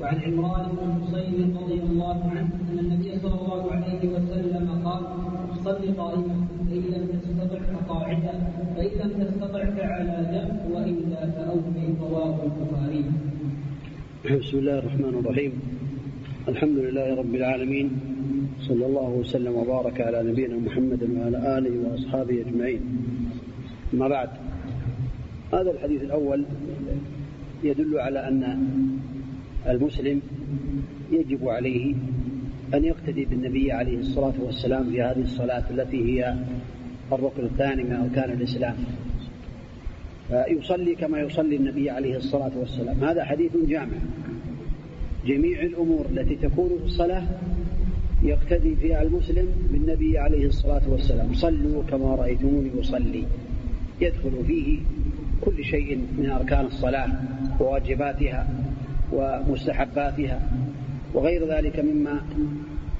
وعن 0.00 0.16
عمران 0.26 0.66
بن 0.76 0.88
حسين 1.02 1.56
رضي 1.62 1.78
الله 1.88 2.18
عنه 2.36 2.50
أن 2.70 2.78
النبي 2.78 3.10
صلى 3.22 3.36
الله 3.40 3.62
عليه 3.72 4.02
وسلم 4.14 4.66
قال 4.84 5.02
صل 5.64 5.82
قائما 5.98 6.36
فإن 6.68 6.84
لم 6.94 7.04
تستطع 7.24 7.60
فقاعدا 7.74 8.34
فإن 8.76 8.92
لم 9.02 9.12
تستطع 9.24 9.62
فعلى 9.76 10.16
جنب 10.32 10.56
وإلا 10.74 11.20
فأوفي 11.30 11.84
رواه 12.00 12.34
البخاري 12.48 13.04
بسم 14.26 14.58
الله 14.58 14.78
الرحمن 14.78 15.22
الرحيم. 15.22 15.52
الحمد 16.48 16.78
لله 16.78 17.14
رب 17.14 17.34
العالمين 17.34 17.90
صلى 18.60 18.86
الله 18.86 19.08
وسلم 19.08 19.54
وبارك 19.54 20.00
على 20.00 20.22
نبينا 20.22 20.56
محمد 20.56 21.02
وعلى 21.02 21.58
آله 21.58 21.74
وأصحابه 21.86 22.40
أجمعين. 22.40 22.80
أما 23.94 24.08
بعد 24.08 24.28
هذا 25.54 25.70
الحديث 25.70 26.02
الأول 26.02 26.44
يدل 27.64 27.98
على 27.98 28.28
أن 28.28 28.42
المسلم 29.68 30.20
يجب 31.12 31.48
عليه 31.48 31.94
أن 32.74 32.84
يقتدي 32.84 33.24
بالنبي 33.24 33.72
عليه 33.72 33.98
الصلاة 33.98 34.34
والسلام 34.42 34.90
في 34.90 35.02
هذه 35.02 35.22
الصلاة 35.22 35.70
التي 35.70 36.00
هي 36.02 36.34
الركن 37.12 37.44
الثاني 37.44 37.82
من 37.84 37.92
أركان 37.92 38.30
الإسلام. 38.30 38.76
يصلي 40.30 40.94
كما 40.94 41.18
يصلي 41.20 41.56
النبي 41.56 41.90
عليه 41.90 42.16
الصلاة 42.16 42.50
والسلام. 42.56 43.04
هذا 43.04 43.24
حديث 43.24 43.52
جامع. 43.68 43.98
جميع 45.26 45.62
الأمور 45.62 46.06
التي 46.10 46.34
تكون 46.34 46.68
في 46.78 46.84
الصلاة 46.84 47.22
يقتدي 48.22 48.76
فيها 48.76 49.02
المسلم 49.02 49.46
بالنبي 49.72 50.18
عليه 50.18 50.46
الصلاة 50.46 50.82
والسلام. 50.88 51.34
صلوا 51.34 51.82
كما 51.82 52.14
رأيتموني 52.14 52.70
أصلي. 52.80 53.24
يدخل 54.00 54.44
فيه 54.46 54.78
كل 55.40 55.64
شيء 55.64 55.98
من 56.18 56.30
أركان 56.30 56.66
الصلاة 56.66 57.08
وواجباتها 57.60 58.48
ومستحباتها 59.12 60.50
وغير 61.14 61.48
ذلك 61.48 61.80
مما 61.80 62.20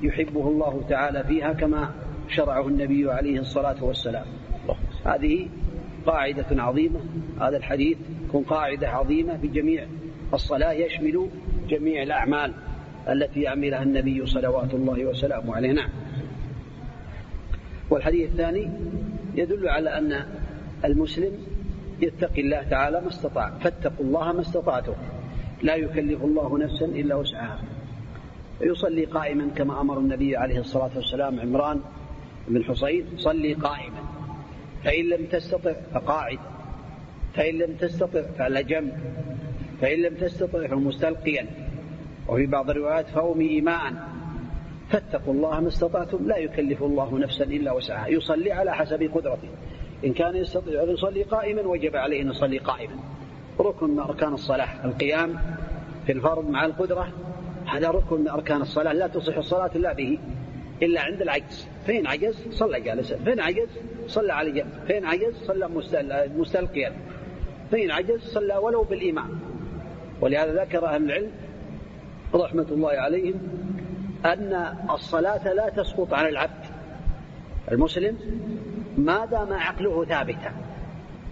يحبه 0.03 0.49
الله 0.49 0.85
تعالى 0.89 1.24
فيها 1.24 1.53
كما 1.53 1.91
شرعه 2.29 2.68
النبي 2.68 3.11
عليه 3.11 3.41
الصلاة 3.41 3.85
والسلام. 3.85 4.24
هذه 5.05 5.49
قاعدة 6.07 6.62
عظيمة. 6.62 7.00
هذا 7.40 7.57
الحديث 7.57 7.98
يكون 8.28 8.42
قاعدة 8.42 8.88
عظيمة 8.88 9.36
في 9.36 9.46
جميع 9.46 9.86
الصلاة 10.34 10.72
يشمل 10.72 11.28
جميع 11.68 12.02
الأعمال 12.02 12.52
التي 13.09 13.40
يعملها 13.40 13.82
النبي 13.82 14.26
صلوات 14.26 14.74
الله 14.74 15.04
وسلامه 15.04 15.57
عليه. 15.57 15.72
نعم. 15.72 15.90
والحديث 17.90 18.30
الثاني 18.30 18.70
يدل 19.34 19.68
على 19.68 19.98
أن 19.98 20.26
المسلم 20.84 21.32
يتقي 22.00 22.40
الله 22.40 22.62
تعالى 22.62 23.00
ما 23.00 23.09
استطاع 23.09 23.50
فاتقوا 23.50 24.07
الله 24.07 24.32
ما 24.32 24.40
استطعتم. 24.40 24.94
لا 25.62 25.74
يكلف 25.74 26.24
الله 26.24 26.59
نفسا 26.59 26.84
إلا 26.84 27.14
وسعها. 27.14 27.59
يصلي 28.61 29.04
قائما 29.04 29.48
كما 29.57 29.80
أمر 29.80 29.98
النبي 29.98 30.36
عليه 30.36 30.59
الصلاة 30.59 30.90
والسلام 30.96 31.40
عمران 31.40 31.80
بن 32.48 32.64
حصين 32.64 33.04
صلي 33.16 33.54
قائما. 33.54 34.16
فإن 34.85 35.09
لم 35.09 35.27
تستطع 35.27 35.72
فقاعد 35.95 36.39
فإن 37.35 37.59
لم 37.59 37.72
تستطع 37.72 38.22
فعلى 38.22 38.62
جنب 38.62 38.93
فإن 39.81 40.03
لم 40.03 40.14
تستطع 40.14 40.66
فمستلقيا. 40.66 41.47
وفي 42.29 42.47
بعض 42.47 42.70
الروايات 42.70 43.09
فومي 43.09 43.49
إيماء 43.49 43.93
فاتقوا 44.91 45.35
الله 45.35 45.61
ما 45.61 45.68
استطعتم 45.68 46.29
لا 46.29 46.37
يكلف 46.37 46.83
الله 46.83 47.18
نفسا 47.18 47.45
إلا 47.45 47.72
وسعها. 47.72 48.09
يصلي 48.09 48.53
على 48.53 48.74
حسب 48.74 49.11
قدرته. 49.14 49.49
إن 50.05 50.12
كان 50.12 50.37
يستطيع 50.37 50.83
أن 50.83 50.89
يصلي 50.89 51.22
قائما 51.22 51.62
وجب 51.62 51.97
عليه 51.97 52.22
أن 52.22 52.31
يصلي 52.31 52.59
قائما. 52.59 52.95
ركن 53.61 53.91
من 53.91 53.99
أركان 53.99 54.33
الصلاة. 54.33 54.85
القيام 54.85 55.41
في 56.07 56.12
الفرض 56.12 56.51
مع 56.51 56.64
القدرة 56.64 57.12
هذا 57.66 57.91
ركن 57.91 58.20
من 58.20 58.29
أركان 58.29 58.62
الصلاة. 58.62 58.93
لا 58.93 59.07
تصح 59.07 59.37
الصلاة 59.37 59.70
إلا 59.77 59.93
به 59.93 60.18
إلا 60.83 61.01
عند 61.01 61.22
العجز. 61.22 61.68
فين 61.87 62.07
عجز؟ 62.07 62.47
صلى 62.51 62.81
جالسا. 62.81 63.16
فين 63.16 63.41
عجز؟ 63.41 63.68
صلى 64.07 64.32
على 64.32 64.50
جنب. 64.50 64.70
فين 64.86 65.04
عجز؟ 65.04 65.34
صلى 65.46 65.68
مستلقيا. 66.36 66.92
فين 67.70 67.90
عجز؟ 67.90 68.20
صلى 68.20 68.57
ولو 68.57 68.82
بالإمام. 68.82 69.40
ولهذا 70.20 70.62
ذكر 70.64 70.86
أهل 70.86 71.04
العلم 71.04 71.30
رحمة 72.34 72.66
الله 72.70 72.90
عليهم 72.90 73.34
أن 74.24 74.76
الصلاة 74.90 75.52
لا 75.52 75.68
تسقط 75.68 76.14
عن 76.14 76.28
العبد. 76.28 76.64
المسلم 77.72 78.16
ما 78.98 79.26
دام 79.26 79.52
عقله 79.52 80.04
ثابتا 80.04 80.52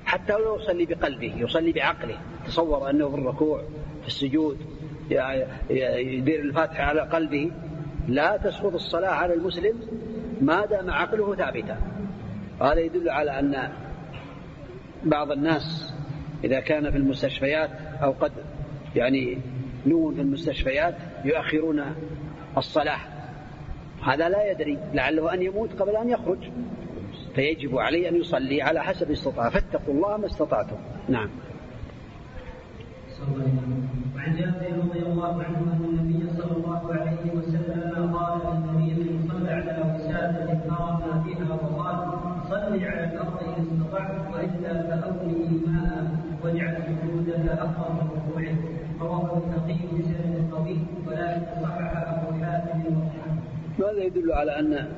حتى 0.06 0.32
لو 0.32 0.56
يصلي 0.56 0.86
بقلبه 0.86 1.34
يصلي 1.36 1.72
بعقله 1.72 2.18
تصور 2.46 2.90
أنه 2.90 3.08
في 3.08 3.14
الركوع 3.14 3.62
في 4.02 4.08
السجود 4.08 4.58
يدير 5.70 6.40
الفاتحة 6.40 6.82
على 6.82 7.00
قلبه 7.00 7.50
لا 8.08 8.36
تسقط 8.36 8.74
الصلاة 8.74 9.10
على 9.10 9.34
المسلم 9.34 9.80
ما 10.40 10.66
دام 10.66 10.90
عقله 10.90 11.34
ثابتا 11.34 11.78
هذا 12.60 12.80
يدل 12.80 13.08
على 13.08 13.38
أن 13.38 13.72
بعض 15.04 15.32
الناس 15.32 15.94
إذا 16.44 16.60
كان 16.60 16.90
في 16.90 16.96
المستشفيات 16.96 17.70
أو 18.02 18.12
قد 18.12 18.32
يعني 18.96 19.38
نون 19.86 20.14
في 20.14 20.20
المستشفيات 20.20 20.94
يؤخرون 21.24 21.84
الصلاة. 22.56 22.98
هذا 24.04 24.28
لا 24.28 24.50
يدري 24.50 24.78
لعله 24.94 25.34
أن 25.34 25.42
يموت 25.42 25.82
قبل 25.82 25.96
أن 25.96 26.10
يخرج. 26.10 26.38
فيجب 27.34 27.78
عليه 27.78 28.08
أن 28.08 28.16
يصلي 28.16 28.62
على 28.62 28.82
حسب 28.82 29.10
استطاعة. 29.10 29.50
فاتقوا 29.50 29.94
الله 29.94 30.16
ما 30.16 30.26
استطعتم. 30.26 30.76
نعم. 31.08 31.30
وعن 34.14 34.36
جابر 34.36 34.78
رضي 34.78 34.98
الله 34.98 35.42
عنه 35.42 35.83
استطعت 43.58 44.34
وإلا 44.34 44.74
رواه 49.00 49.42
النقي 49.42 49.78
بسند 49.98 50.50
قوي 50.52 50.76
ولكن 51.06 51.62
صحح 51.62 51.92
أبو 52.08 52.44
حاتم 52.44 53.08
هذا 53.78 54.04
يدل 54.04 54.32
على 54.32 54.58
أن 54.58 54.88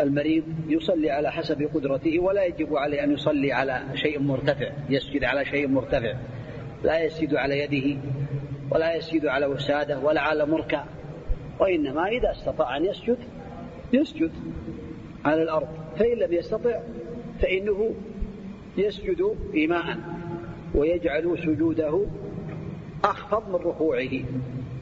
المريض 0.00 0.44
يصلي 0.68 1.10
على 1.10 1.32
حسب 1.32 1.62
قدرته 1.74 2.18
ولا 2.18 2.44
يجب 2.44 2.76
عليه 2.76 3.04
أن 3.04 3.12
يصلي 3.12 3.52
على 3.52 3.82
شيء 3.94 4.20
مرتفع 4.20 4.70
يسجد 4.90 5.24
على 5.24 5.44
شيء 5.44 5.68
مرتفع؟ 5.68 6.14
لا 6.84 7.04
يسجد 7.04 7.34
على 7.34 7.58
يده 7.58 8.00
ولا 8.70 8.94
يسجد 8.94 9.26
على 9.26 9.46
وسادة 9.46 9.98
ولا 9.98 10.20
على 10.20 10.46
مركع 10.46 10.84
وإنما 11.60 12.08
إذا 12.08 12.30
استطاع 12.30 12.76
أن 12.76 12.84
يسجد 12.84 13.18
يسجد 13.92 14.30
على 15.24 15.42
الأرض 15.42 15.68
فإن 15.96 16.18
لم 16.18 16.32
يستطع 16.32 16.80
فإنه 17.42 17.94
يسجد 18.76 19.36
إيماء 19.54 19.98
ويجعل 20.74 21.38
سجوده 21.38 22.06
أخفض 23.04 23.48
من 23.48 23.54
ركوعه. 23.54 24.10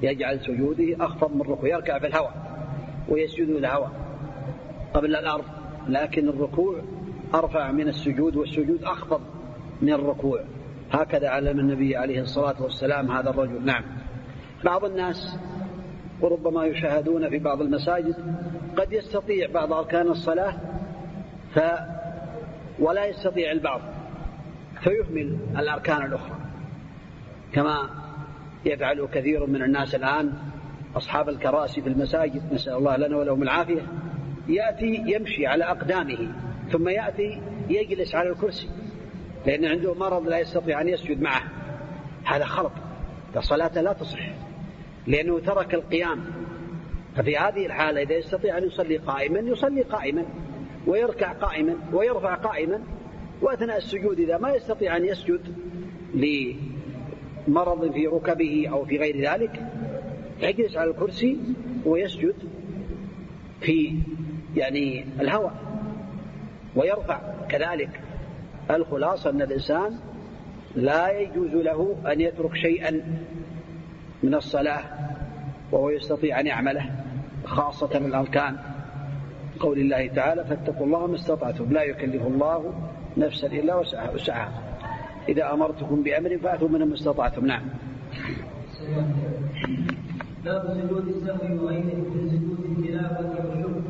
يجعل 0.02 0.40
سجوده 0.40 1.04
أخفض 1.04 1.34
من 1.34 1.42
ركوعه 1.42 1.70
يركع 1.70 1.98
في 1.98 2.06
الهواء 2.06 2.34
ويسجد 3.08 3.48
الهواء 3.48 3.90
قبل 4.94 5.16
الأرض 5.16 5.44
لكن 5.88 6.28
الركوع 6.28 6.76
أرفع 7.34 7.72
من 7.72 7.88
السجود 7.88 8.36
والسجود 8.36 8.84
أخفض 8.84 9.20
من 9.82 9.92
الركوع. 9.92 10.44
هكذا 10.92 11.28
علم 11.28 11.60
النبي 11.60 11.96
عليه 11.96 12.20
الصلاة 12.20 12.62
والسلام 12.62 13.10
هذا 13.10 13.30
الرجل. 13.30 13.64
نعم. 13.64 13.84
بعض 14.64 14.84
الناس 14.84 15.36
وربما 16.20 16.64
يشاهدون 16.64 17.30
في 17.30 17.38
بعض 17.38 17.60
المساجد 17.60 18.14
قد 18.76 18.92
يستطيع 18.92 19.50
بعض 19.50 19.72
أركان 19.72 20.08
الصلاة 20.08 20.54
ف 21.54 21.60
ولا 22.80 23.06
يستطيع 23.06 23.52
البعض 23.52 23.80
فيهمل 24.80 25.38
الأركان 25.58 26.06
الأخرى. 26.06 26.36
كما 27.52 27.90
يفعل 28.64 29.08
كثير 29.12 29.46
من 29.46 29.62
الناس 29.62 29.94
الآن 29.94 30.32
أصحاب 30.96 31.28
الكراسي 31.28 31.82
في 31.82 31.88
المساجد 31.88 32.52
نسأل 32.52 32.72
الله 32.72 32.96
لنا 32.96 33.16
ولهم 33.16 33.42
العافية 33.42 33.82
يأتي 34.48 35.04
يمشي 35.06 35.46
على 35.46 35.64
أقدامه 35.64 36.32
ثم 36.70 36.88
يأتي 36.88 37.40
يجلس 37.68 38.14
على 38.14 38.30
الكرسي 38.30 38.68
لأن 39.46 39.64
عنده 39.64 39.94
مرض 39.94 40.28
لا 40.28 40.38
يستطيع 40.38 40.80
أن 40.80 40.88
يسجد 40.88 41.22
معه. 41.22 41.42
هذا 42.24 42.44
خلط 42.44 42.72
الصلاة 43.36 43.80
لا 43.80 43.92
تصح 43.92 44.20
لأنه 45.06 45.38
ترك 45.38 45.74
القيام. 45.74 46.24
ففي 47.16 47.36
هذه 47.36 47.66
الحالة 47.66 48.02
إذا 48.02 48.14
يستطيع 48.14 48.58
أن 48.58 48.64
يصلي 48.64 48.96
قائما 48.96 49.38
يصلي 49.38 49.82
قائما. 49.82 50.24
ويركع 50.86 51.32
قائما 51.32 51.74
ويرفع 51.92 52.34
قائما 52.34 52.80
وأثناء 53.42 53.76
السجود 53.76 54.20
إذا 54.20 54.38
ما 54.38 54.50
يستطيع 54.50 54.96
أن 54.96 55.04
يسجد 55.04 55.40
لمرض 56.14 57.92
في 57.92 58.06
ركبه 58.06 58.68
أو 58.72 58.84
في 58.84 58.98
غير 58.98 59.30
ذلك 59.30 59.66
يجلس 60.42 60.76
على 60.76 60.90
الكرسي 60.90 61.38
ويسجد 61.84 62.34
في 63.60 63.98
يعني 64.56 65.04
الهواء 65.20 65.54
ويرفع. 66.76 67.20
كذلك 67.48 68.00
الخلاصة 68.70 69.30
أن 69.30 69.42
الإنسان 69.42 69.98
لا 70.74 71.18
يجوز 71.18 71.50
له 71.50 71.96
أن 72.12 72.20
يترك 72.20 72.54
شيئا 72.54 73.02
من 74.22 74.34
الصلاة 74.34 74.84
وهو 75.72 75.90
يستطيع 75.90 76.40
أن 76.40 76.46
يعمله 76.46 76.90
خاصة 77.44 77.98
الأركان. 77.98 78.56
قول 79.60 79.78
الله 79.78 80.06
تعالى 80.06 80.44
فاتقوا 80.44 80.86
الله 80.86 81.06
ما 81.06 81.14
استطعتم 81.14 81.72
لا 81.72 81.82
يكلف 81.82 82.26
الله 82.26 82.72
نفسا 83.16 83.46
إلا 83.46 83.74
وسعها 84.14 84.52
إذا 85.28 85.52
أمرتكم 85.52 86.02
بأمر 86.02 86.38
فأتوا 86.38 86.68
من 86.68 86.82
ما 86.82 86.94
استطعتم. 86.94 87.46
نعم. 87.46 87.62
باب 90.44 90.62
سجود 90.74 91.08
السهو 91.08 91.64
وغيره 91.64 92.00
من 92.14 92.28
سجود 92.32 92.60
التلاوة 92.70 93.30
والشكر 93.48 93.82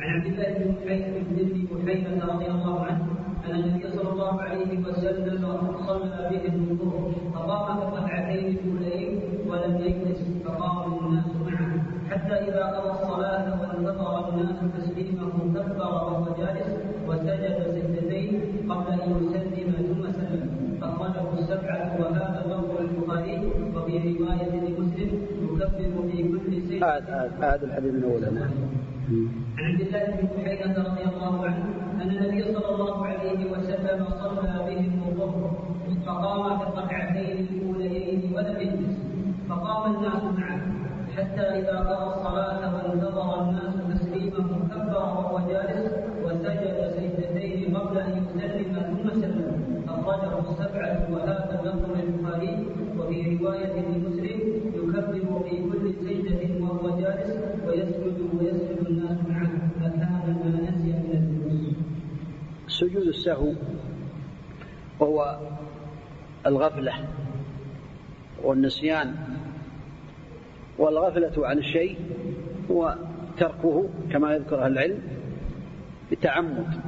عن 0.00 0.08
عبد 0.14 0.26
الله 0.26 0.48
بن 0.58 0.74
بن 0.88 1.84
بحيرة 1.84 2.32
رضي 2.32 2.46
الله 2.46 2.84
عنه 2.84 3.06
أن 3.46 3.54
النبي 3.54 3.88
صلى 3.96 4.10
الله 4.12 4.42
عليه 4.42 4.78
وسلم 4.78 5.42
صلى 5.86 6.30
بهم 6.30 6.68
الظهر 6.70 7.12
فقام 7.34 7.76
في 7.76 7.98
الركعتين 7.98 8.46
الأولين 8.46 9.20
ولم 9.46 9.76
يجلس 9.76 10.20
فقام 10.44 10.98
الناس 10.98 11.26
معه. 11.46 11.70
حتى 12.10 12.34
إذا 12.34 12.64
قضى 12.64 12.99
الناس 14.40 14.60
تسليمه 14.78 15.30
كبر 15.54 15.80
وهو 15.80 16.24
جالس 16.38 16.70
وسجد 17.08 17.56
سجدتين 17.74 18.30
قبل 18.70 18.92
أن 18.92 19.10
يسلم 19.22 19.68
ثم 19.88 20.02
سلم. 20.12 20.42
أخرجه 20.82 21.38
السبعة 21.38 21.96
وهذا 22.00 22.40
لفظ 22.48 22.80
البخاري 22.80 23.36
وفي 23.76 23.94
رواية 24.18 24.52
لمسلم 24.64 25.10
يكبر 25.80 26.08
في 26.10 26.22
كل 26.22 26.62
سجدة 26.68 26.86
هذا 27.40 27.64
الحديث 27.64 27.92
من 27.94 28.04
أوله 28.04 28.26
عن 29.58 29.64
عبد 29.64 29.80
الله 29.80 30.04
بن 30.06 30.26
بحيرة 30.36 30.74
رضي 30.88 31.04
الله 31.16 31.44
عنه 31.46 31.64
أن 32.02 32.10
النبي 32.10 32.42
صلى 32.54 32.74
الله 32.74 33.06
عليه 33.06 33.50
وسلم 33.52 34.04
صلى 34.22 34.52
بهم 34.66 35.02
الظهر 35.08 35.50
فقام 36.06 36.58
في 36.58 36.64
الركعتين 36.68 37.46
الأوليين 37.50 38.32
ولم 38.34 38.56
يجلس 38.60 38.96
فقام 39.48 39.94
الناس 39.94 40.22
معه 40.38 40.60
حتى 41.16 41.40
إذا 41.40 41.78
قضى 41.78 42.06
الصلاة 42.14 42.74
وانتظر 42.74 43.42
الناس 43.42 43.74
تسليمه 44.00 44.48
كبر 44.74 44.96
وهو 44.96 45.38
جالس 45.48 45.92
وسجد 46.24 46.76
سجدتين 46.96 47.76
قبل 47.76 47.98
أن 47.98 48.10
يسلم 48.10 48.72
ثم 48.72 49.20
سلم 49.20 49.60
أخرجه 49.88 50.38
السبعة 50.50 51.08
وهذا 51.12 51.59
لفظ 51.70 51.90
للبخاري 51.96 52.66
وفي 52.98 53.36
رواية 53.40 53.80
لمسلم 53.80 54.40
يكبر 54.74 55.42
في 55.48 55.56
كل 55.56 55.94
سجدة 55.94 56.64
وهو 56.64 57.00
جالس 57.00 57.30
ويسجد 57.66 58.18
ويسجد 58.38 58.86
الناس 58.86 59.18
معه 59.28 59.50
مكان 59.80 60.36
ما 60.44 60.70
نسي 60.70 60.92
من 60.92 61.10
الجلوس. 61.12 61.74
سجود 62.68 63.06
السهو 63.06 63.52
وهو 65.00 65.38
الغفلة 66.46 66.92
والنسيان 68.42 69.14
والغفلة 70.78 71.46
عن 71.46 71.58
الشيء 71.58 71.96
هو 72.70 72.96
تركه 73.38 73.88
كما 74.12 74.34
يذكر 74.34 74.64
أهل 74.64 74.72
العلم 74.72 74.98
بتعمد 76.12 76.80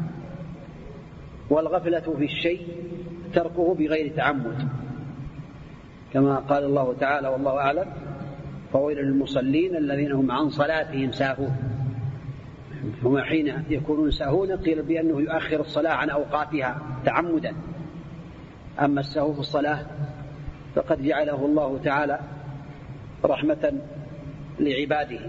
والغفلة 1.50 2.00
في 2.00 2.24
الشيء 2.24 2.66
تركه 3.34 3.74
بغير 3.74 4.12
تعمد. 4.16 4.68
كما 6.12 6.36
قال 6.36 6.64
الله 6.64 6.94
تعالى 7.00 7.28
والله 7.28 7.58
أعلم 7.58 7.86
فويل 8.72 8.98
للمصلين 8.98 9.76
الذين 9.76 10.12
هم 10.12 10.30
عن 10.30 10.50
صلاتهم 10.50 11.12
ساهون. 11.12 11.56
هم 13.02 13.18
حين 13.18 13.64
يكونون 13.70 14.10
ساهون 14.10 14.52
قيل 14.52 14.82
بأنه 14.82 15.20
يؤخر 15.20 15.60
الصلاة 15.60 15.92
عن 15.92 16.10
أوقاتها 16.10 16.82
تعمدا. 17.04 17.54
أما 18.80 19.00
السهو 19.00 19.32
في 19.32 19.40
الصلاة 19.40 19.86
فقد 20.74 21.02
جعله 21.02 21.46
الله 21.46 21.78
تعالى 21.84 22.18
رحمة 23.24 23.72
لعباده. 24.60 25.20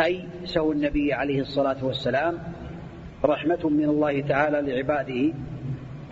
أي 0.00 0.24
سهو 0.44 0.72
النبي 0.72 1.12
عليه 1.12 1.40
الصلاة 1.40 1.84
والسلام 1.84 2.38
رحمة 3.24 3.68
من 3.68 3.84
الله 3.84 4.20
تعالى 4.20 4.72
لعباده. 4.72 5.32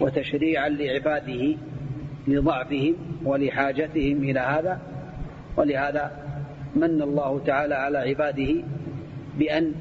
وتشريعا 0.00 0.68
لعباده 0.68 1.56
لضعفهم 2.28 2.94
ولحاجتهم 3.24 4.22
إلى 4.22 4.40
هذا. 4.40 4.80
ولهذا 5.56 6.12
من 6.76 7.02
الله 7.02 7.38
تعالى 7.46 7.74
على 7.74 7.98
عباده 7.98 8.54
بأن 9.38 9.72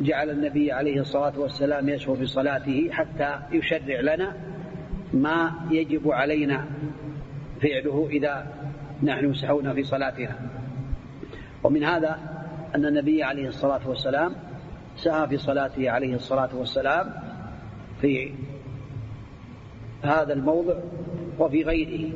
جعل 0.00 0.30
النبي 0.30 0.72
عليه 0.72 1.00
الصلاة 1.00 1.38
والسلام 1.38 1.88
يسهو 1.88 2.14
في 2.14 2.26
صلاته 2.26 2.88
حتى 2.92 3.38
يشرع 3.52 4.00
لنا 4.00 4.36
ما 5.12 5.52
يجب 5.70 6.10
علينا 6.10 6.64
فعله 7.62 8.08
إذا 8.10 8.46
نحن 9.02 9.34
سهونا 9.34 9.74
في 9.74 9.84
صلاتنا. 9.84 10.36
ومن 11.64 11.84
هذا 11.84 12.18
أن 12.74 12.84
النبي 12.84 13.22
عليه 13.22 13.48
الصلاة 13.48 13.88
والسلام 13.88 14.32
سهى 14.96 15.28
في 15.28 15.36
صلاته 15.36 15.90
عليه 15.90 16.14
الصلاة 16.14 16.48
والسلام 16.54 17.12
في 18.00 18.32
هذا 20.02 20.32
الموضع 20.32 20.74
وفي 21.38 21.62
غيره. 21.62 22.10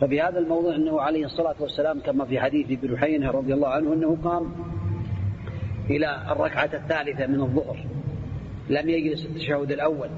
ففي 0.00 0.20
هذا 0.20 0.38
الموضع 0.38 0.74
أنه 0.74 1.00
عليه 1.00 1.24
الصلاة 1.24 1.54
والسلام 1.60 2.00
كما 2.00 2.24
في 2.24 2.40
حديث 2.40 2.70
ابن 2.70 2.98
حينة 2.98 3.30
رضي 3.30 3.54
الله 3.54 3.68
عنه 3.68 3.92
أنه 3.92 4.18
قام 4.24 4.52
إلى 5.90 6.26
الركعة 6.30 6.70
الثالثة 6.74 7.26
من 7.26 7.40
الظهر. 7.40 7.84
لم 8.70 8.88
يجلس 8.88 9.26
التشهد 9.26 9.72
الأول. 9.72 10.08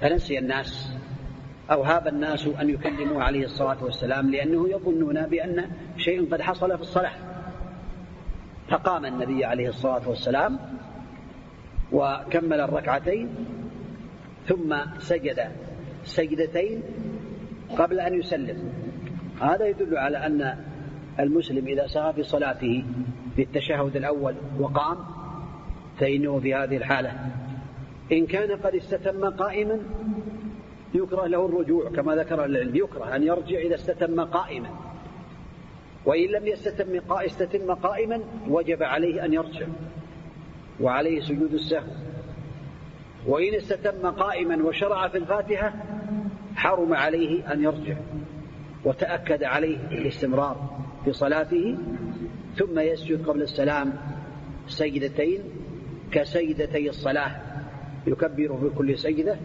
فنسي 0.00 0.38
الناس 0.38 0.92
أو 1.70 1.82
هاب 1.82 2.08
الناس 2.08 2.46
أن 2.60 2.70
يكلموا 2.70 3.22
عليه 3.22 3.44
الصلاة 3.44 3.84
والسلام 3.84 4.30
لأنه 4.30 4.68
يظنون 4.68 5.26
بأن 5.26 5.70
شيء 5.96 6.32
قد 6.32 6.40
حصل 6.40 6.76
في 6.76 6.82
الصلاة. 6.82 7.12
فقام 8.68 9.06
النبي 9.06 9.44
عليه 9.44 9.68
الصلاة 9.68 10.08
والسلام 10.08 10.58
وكمل 11.92 12.60
الركعتين 12.60 13.28
ثم 14.46 14.76
سجد 14.98 15.40
سجدتين 16.04 16.82
قبل 17.78 18.00
أن 18.00 18.14
يسلم. 18.14 18.72
هذا 19.40 19.66
يدل 19.66 19.98
على 19.98 20.26
أن 20.26 20.56
المسلم 21.20 21.66
إذا 21.66 21.86
سعى 21.86 22.12
في 22.12 22.22
صلاته 22.22 22.84
في 23.36 23.42
التشهد 23.42 23.96
الأول 23.96 24.34
وقام 24.58 24.96
فإنه 25.98 26.38
في 26.40 26.54
هذه 26.54 26.76
الحالة. 26.76 27.12
إن 28.12 28.26
كان 28.26 28.56
قد 28.56 28.74
استتم 28.74 29.24
قائما 29.24 29.78
يكره 30.94 31.26
له 31.26 31.46
الرجوع 31.46 31.90
كما 31.90 32.16
ذكر 32.16 32.44
العلم. 32.44 32.76
يكره 32.76 33.16
أن 33.16 33.22
يرجع 33.22 33.58
إذا 33.58 33.74
استتم 33.74 34.20
قائما. 34.20 34.68
وإن 36.06 36.28
لم 36.28 36.46
يستتم 36.46 37.74
قائما 37.74 38.20
وجب 38.48 38.82
عليه 38.82 39.24
أن 39.24 39.32
يرجع. 39.32 39.66
وعليه 40.80 41.20
سجود 41.20 41.52
السهو. 41.52 42.09
وإن 43.26 43.54
استتم 43.54 44.10
قائما 44.10 44.64
وشرع 44.64 45.08
في 45.08 45.18
الفاتحة 45.18 45.74
حرم 46.56 46.94
عليه 46.94 47.52
أن 47.52 47.62
يرجع 47.62 47.96
وتأكد 48.84 49.44
عليه 49.44 49.76
الاستمرار 49.90 50.80
في 51.04 51.12
صلاته 51.12 51.78
ثم 52.56 52.78
يسجد 52.78 53.26
قبل 53.26 53.42
السلام 53.42 53.92
سجدتين 54.66 55.40
كسجدتي 56.12 56.88
الصلاة 56.88 57.36
يكبر 58.06 58.58
في 58.60 58.76
كل 58.76 58.98
سجدة 58.98 59.36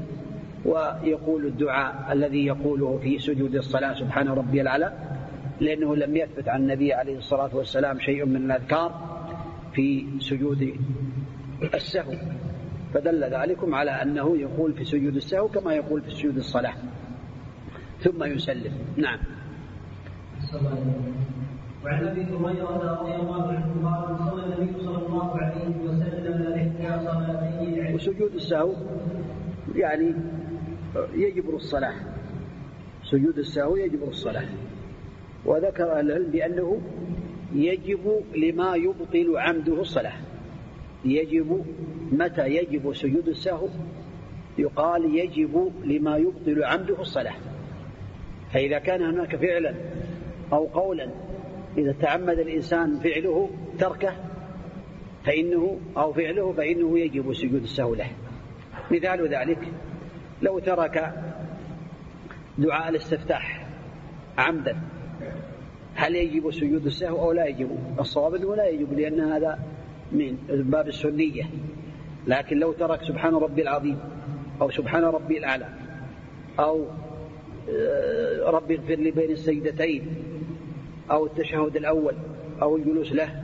ويقول 0.65 1.45
الدعاء 1.45 2.13
الذي 2.13 2.45
يقوله 2.45 2.99
في 3.03 3.19
سجود 3.19 3.55
الصلاة 3.55 3.93
سبحان 3.93 4.28
ربي 4.28 4.61
الأعلى 4.61 4.93
لأنه 5.59 5.95
لم 5.95 6.17
يثبت 6.17 6.47
عن 6.47 6.61
النبي 6.61 6.93
عليه 6.93 7.17
الصلاة 7.17 7.55
والسلام 7.55 7.99
شيء 7.99 8.26
من 8.26 8.36
الأذكار 8.36 9.15
في 9.73 10.05
سجود 10.19 10.76
السهو. 11.73 12.13
فدل 12.96 13.24
ذلكم 13.24 13.76
على 13.76 13.91
أنه 13.91 14.38
يقول 14.38 14.74
في 14.74 14.86
سجود 14.86 15.16
السهو 15.16 15.48
كما 15.48 15.74
يقول 15.74 16.02
في 16.02 16.12
سجود 16.12 16.38
الصلاة. 16.38 16.74
ثم 18.00 18.24
يسلم. 18.24 18.72
نعم. 18.98 19.20
وعن 21.86 22.08
أبي 22.08 22.22
هريرة 22.22 23.00
رضي 23.00 23.16
الله 23.16 23.48
عنه 23.48 23.68
قال 23.84 24.18
صلى 24.18 24.43
النبي 24.46 24.84
صلى 24.84 25.08
الله 25.08 25.38
عليه 25.38 25.66
وسلم 25.84 26.54
احدى 26.54 27.06
صلاتين 27.06 27.96
وسجود 27.96 28.34
السهو 28.36 28.74
يعني 29.76 30.16
يجبر 31.14 31.56
الصلاة. 31.56 31.96
سجود 33.04 33.38
السهو 33.38 33.76
يجبر 33.76 34.08
الصلاة. 34.08 34.48
وذكر 35.46 36.00
أهل 36.00 36.12
العلم 36.12 36.32
بأنه 36.32 36.82
يجب 37.54 38.24
لما 38.36 38.76
يبطل 38.76 39.38
عمده 39.38 39.82
الصلاة. 39.82 40.24
يجب 41.06 41.66
متى 42.12 42.47
يجب 42.47 42.93
سجود 42.93 43.28
السهو؟ 43.28 43.68
يقال 44.58 45.16
يجب 45.18 45.72
لما 45.84 46.18
يبطل 46.18 46.64
عمده 46.64 47.01
الصلاة. 47.01 47.36
فإذا 48.53 48.80
كان 48.80 49.01
هناك 49.01 49.36
فعلا 49.36 49.74
أو 50.53 50.66
قولا 50.66 51.10
إذا 51.78 51.95
تعمد 52.01 52.39
الإنسان 52.39 52.99
فعله 52.99 53.49
تركه 53.80 54.16
فإنه 55.26 55.80
أو 55.97 56.14
فعله 56.14 56.53
فإنه 56.53 56.99
يجب 56.99 57.34
سجود 57.34 57.64
السهو 57.64 57.95
له. 57.95 58.10
مثال 58.91 59.28
ذلك 59.28 59.60
لو 60.41 60.60
ترك 60.60 61.14
دعاء 62.58 62.89
الاستفتاح 62.89 63.68
عمدا 64.38 64.78
هل 65.95 66.16
يجب 66.16 66.51
سجود 66.51 66.86
السهو 66.86 67.22
أو 67.22 67.32
لا 67.32 67.45
يجب؟ 67.45 67.78
الصواب 67.99 68.36
أنه 68.36 68.56
لا 68.56 68.68
يجب 68.68 68.93
لأن 68.93 69.20
هذا 69.20 69.60
من 70.12 70.38
باب 70.49 70.88
السنية. 70.88 71.43
لكن 72.28 72.60
لو 72.60 72.72
ترك 72.72 73.03
سبحان 73.03 73.34
ربي 73.34 73.62
العظيم 73.62 73.99
أو 74.62 74.72
سبحان 74.72 75.03
ربي 75.03 75.38
الأعلى 75.38 75.68
أو 76.60 76.86
آه، 77.70 78.49
ربي 78.49 78.76
اغفر 78.76 78.95
لي 78.95 79.12
بين 79.12 79.32
السجدتين 79.32 80.08
أو 81.12 81.26
التشهد 81.26 81.76
الأول 81.76 82.14
أو 82.62 82.76
الجلوس 82.76 83.12
له 83.12 83.43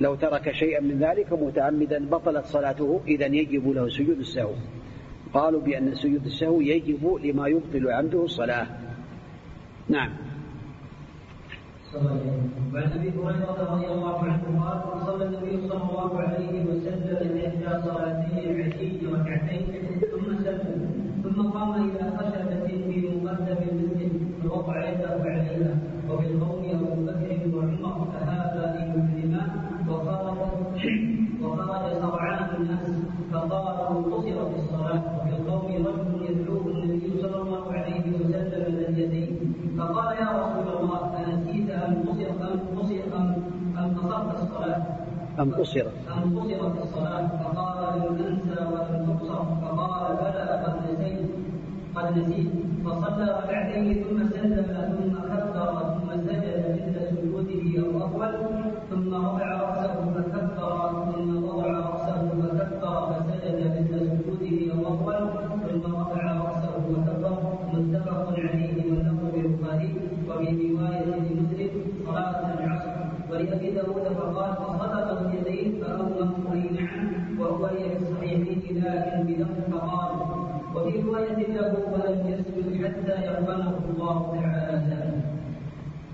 لو 0.00 0.14
ترك 0.14 0.52
شيئا 0.52 0.80
من 0.80 0.98
ذلك 0.98 1.32
متعمدا 1.32 2.08
بطلت 2.08 2.44
صلاته 2.46 3.00
إذا 3.06 3.26
يجب 3.26 3.70
له 3.70 3.88
سجود 3.88 4.18
السهو. 4.18 4.52
قالوا 5.34 5.60
بأن 5.60 5.94
سجود 5.94 6.24
السهو 6.24 6.60
يجب 6.60 7.18
لما 7.24 7.48
يبطل 7.48 7.90
عمده 7.90 8.24
الصلاة. 8.24 8.66
نعم. 9.88 10.10
وعن 11.94 12.92
أبي 12.92 13.08
هريرة 13.10 13.56
رضي 13.72 13.86
الله 13.86 14.18
عنه 14.24 14.44
قال 14.64 14.78
صلى 15.06 15.24
النبي 15.24 15.68
صلى 15.68 15.82
الله 15.90 16.18
عليه 16.20 16.64
وسلم 16.68 17.30
إحدى 17.46 17.82
صلاتين 17.84 18.44
العشي 18.50 19.06
ركعتين 19.06 19.66
ثم 20.12 20.36
سلم. 20.44 20.80
ثم 21.24 21.48
قام 21.50 21.72
إلى 21.90 22.04
خشبة 22.18 22.66
في 22.66 23.08
مقدم 23.24 23.58
المسجد 23.72 24.12
فوضع 24.42 24.88
يده 24.90 25.10
عليها 25.24 25.72
وفي 26.10 26.26
القوم 26.26 26.62
أبو 26.74 26.94
بكر 27.06 27.56
وعمر 27.56 28.06
فهذا 28.12 28.64
يحرما 28.76 29.42
وخرج 29.88 30.38
وخرج 31.42 31.84
سرعان 32.00 32.48
الناس 32.60 32.86
فقال 33.32 33.76
أقصرت 33.96 34.56
الصلاة 34.60 35.02
وفي 35.16 35.30
القوم 35.36 35.66
رجل 35.86 36.30
يدعوه 36.30 36.66
النبي 36.66 37.22
صلى 37.22 37.36
الله 37.42 37.72
عليه 37.72 38.00
وسلم 38.12 38.74
ذا 38.74 38.84
اليدين 38.88 39.54
فقال 39.78 40.16
يا 40.16 40.28
رسول 40.42 40.68
الله 40.80 41.00
انسيت 41.26 41.70
ام 41.70 41.94
قصر 42.08 42.30
ام 42.30 42.60
قصر 42.78 42.94
ام 43.16 43.34
ام 43.78 43.94
قصرت 43.98 44.40
الصلاه 44.42 44.82
أم 45.40 45.54
قصرت 45.54 45.92
أم 46.08 46.38
قصرت 46.38 46.82
الصلاة 46.82 47.28
فقال 47.42 47.98
لم 48.00 48.16
أنسى 48.26 48.60
ولم 48.64 49.06
تقصر 49.06 49.44
فقال 49.62 50.16
بلى 50.16 50.42
قد 50.64 50.76
نسيت. 50.92 51.26
قد 51.94 52.18
نسيت. 52.18 52.50
فصلى 52.84 53.24
ركعتين 53.44 54.04
ثم 54.04 54.18
سلم 54.28 54.66
ثم 54.98 55.27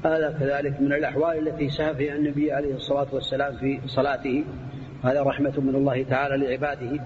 هذا 0.05 0.37
كذلك 0.41 0.81
من 0.81 0.93
الأحوال 0.93 1.49
التي 1.49 1.71
سهى 1.71 1.95
فيها 1.95 2.15
النبي 2.15 2.53
عليه 2.53 2.75
الصلاة 2.75 3.07
والسلام 3.13 3.57
في 3.57 3.81
صلاته. 3.87 4.45
هذا 5.03 5.23
رحمة 5.23 5.61
من 5.61 5.75
الله 5.75 6.03
تعالى 6.03 6.47
لعباده 6.47 7.03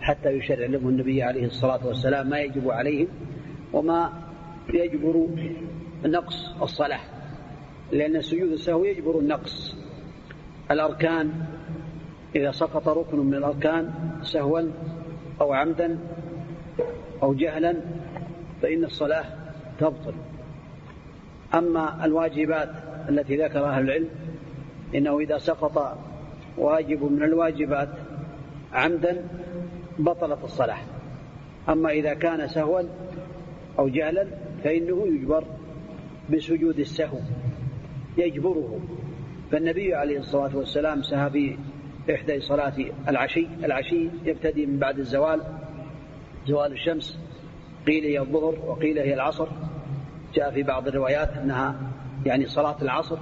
حتى 0.00 0.30
يشرع 0.30 0.66
لهم 0.66 0.88
النبي 0.88 1.22
عليه 1.22 1.46
الصلاة 1.46 1.86
والسلام 1.86 2.30
ما 2.30 2.40
يجب 2.40 2.70
عليهم 2.70 3.08
وما 3.72 4.12
يجبر 4.74 5.26
نقص 6.04 6.54
الصلاة. 6.62 7.00
لأن 7.92 8.22
سجود 8.22 8.52
السهو 8.52 8.84
يجبر 8.84 9.18
النقص. 9.18 9.76
الأركان 10.70 11.30
إذا 12.36 12.50
سقط 12.50 12.88
ركن 12.88 13.18
من 13.18 13.34
الأركان 13.34 13.90
سهوا 14.22 14.60
أو 15.40 15.52
عمدا 15.52 15.98
أو 17.22 17.34
جهلا 17.34 17.76
فإن 18.62 18.84
الصلاة 18.84 19.24
تبطل. 19.78 20.14
أما 21.54 22.04
الواجبات 22.04 22.70
التي 23.08 23.36
ذكرها 23.36 23.70
أهل 23.76 23.84
العلم 23.84 24.08
إنه 24.94 25.18
إذا 25.18 25.38
سقط 25.38 25.98
واجب 26.58 27.04
من 27.04 27.22
الواجبات 27.22 27.88
عمدا 28.72 29.24
بطلت 29.98 30.44
الصلاة. 30.44 30.78
أما 31.68 31.90
إذا 31.90 32.14
كان 32.14 32.48
سهوا 32.48 32.82
أو 33.78 33.88
جهلا 33.88 34.26
فإنه 34.64 35.06
يجبر 35.06 35.44
بسجود 36.30 36.78
السهو 36.78 37.18
يجبره. 38.18 38.80
فالنبي 39.52 39.94
عليه 39.94 40.18
الصلاة 40.18 40.56
والسلام 40.56 41.02
سهى 41.02 41.30
في 41.30 41.56
إحدى 42.14 42.40
صلاة 42.40 42.74
العشي 43.08 43.46
العشي 43.64 44.08
يبتدي 44.24 44.66
من 44.66 44.78
بعد 44.78 44.98
الزوال 44.98 45.42
زوال 46.46 46.72
الشمس 46.72 47.18
قيل 47.86 48.04
هي 48.04 48.20
الظهر 48.20 48.54
وقيل 48.66 48.98
هي 48.98 49.14
العصر. 49.14 49.48
جاء 50.34 50.50
في 50.50 50.62
بعض 50.62 50.88
الروايات 50.88 51.36
أنها 51.36 51.74
يعني 52.26 52.46
صلاة 52.46 52.76
العصر 52.82 53.18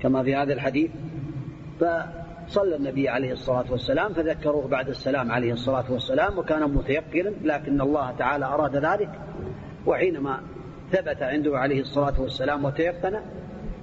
كما 0.00 0.22
في 0.22 0.36
هذا 0.36 0.52
الحديث 0.52 0.90
فصلى 1.80 2.76
النبي 2.76 3.08
عليه 3.08 3.32
الصلاة 3.32 3.64
والسلام 3.70 4.12
فذكروه 4.12 4.68
بعد 4.68 4.88
السلام 4.88 5.32
عليه 5.32 5.52
الصلاة 5.52 5.92
والسلام 5.92 6.38
وكان 6.38 6.74
متيقنا 6.74 7.32
لكن 7.42 7.80
الله 7.80 8.10
تعالى 8.10 8.44
أراد 8.44 8.76
ذلك 8.76 9.10
وحينما 9.86 10.40
ثبت 10.92 11.22
عنده 11.22 11.58
عليه 11.58 11.80
الصلاة 11.80 12.20
والسلام 12.20 12.64
وتيقن 12.64 13.20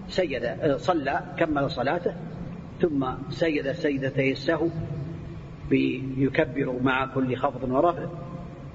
سجد 0.08 0.76
صلى 0.78 1.20
كمل 1.38 1.72
صلاته 1.72 2.14
ثم 2.82 3.08
سجد 3.30 3.72
سجدتي 3.72 4.32
السهو 4.32 4.68
يكبر 6.18 6.80
مع 6.82 7.06
كل 7.06 7.36
خفض 7.36 7.72
ورفع 7.72 8.06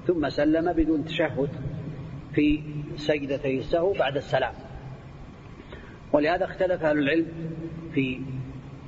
ثم 0.07 0.29
سلم 0.29 0.73
بدون 0.73 1.05
تشهد. 1.05 1.49
في 2.33 2.63
سجدتي 2.95 3.57
السهو 3.57 3.93
بعد 3.93 4.17
السلام. 4.17 4.53
ولهذا 6.13 6.45
اختلف 6.45 6.83
أهل 6.83 6.97
العلم 6.97 7.27
في 7.93 8.21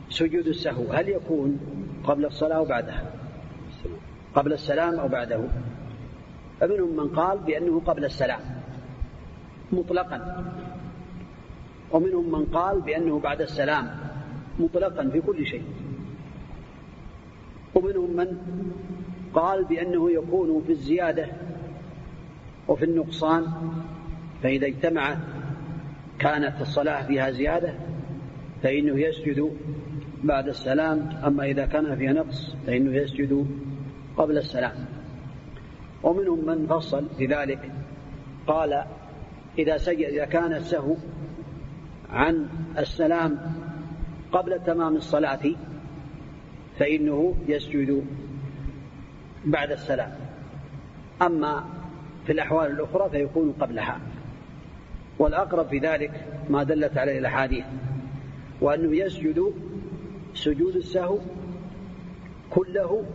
سجود 0.09 0.47
السهو. 0.47 0.91
هل 0.91 1.09
يكون 1.09 1.59
قبل 2.03 2.25
الصلاة 2.25 2.55
أو 2.55 2.65
بعدها؟ 2.65 3.11
قبل 4.35 4.53
السلام 4.53 4.99
أو 4.99 5.07
بعده؟ 5.07 5.41
فمنهم 6.59 6.95
من 6.95 7.07
قال 7.07 7.39
بأنه 7.39 7.79
قبل 7.79 8.05
السلام 8.05 8.39
مطلقا. 9.71 10.45
ومنهم 11.91 12.31
من 12.31 12.45
قال 12.45 12.81
بأنه 12.81 13.19
بعد 13.19 13.41
السلام 13.41 13.97
مطلقا 14.59 15.09
في 15.09 15.21
كل 15.21 15.45
شيء. 15.45 15.63
ومنهم 17.75 18.15
من 18.15 18.37
قال 19.33 19.65
بأنه 19.65 20.11
يكون 20.11 20.63
في 20.65 20.71
الزيادة 20.71 21.27
وفي 22.67 22.85
النقصان 22.85 23.45
فإذا 24.43 24.67
اجتمع 24.67 25.17
كانت 26.19 26.61
الصلاة 26.61 27.07
فيها 27.07 27.31
زيادة 27.31 27.73
فإنه 28.63 28.99
يسجد 28.99 29.57
بعد 30.23 30.47
السلام. 30.47 31.09
أما 31.25 31.43
إذا 31.43 31.65
كان 31.65 31.95
فيها 31.95 32.13
نقص 32.13 32.55
فإنه 32.67 32.95
يسجد 32.95 33.47
قبل 34.17 34.37
السلام. 34.37 34.85
ومنهم 36.03 36.45
من 36.45 36.67
فصل 36.67 37.09
في 37.17 37.25
ذلك 37.25 37.71
قال 38.47 38.83
إذا 39.57 39.77
سجد 39.77 40.05
إذا 40.05 40.25
كان 40.25 40.53
السهو 40.53 40.95
عن 42.09 42.47
السلام 42.77 43.39
قبل 44.31 44.63
تمام 44.63 44.95
الصلاة 44.95 45.41
فإنه 46.79 47.35
يسجد 47.47 48.05
بعد 49.45 49.71
السلام. 49.71 50.11
أما 51.21 51.63
في 52.25 52.31
الأحوال 52.31 52.71
الأخرى 52.71 53.09
فيكون 53.09 53.51
قبلها. 53.59 53.99
والأقرب 55.19 55.67
في 55.67 55.77
ذلك 55.77 56.11
ما 56.49 56.63
دلت 56.63 56.97
عليه 56.97 57.19
الأحاديث 57.19 57.65
وأنه 58.61 58.97
يسجد 58.97 59.53
سجود 60.33 60.75
السهو 60.75 61.19
كله 62.49 63.05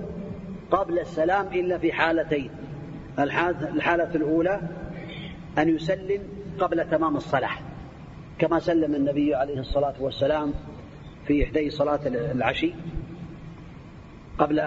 قبل 0.71 0.99
السلام 0.99 1.47
إلا 1.47 1.79
في 1.79 1.93
حالتين. 1.93 2.51
الحالة 3.19 4.15
الأولى 4.15 4.61
أن 5.59 5.69
يسلم 5.69 6.23
قبل 6.59 6.91
تمام 6.91 7.17
الصلاة 7.17 7.51
كما 8.39 8.59
سلم 8.59 8.95
النبي 8.95 9.35
عليه 9.35 9.61
الصلاة 9.61 9.95
والسلام 10.01 10.55
في 11.27 11.45
إحدى 11.45 11.71
صلاة 11.71 12.01
العشي 12.07 12.75
قبل 14.39 14.61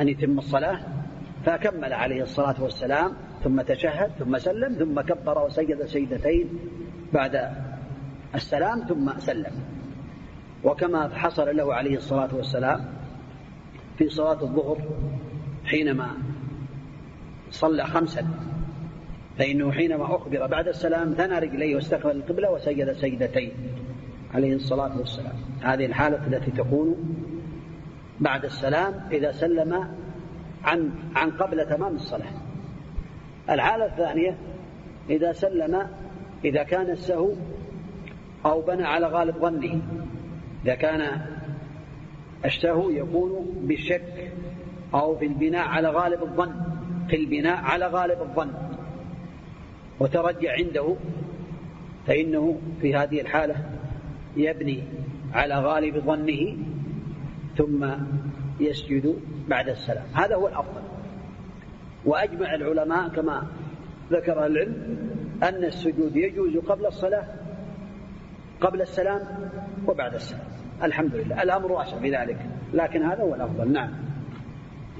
أن 0.00 0.08
يتم 0.08 0.38
الصلاة 0.38 0.80
فكمل 1.44 1.92
عليه 1.92 2.22
الصلاة 2.22 2.62
والسلام 2.62 3.12
ثم 3.44 3.60
تشهد 3.60 4.10
ثم 4.18 4.38
سلم 4.38 4.74
ثم 4.74 5.00
كبر 5.00 5.44
وسجد 5.46 5.84
سجدتين 5.84 6.48
بعد 7.12 7.50
السلام 8.34 8.80
ثم 8.88 9.18
سلم. 9.18 9.52
وكما 10.64 11.08
حصل 11.08 11.56
له 11.56 11.74
عليه 11.74 11.96
الصلاة 11.96 12.34
والسلام 12.34 12.84
في 13.98 14.08
صلاة 14.08 14.42
الظهر 14.42 14.78
حينما 15.64 16.08
صلى 17.50 17.84
خمسا 17.84 18.28
فإنه 19.38 19.72
حينما 19.72 20.04
أخبر 20.04 20.46
بعد 20.46 20.68
السلام 20.68 21.14
ثنى 21.14 21.38
رجليه 21.38 21.74
واستقبل 21.74 22.10
القبلة 22.10 22.50
وسجد 22.52 22.92
سجدتين 22.92 23.52
عليه 24.34 24.54
الصلاة 24.54 24.98
والسلام. 24.98 25.34
هذه 25.60 25.86
الحالة 25.86 26.26
التي 26.26 26.50
تكون 26.50 26.96
بعد 28.20 28.44
السلام 28.44 28.94
إذا 29.12 29.32
سلم 29.32 29.88
عن 30.64 30.90
عن 31.14 31.30
قبل 31.30 31.66
تمام 31.66 31.94
الصلاة. 31.94 32.43
الحالة 33.50 33.84
الثانية 33.86 34.36
إذا 35.10 35.32
سلم 35.32 35.86
إذا 36.44 36.62
كان 36.62 36.90
السهو 36.90 37.32
أو 38.46 38.60
بنى 38.60 38.84
على 38.84 39.06
غالب 39.06 39.38
ظنه. 39.38 39.82
إذا 40.64 40.74
كان 40.74 41.20
السهو 42.44 42.90
يكون 42.90 43.46
بالشك 43.62 44.32
أو 44.94 45.16
في 45.16 45.26
البناء 45.26 45.68
على 45.68 45.88
غالب 45.88 46.22
الظن 46.22 46.54
في 47.08 47.16
البناء 47.16 47.56
على 47.56 47.86
غالب 47.86 48.22
الظن. 48.22 48.52
وترجع 50.00 50.52
عنده 50.52 50.96
فإنه 52.06 52.58
في 52.80 52.94
هذه 52.96 53.20
الحالة 53.20 53.56
يبني 54.36 54.82
على 55.32 55.54
غالب 55.54 55.98
ظنه 55.98 56.56
ثم 57.56 57.86
يسجد 58.60 59.16
بعد 59.48 59.68
السلام. 59.68 60.04
هذا 60.14 60.34
هو 60.34 60.48
الأفضل. 60.48 60.93
وأجمع 62.04 62.54
العلماء 62.54 63.08
كما 63.08 63.46
ذكر 64.10 64.46
العلم 64.46 64.96
أن 65.42 65.64
السجود 65.64 66.16
يجوز 66.16 66.56
قبل 66.56 66.86
الصلاة 66.86 67.24
قبل 68.60 68.80
السلام 68.82 69.20
وبعد 69.86 70.14
السلام. 70.14 70.44
الحمد 70.82 71.14
لله 71.14 71.42
الأمر 71.42 71.72
واسع 71.72 71.98
في 71.98 72.16
ذلك 72.16 72.38
لكن 72.74 73.02
هذا 73.02 73.22
هو 73.22 73.34
الأفضل. 73.34 73.72
نعم. 73.72 73.90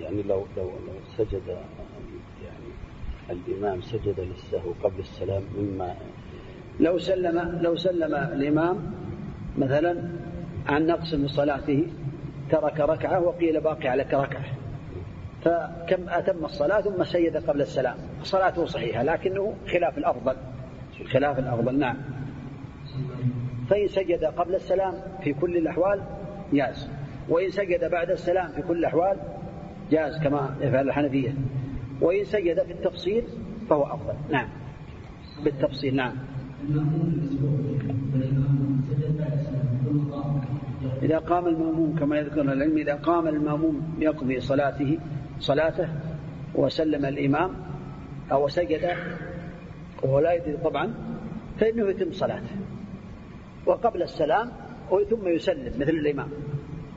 يعني 0.01 0.23
لو 0.23 0.47
لو 0.57 0.65
لو 0.65 0.95
سجد 1.17 1.43
يعني 2.45 2.71
الإمام 3.31 3.81
سجد 3.81 4.21
للسهو 4.21 4.73
قبل 4.83 5.01
السلام 5.01 5.43
مما 5.59 5.95
لو 6.81 6.99
سلم 6.99 7.59
لو 7.63 7.77
سلم 7.77 8.15
الإمام 8.15 8.77
مثلا 9.59 10.09
عن 10.67 10.87
نقص 10.87 11.15
من 11.15 11.29
صلاته 11.29 11.87
ترك 12.51 12.81
ركعة 12.81 13.21
وقيل 13.21 13.61
باقي 13.61 13.89
عليك 13.89 14.15
ركعة. 14.15 14.45
فكم 15.45 16.09
أتم 16.09 16.45
الصلاة 16.45 16.81
ثم 16.81 17.05
سيد 17.05 17.37
قبل 17.37 17.61
السلام. 17.61 17.97
صلاته 18.23 18.65
صحيحة 18.65 19.03
لكنه 19.03 19.55
خلاف 19.73 19.99
الأفضل. 19.99 20.37
خلاف 21.13 21.39
الأفضل 21.39 21.79
نعم. 21.79 21.97
فإن 23.71 23.89
سجد 23.89 24.25
قبل 24.25 24.55
السلام 24.55 24.95
في 25.23 25.33
كل 25.33 25.57
الأحوال 25.57 26.01
جاز. 26.53 26.89
وإن 27.29 27.51
سجد 27.51 27.91
بعد 27.91 28.11
السلام 28.11 28.49
في 28.49 28.63
كل 28.63 28.79
الأحوال 28.79 29.17
جاز 29.91 30.19
كما 30.23 30.57
يفعل 30.61 30.89
الحنفية. 30.89 31.35
وإن 32.01 32.25
سجد 32.25 32.63
في 32.63 32.73
التفصيل 32.73 33.25
فهو 33.71 33.83
أفضل. 33.83 34.15
نعم. 34.31 34.49
بالتفصيل 35.45 35.97
نعم. 35.97 36.15
إذا 41.03 41.19
قام 41.19 41.47
المأموم 41.47 41.97
كما 41.99 42.19
يذكر 42.19 42.41
العلم 42.41 42.77
إذا 42.77 42.95
قام 42.95 43.29
المأموم 43.29 43.97
يقضي 43.99 44.41
صلاته 44.41 44.99
صلاته 45.39 45.89
وسلم 46.55 47.05
الإمام 47.05 47.51
أو 48.33 48.49
سجد 48.49 48.97
وهو 50.03 50.19
لا 50.19 50.33
يدري 50.33 50.57
طبعا 50.57 50.95
فإنه 51.61 51.91
يتم 51.91 52.13
صلاته. 52.13 52.57
وقبل 53.67 54.03
السلام 54.03 54.53
ثم 55.11 55.29
يسلم 55.29 55.81
مثل 55.81 55.91
الإمام 55.91 56.29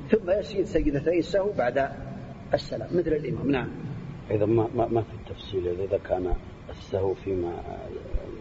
ثم 0.10 0.30
يسجد 0.30 0.64
سجدتي 0.64 1.20
السهو 1.20 1.52
بعد 1.58 1.90
السلام 2.54 2.90
مثل 2.92 3.14
الإمام. 3.14 3.52
نعم. 3.52 3.68
إذا 4.32 4.46
ما 4.46 4.68
ما, 4.76 4.88
ما 4.88 5.02
في 5.02 5.14
التفصيل 5.14 5.68
إذا 5.68 5.98
كان 5.98 6.34
السهو 6.70 7.14
فيما 7.14 7.54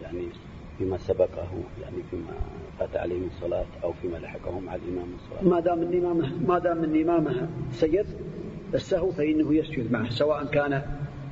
يعني 0.03 0.27
فيما 0.77 0.97
سبقه 0.97 1.47
يعني 1.81 2.03
فيما 2.11 2.33
فات 2.79 2.97
عليه 2.97 3.19
من 3.19 3.29
صلاة 3.41 3.65
أو 3.83 3.91
فيما 3.93 4.17
لحقه 4.17 4.59
مع 4.59 4.75
الإمام 4.75 5.07
من 5.07 5.17
صلاة. 5.29 5.43
ما 5.43 5.59
دام 5.59 5.81
الإمامة 5.81 6.31
ما 6.47 6.59
دام 6.59 6.83
الإمامة 6.83 7.47
سجد 7.71 8.05
السهو 8.73 9.11
فإنه 9.11 9.55
يسجد 9.55 9.91
معه 9.91 10.09
سواء 10.09 10.45
كان 10.45 10.81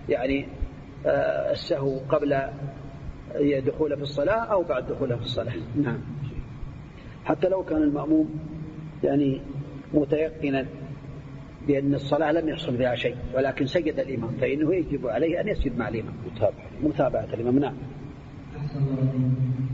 يعني 0.09 0.47
آه، 1.05 1.51
السهو 1.51 1.99
قبل 2.09 2.41
دخوله 3.65 3.95
في 3.95 4.01
الصلاة 4.01 4.45
أو 4.45 4.63
بعد 4.63 4.87
دخوله 4.87 5.15
في 5.15 5.21
الصلاة. 5.21 5.53
نعم. 5.75 5.97
حتى 7.25 7.49
لو 7.49 7.63
كان 7.63 7.83
المأموم 7.83 8.29
يعني 9.03 9.41
متيقنا 9.93 10.65
بأن 11.67 11.93
الصلاة 11.93 12.31
لم 12.31 12.49
يحصل 12.49 12.77
بها 12.77 12.95
شيء 12.95 13.15
ولكن 13.35 13.65
سجد 13.65 13.99
الإمام 13.99 14.31
فإنه 14.41 14.75
يجب 14.75 15.07
عليه 15.07 15.41
أن 15.41 15.47
يسجد 15.47 15.77
مع 15.77 15.87
الإمام. 15.87 16.13
متابعة. 16.25 16.65
متابعة 16.83 17.33
الإمام 17.33 17.59
نعم. 17.59 17.75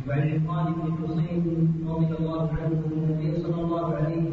وعن 0.07 0.41
عمران 0.47 0.73
بن 0.73 1.07
حسين 1.07 1.85
رضي 1.87 2.15
الله 2.19 2.49
عنه 2.49 2.81
أن 2.85 2.91
النبي 2.93 3.41
صلى 3.41 3.61
الله 3.61 3.95
عليه 3.95 4.30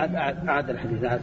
أعد 0.00 0.14
أعد 0.14 0.48
أعد 0.48 0.70
الحديث 0.70 1.04
أعد. 1.04 1.20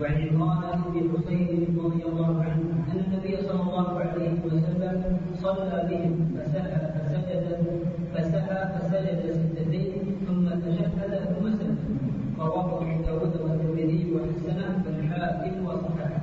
وعن 0.00 0.28
عمران 0.28 0.82
بن 0.94 1.10
حسين 1.16 1.78
رضي 1.84 2.02
الله 2.04 2.42
عنه 2.42 2.62
أن 2.92 3.04
النبي 3.06 3.36
صلى 3.36 3.62
الله 3.62 3.98
عليه 3.98 4.32
وسلم 4.44 5.18
صلى 5.34 5.88
بهم 5.90 6.36
فسجد 6.36 7.56
فسجد 8.14 9.20
سجدتين 9.32 10.16
ثم 10.26 10.48
تشهد 10.48 11.34
ثم 11.34 11.50
سلم 11.58 11.98
رواه 12.38 12.82
أبو 12.82 13.02
داود 13.02 13.40
والترمذي 13.40 14.12
وحسنه 14.14 14.84
والحاكم 14.86 15.66
وصححه. 15.66 16.20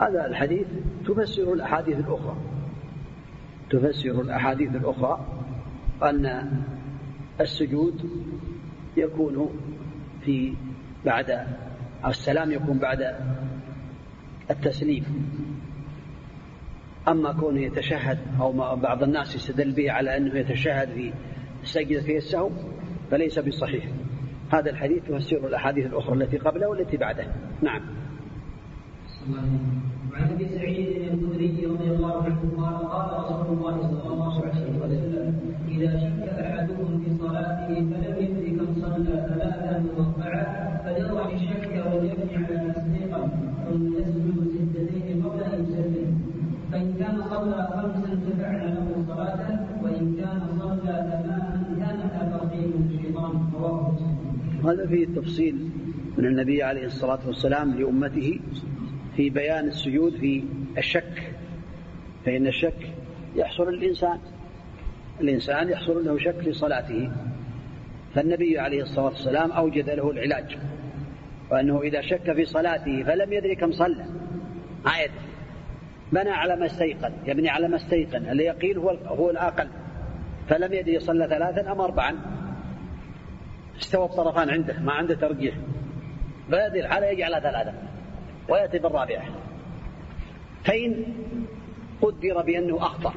هذا 0.00 0.26
الحديث 0.26 0.66
تفسر 1.06 1.52
الأحاديث 1.52 1.98
الأخرى. 1.98 2.36
تفسر 3.70 4.20
الأحاديث 4.20 4.74
الأخرى 4.76 5.20
أن 6.02 6.50
السجود 7.40 8.10
يكون 8.96 9.50
في 10.24 10.54
بعد 11.04 11.46
السلام 12.06 12.52
يكون 12.52 12.78
بعد 12.78 13.14
التسليم. 14.50 15.04
أما 17.08 17.32
كونه 17.32 17.60
يتشهد 17.60 18.18
أو 18.40 18.52
بعض 18.76 19.02
الناس 19.02 19.34
يستدل 19.34 19.72
به 19.72 19.92
على 19.92 20.16
أنه 20.16 20.38
يتشهد 20.38 20.88
في 20.88 21.12
سجدة 21.62 22.16
السهو 22.16 22.50
فليس 23.10 23.38
بصحيح. 23.38 23.84
هذا 24.52 24.70
الحديث 24.70 25.10
يفسر 25.10 25.46
الأحاديث 25.46 25.86
الأخرى 25.86 26.14
التي 26.14 26.38
قبله 26.38 26.68
والتي 26.68 26.96
بعده. 26.96 27.26
نعم. 27.62 27.82
وعن 30.12 30.30
أبي 30.32 30.48
سعيد 30.48 30.88
الخدري 31.12 31.66
رضي 31.66 31.90
الله 31.90 32.22
عنه 32.22 32.40
قال 32.56 32.88
قال 32.88 33.24
رسول 33.24 33.58
الله 33.58 33.76
صلى 33.82 34.12
الله 34.12 34.42
عليه 34.42 34.78
وسلم 34.80 35.40
إذا 35.68 35.98
شك 35.98 36.28
أحدكم 36.28 37.02
في 37.04 37.10
صلاته 37.18 37.74
فلم 37.74 38.16
يدري 38.18 38.50
كم 38.50 38.74
صلى 38.74 39.04
ثلاثا 39.04 39.84
واربعا 39.96 40.80
فليضع 40.84 41.28
قبل 45.24 45.42
ان 45.42 45.64
يسلم 45.64 46.18
فان 46.72 46.94
كان 46.98 47.22
خمسا 47.22 47.60
له 48.64 49.04
صلاته 49.08 49.58
وان 49.82 50.16
كان 50.20 50.40
صلى 50.60 50.96
تماما 51.10 51.50
الشيطان 52.90 53.50
رواه 53.54 53.94
هذا 54.64 54.86
فيه 54.86 55.06
تفصيل 55.06 55.56
من 56.18 56.26
النبي 56.26 56.62
عليه 56.62 56.86
الصلاة 56.86 57.18
والسلام 57.26 57.74
لأمته 57.74 58.40
في 59.16 59.30
بيان 59.30 59.68
السجود 59.68 60.12
في 60.12 60.44
الشك. 60.78 61.32
فإن 62.26 62.46
الشك 62.46 62.92
يحصل 63.36 63.70
للإنسان. 63.72 64.18
الإنسان 65.20 65.68
يحصل 65.68 66.04
له 66.04 66.18
شك 66.18 66.40
في 66.40 66.52
صلاته. 66.52 67.10
فالنبي 68.14 68.58
عليه 68.58 68.82
الصلاة 68.82 69.04
والسلام 69.04 69.52
أوجد 69.52 69.90
له 69.90 70.10
العلاج. 70.10 70.58
وأنه 71.50 71.80
إذا 71.82 72.00
شك 72.00 72.32
في 72.32 72.44
صلاته 72.44 73.04
فلم 73.04 73.32
يدري 73.32 73.54
كم 73.54 73.72
صلى. 73.72 74.04
ما 74.84 74.98
يدري 74.98 75.20
بنى 76.12 76.30
على 76.30 76.56
ما 76.56 76.66
استيقن 76.66 77.12
يبني 77.26 77.48
على 77.48 77.68
ما 77.68 77.76
استيقن 77.76 78.30
اليقين 78.30 78.76
هو 78.76 78.90
هو 78.90 79.30
الأقل. 79.30 79.68
فلم 80.48 80.72
يدري 80.72 81.00
صلى 81.00 81.28
ثلاثا 81.28 81.72
أم 81.72 81.80
أربعا. 81.80 82.16
استوى 83.80 84.04
الطرفان 84.04 84.50
عنده 84.50 84.78
ما 84.80 84.92
عنده 84.92 85.14
ترجيح. 85.14 85.54
فهذه 86.50 86.80
الحالة 86.80 87.06
يجعلها 87.06 87.40
ثلاثة 87.40 87.72
ويأتي 88.48 88.78
بالرابعة. 88.78 89.24
فإن 90.64 91.04
قدر 92.02 92.42
بأنه 92.42 92.76
أخطأ 92.76 93.14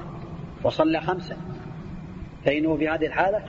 وصلى 0.64 1.02
خمسة 1.02 1.38
فإنه 2.46 2.78
في 2.78 2.90
هذه 2.90 3.06
الحالة 3.06 3.44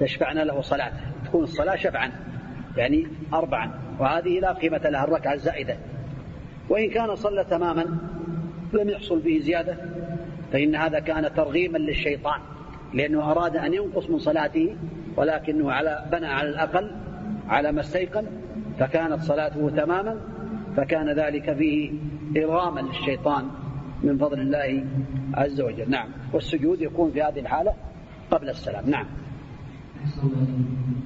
تشفعنا 0.00 0.40
له 0.40 0.60
صلاته. 0.60 1.00
تكون 1.24 1.42
الصلاة 1.44 1.76
شفعا 1.76 2.12
يعني 2.76 3.06
أربعا. 3.34 3.85
وهذه 3.98 4.40
لا 4.40 4.52
قيمة 4.52 4.78
لها 4.84 5.04
الركعة 5.04 5.34
الزائدة. 5.34 5.76
وإن 6.68 6.90
كان 6.90 7.16
صلى 7.16 7.44
تماما 7.44 7.98
لم 8.72 8.88
يحصل 8.88 9.18
به 9.18 9.38
زيادة 9.38 9.76
فإن 10.52 10.74
هذا 10.74 10.98
كان 10.98 11.34
ترغيما 11.34 11.78
للشيطان 11.78 12.40
لأنه 12.94 13.30
أراد 13.30 13.56
أن 13.56 13.74
ينقص 13.74 14.10
من 14.10 14.18
صلاته 14.18 14.76
ولكنه 15.16 15.72
على 15.72 16.04
بنى 16.12 16.26
على 16.26 16.48
الأقل 16.48 16.90
على 17.48 17.72
ما 17.72 17.80
استيقن 17.80 18.26
فكانت 18.78 19.22
صلاته 19.22 19.70
تماما 19.70 20.20
فكان 20.76 21.08
ذلك 21.08 21.54
فيه 21.54 21.92
إرغاما 22.36 22.80
للشيطان 22.80 23.44
من 24.02 24.18
فضل 24.18 24.40
الله 24.40 24.84
عز 25.34 25.60
وجل. 25.60 25.90
نعم. 25.90 26.08
والسجود 26.32 26.80
يكون 26.80 27.10
في 27.10 27.22
هذه 27.22 27.40
الحالة 27.40 27.72
قبل 28.30 28.48
السلام. 28.48 28.90
نعم. 28.90 29.06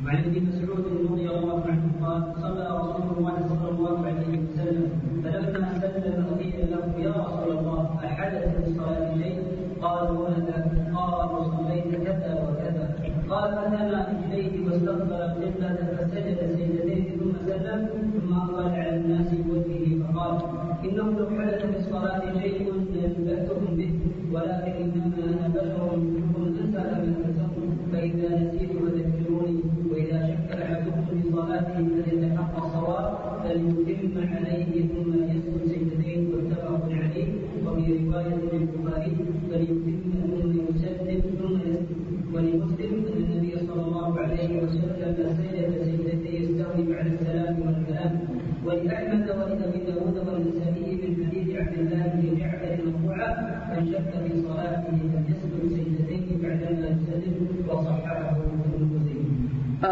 وعن 0.04 0.16
ابن 0.24 0.42
مسعود 0.48 0.84
رضي 1.10 1.28
الله 1.30 1.64
عنه 1.66 1.84
قال 2.04 2.22
صلى 2.42 2.66
رسول 2.80 3.08
الله 3.18 3.36
صلى 3.48 3.68
الله 3.70 3.96
عليه 4.06 4.28
وسلم 4.38 4.88
فلما 5.24 5.80
سلم 5.80 6.26
قيل 6.38 6.70
له 6.70 6.84
يا 7.04 7.10
رسول 7.10 7.58
الله 7.58 7.80
احدث 8.04 8.42
في 8.54 8.70
الصلاه 8.70 9.14
شيء 9.22 9.38
قال 9.82 10.10
ولد 10.16 10.48
قال 10.94 11.30
صليت 11.56 11.90
كذا 12.04 12.32
وكذا 12.44 12.84
قال 13.30 13.50
فثنى 13.56 13.82
رجليه 13.90 14.54
واستقبل 14.66 15.12
القبله 15.12 15.76
فسجد 15.96 16.38
سجدتين 16.52 17.04
ثم 17.18 17.32
سلم 17.46 17.80
ثم 18.14 18.32
اقبل 18.34 18.68
على 18.68 18.96
الناس 18.96 19.28
بوجهه 19.34 19.86
فقال 20.12 20.34
انه 20.84 21.06
لو 21.18 21.26
حدث 21.38 21.60
في 21.66 21.78
الصلاه 21.78 22.22
شيء 22.40 22.72
لنباتهم 22.94 23.76
به 23.76 23.92
ولكن 24.32 24.90
انما 25.00 25.39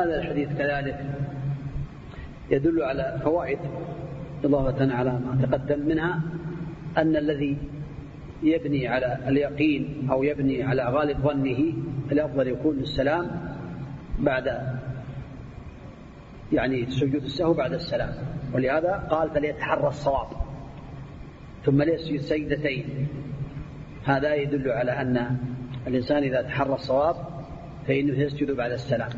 هذا 0.09 0.19
الحديث 0.19 0.49
كذلك 0.59 1.05
يدل 2.51 2.83
على 2.83 3.21
فوائد 3.25 3.59
إضافة 4.45 4.95
على 4.95 5.13
ما 5.13 5.47
تقدم 5.47 5.87
منها 5.87 6.23
أن 6.99 7.17
الذي 7.17 7.57
يبني 8.43 8.89
على 8.89 9.19
اليقين 9.29 10.09
أو 10.11 10.23
يبني 10.23 10.63
على 10.63 10.85
غالب 10.85 11.19
ظنه 11.19 11.73
الأفضل 12.13 12.49
يكون 12.49 12.79
السلام 12.79 13.31
بعد 14.19 14.79
يعني 16.53 16.91
سجود 16.91 17.23
السهو 17.23 17.53
بعد 17.53 17.73
السلام. 17.73 18.13
ولهذا 18.55 19.07
قال 19.11 19.31
فليتحرى 19.31 19.89
الصواب. 19.89 20.27
ثم 21.65 21.83
ليسجد 21.83 22.21
سجدتين. 22.21 23.09
هذا 24.05 24.35
يدل 24.35 24.71
على 24.71 24.93
أن 24.93 25.37
الإنسان 25.87 26.23
إذا 26.23 26.43
تحرى 26.43 26.75
الصواب 26.75 27.17
فإنه 27.87 28.19
يسجد 28.19 28.51
بعد 28.51 28.71
السلام. 28.71 29.11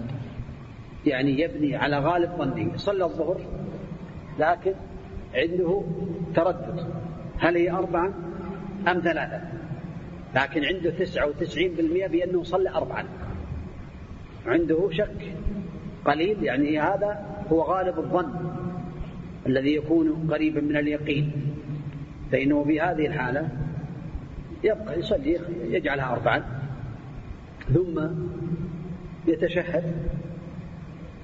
يعني 1.06 1.40
يبني 1.40 1.76
على 1.76 1.98
غالب 1.98 2.30
ظنه 2.38 2.76
صلى 2.76 3.04
الظهر 3.04 3.40
لكن 4.38 4.72
عنده 5.34 5.82
تردد. 6.34 6.86
هل 7.38 7.56
هي 7.56 7.70
أربعة 7.70 8.12
أم 8.88 9.00
ثلاثة؟ 9.00 9.40
لكن 10.34 10.64
عنده 10.64 10.90
تسعة 10.90 11.26
وتسعين 11.26 11.74
بالمئة 11.74 12.06
بأنه 12.06 12.42
صلى 12.42 12.70
أربعا 12.70 13.04
عنده 14.46 14.88
شك 14.90 15.34
قليل 16.04 16.44
يعني 16.44 16.80
هذا 16.80 17.26
هو 17.52 17.62
غالب 17.62 17.98
الظن 17.98 18.32
الذي 19.46 19.74
يكون 19.74 20.28
قريبا 20.30 20.60
من 20.60 20.76
اليقين. 20.76 21.32
فإنه 22.32 22.64
في 22.64 22.80
هذه 22.80 23.06
الحالة 23.06 23.48
يبقى 24.64 24.98
يصلي 24.98 25.40
يجعلها 25.64 26.12
أربعا 26.12 26.42
ثم 27.74 28.00
يتشهد 29.28 29.92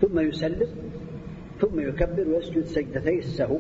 ثم 0.01 0.21
يسلم 0.21 0.69
ثم 1.61 1.81
يكبر 1.81 2.29
ويسجد 2.29 2.65
سجدتي 2.65 3.19
السهو 3.19 3.59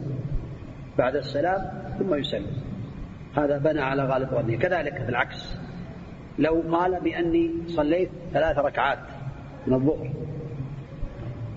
بعد 0.98 1.16
السلام 1.16 1.60
ثم 1.98 2.14
يسلم. 2.14 2.46
هذا 3.36 3.58
بنى 3.58 3.80
على 3.80 4.04
غالب 4.04 4.28
ظنه 4.28 4.56
كذلك 4.56 5.02
بالعكس 5.06 5.56
لو 6.38 6.62
قال 6.70 7.00
بأني 7.00 7.50
صليت 7.66 8.10
ثلاث 8.32 8.58
ركعات 8.58 8.98
من 9.66 9.74
الظهر 9.74 10.10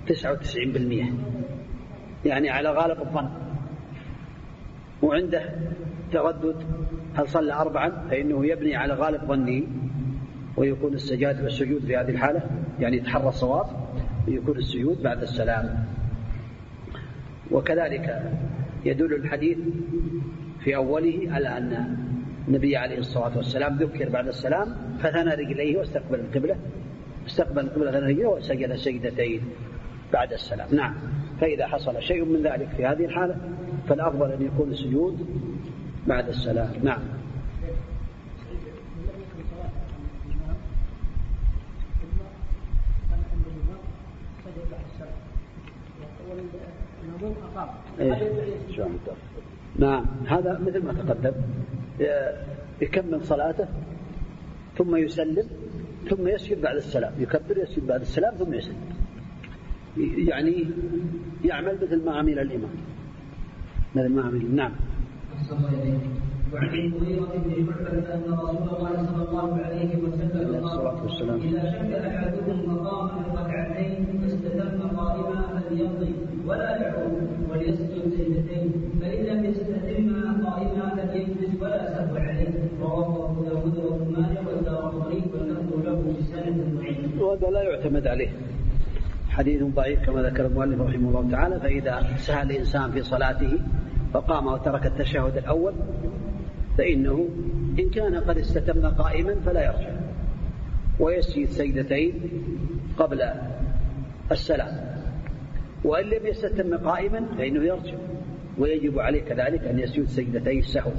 تسعة 0.08 0.32
وتسعين 0.32 0.72
بالمئة. 0.72 1.08
يعني 2.26 2.50
على 2.50 2.70
غالب 2.70 3.02
الظن. 3.02 3.30
وعنده 5.02 5.44
تردد 6.12 6.56
هل 7.16 7.28
صلى 7.28 7.54
أربعا؟ 7.54 7.90
فإنه 8.10 8.46
يبني 8.46 8.76
على 8.76 8.94
غالب 8.94 9.26
ظنه 9.26 9.64
ويكون 10.58 10.94
السجاد 10.94 11.44
والسجود 11.44 11.86
في 11.86 11.98
هذه 11.98 12.10
الحالة 12.10 12.42
يعني 12.80 12.98
يتحرى 12.98 13.28
الصواب. 13.28 13.66
ويكون 14.28 14.58
السجود 14.58 15.04
بعد 15.04 15.22
السلام. 15.22 15.86
وكذلك 17.52 18.32
يدل 18.86 19.14
الحديث 19.14 19.58
في 20.64 20.76
أوله 20.76 21.28
على 21.32 21.58
أن 21.58 21.98
النبي 22.48 22.78
عليه 22.78 22.98
الصلاة 22.98 23.38
والسلام 23.38 23.78
ذكر 23.78 24.10
بعد 24.10 24.28
السلام 24.28 24.76
فثنى 25.00 25.34
رجليه 25.34 25.78
واستقبل 25.78 26.20
القبلة 26.20 26.56
استقبل 27.28 27.60
القبلة 27.60 27.92
ثنى 27.92 28.00
رجليه 28.00 28.26
وسجد 28.26 28.76
سجدتين 28.76 29.42
بعد 30.14 30.34
السلام. 30.34 30.76
نعم 30.76 30.94
فإذا 31.42 31.68
حصل 31.68 32.02
شيء 32.02 32.26
من 32.26 32.44
ذلك 32.44 32.68
في 32.78 32.86
هذه 32.86 33.06
الحالة 33.06 33.36
فالأفضل 33.88 34.32
أن 34.32 34.42
يكون 34.42 34.72
السجود 34.72 35.28
بعد 36.08 36.28
السلام. 36.28 36.70
نعم. 36.84 37.00
إيه. 48.00 48.32
نعم 49.80 50.06
هذا 50.28 50.60
مثل 50.60 50.86
ما 50.86 50.94
تقدم. 50.94 51.34
يكمل 52.82 53.26
صلاته 53.26 53.68
ثم 54.78 54.96
يسلم 54.96 55.48
ثم 56.10 56.28
يسجد 56.28 56.62
بعد 56.62 56.76
السلام. 56.76 57.14
يكبر 57.20 57.58
يسجد 57.58 57.88
بعد 57.88 58.02
السلام 58.02 58.34
ثم 58.36 58.54
يسلم. 58.54 58.78
يعني 60.28 60.66
يعمل 61.44 61.78
مثل 61.82 62.06
ما 62.06 62.12
عمل 62.12 62.40
الإمام. 62.40 62.70
مثل 63.96 64.10
ما 64.10 64.22
عمل 64.22 64.56
نعم. 64.56 64.72
وعن 66.54 66.74
المغيرة 66.74 67.26
بن 67.46 67.66
شعبة 67.66 68.14
أن 68.14 68.34
رسول 68.34 68.70
الله 68.78 69.06
صلى 69.06 69.24
الله 69.30 69.56
عليه 69.66 69.98
وسلم 69.98 70.68
قال 70.68 70.88
إذا 71.44 71.64
شك 71.72 71.92
أحدكم 71.94 72.74
مقام 72.74 73.10
الركعتين 73.26 74.22
فاستتم 74.22 74.98
قائما 74.98 75.60
فليمضي 75.60 76.14
ولا 76.50 76.82
يعود 76.82 77.30
وليسجد 77.50 78.04
سجدتين. 78.18 78.74
فإن 79.02 79.26
لم 79.26 79.46
يستتم 79.46 80.46
قائما 80.46 80.96
فليجلس 80.96 81.62
ولا 81.62 81.96
سهو 81.96 82.16
عليه 82.16 82.54
رواه 82.82 83.32
أبو 83.32 83.44
داود 83.44 83.78
وابن 83.78 84.22
ماجه 84.22 84.48
والدارقطني 84.48 85.22
واللفظ 85.34 85.86
له 85.86 86.14
بسند 86.20 86.80
ضعيف. 86.80 87.22
وهذا 87.22 87.48
لا 87.48 87.62
يعتمد 87.62 88.08
عليه. 88.08 88.30
حديث 89.30 89.64
ضعيف 89.64 90.06
كما 90.06 90.22
ذكر 90.22 90.46
المؤلف 90.46 90.82
رحمه 90.82 91.10
الله 91.10 91.32
تعالى 91.32 91.60
فإذا 91.60 92.04
سهى 92.18 92.44
الإنسان 92.44 92.92
في 92.92 93.02
صلاته 93.04 93.60
فقام 94.14 94.48
وترك 94.48 94.86
التشهد 94.86 95.38
الأول 95.38 95.74
فإنه 96.78 97.30
إن 97.80 97.90
كان 97.90 98.16
قد 98.16 98.38
استتم 98.38 98.88
قائما 98.88 99.36
فلا 99.46 99.66
يرجع. 99.66 99.92
ويسجد 101.00 101.46
سجدتين 101.46 102.14
قبل 102.98 103.22
السلام 104.32 104.89
وإن 105.84 106.06
لم 106.06 106.28
يستتم 106.28 106.78
قائما 106.78 107.26
فإنه 107.38 107.64
يرجع 107.64 107.94
ويجب 108.58 109.00
عليه 109.00 109.22
كذلك 109.22 109.64
أن 109.64 109.80
يسجد 109.80 110.06
سجدتي 110.06 110.60
السهو. 110.60 110.92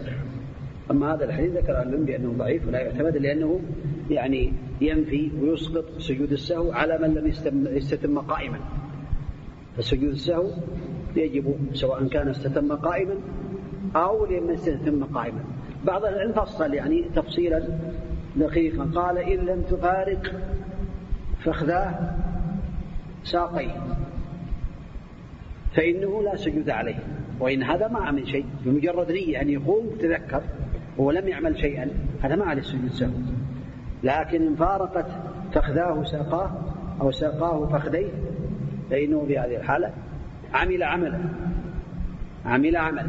أما 0.91 1.15
هذا 1.15 1.25
الحديث 1.25 1.53
ذكر 1.57 1.71
العلم 1.71 2.05
بأنه 2.05 2.35
ضعيف 2.39 2.69
ولا 2.69 2.81
يعتمد 2.81 3.17
لأنه 3.17 3.61
يعني 4.11 4.53
ينفي 4.81 5.31
ويسقط 5.41 5.85
سجود 5.99 6.33
السهو 6.33 6.73
على 6.73 6.99
من 6.99 7.15
لم 7.15 7.27
يستتم 7.77 8.19
قائما. 8.19 8.59
فسجود 9.77 10.11
السهو 10.11 10.51
يجب 11.17 11.55
سواء 11.73 12.09
كان 12.09 12.29
استتم 12.29 12.73
قائما 12.73 13.15
أو 13.97 14.27
لم 14.27 14.51
يستتم 14.51 15.05
قائما. 15.05 15.45
بعض 15.85 16.05
العلم 16.05 16.33
فصل 16.33 16.75
يعني 16.75 17.05
تفصيلا 17.17 17.63
دقيقا 18.37 18.85
قال 18.85 19.19
إن 19.19 19.39
لم 19.39 19.63
تفارق 19.63 20.33
فخذاه 21.45 22.15
ساقيه 23.25 23.83
فإنه 25.75 26.23
لا 26.23 26.37
سجود 26.37 26.71
عليه. 26.71 26.99
وإن 27.41 27.63
هذا 27.63 27.89
ما 27.89 27.99
عمل 27.99 28.29
شيء 28.29 28.45
بمجرد 28.65 29.13
نية 29.13 29.41
أن 29.43 29.49
يقوم 29.49 29.91
تذكر 30.01 30.43
هو 31.01 31.11
لم 31.11 31.29
يعمل 31.29 31.59
شيئا 31.59 31.91
هذا 32.23 32.37
ما 32.37 32.45
عليه 32.45 32.63
سجود 32.63 32.91
سهو 32.91 33.11
لكن 34.03 34.47
إن 34.47 34.55
فارقت 34.55 35.07
فخذاه 35.53 36.05
ساقاه 36.05 36.51
أو 37.01 37.11
ساقاه 37.11 37.67
فخذيه 37.67 38.11
فإنه 38.91 39.25
في 39.27 39.39
هذه 39.39 39.57
الحالة 39.57 39.93
عمل 40.55 40.83
عملا. 40.83 41.19
عمل 42.47 42.77
عملا. 42.77 43.07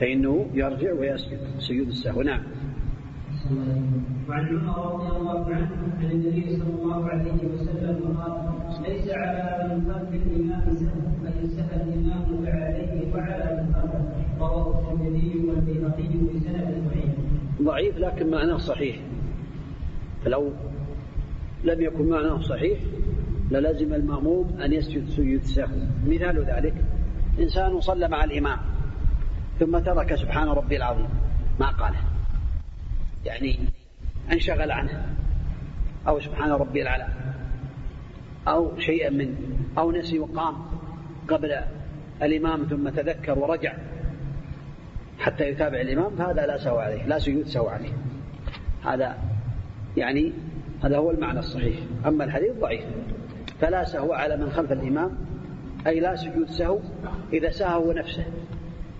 فإنه 0.00 0.46
يرجع 0.54 0.92
ويسجد. 0.92 1.38
سجود 1.58 1.88
السهو. 1.88 2.22
نعم. 2.22 2.42
وعن 4.28 4.46
عمر 4.46 4.94
رضي 4.94 5.16
الله 5.16 5.54
عنه 5.54 5.68
عن 6.00 6.10
النبي 6.10 6.56
صلى 6.56 6.82
الله 6.82 7.08
عليه 7.08 7.32
وسلم 7.32 8.16
قال 8.18 8.82
ليس 8.88 9.08
على 9.08 9.74
من 9.74 9.92
خلف 9.92 10.14
الامام 10.14 10.76
سهل 10.76 11.13
والبيهقي 14.44 16.08
بسند 16.08 16.84
ضعيف. 16.88 17.14
ضعيف 17.62 17.98
لكن 17.98 18.30
معناه 18.30 18.56
صحيح. 18.56 18.96
فلو 20.24 20.52
لم 21.64 21.80
يكن 21.80 22.08
معناه 22.08 22.38
صحيح 22.38 22.78
للزم 23.50 23.94
المأموم 23.94 24.60
أن 24.60 24.72
يسجد 24.72 25.08
سجود 25.08 25.40
السهو 25.40 25.76
مثال 26.06 26.44
ذلك 26.44 26.74
إنسان 27.38 27.80
صلى 27.80 28.08
مع 28.08 28.24
الإمام 28.24 28.58
ثم 29.60 29.78
ترك 29.78 30.14
سبحان 30.14 30.48
ربي 30.48 30.76
العظيم. 30.76 31.08
ما 31.60 31.66
قاله. 31.66 32.00
يعني 33.24 33.58
انشغل 34.32 34.70
عنه. 34.70 35.14
أو 36.08 36.20
سبحان 36.20 36.50
ربي 36.50 36.82
العلى. 36.82 37.08
أو 38.48 38.78
شيئا 38.78 39.10
من 39.10 39.34
أو 39.78 39.92
نسي 39.92 40.18
وقام 40.18 40.54
قبل 41.28 41.60
الإمام 42.22 42.64
ثم 42.64 42.88
تذكر 42.88 43.38
ورجع. 43.38 43.74
حتى 45.18 45.48
يتابع 45.48 45.80
الإمام 45.80 46.16
فهذا 46.16 46.46
لا 46.46 46.56
سوى 46.56 46.82
عليه 46.82 47.06
لا 47.06 47.18
سجود 47.18 47.46
سوى 47.46 47.70
عليه. 47.70 47.92
هذا 48.84 49.18
يعني 49.96 50.32
هذا 50.84 50.96
هو 50.96 51.10
المعنى 51.10 51.38
الصحيح. 51.38 51.76
أما 52.06 52.24
الحديث 52.24 52.52
ضعيف. 52.60 52.84
فلا 53.60 53.84
سهو 53.84 54.12
على 54.12 54.36
من 54.36 54.50
خلف 54.50 54.72
الإمام 54.72 55.10
أي 55.86 56.00
لا 56.00 56.16
سجود 56.16 56.48
سهو 56.48 56.78
إذا 57.32 57.50
سهو 57.50 57.92
نفسه. 57.92 58.24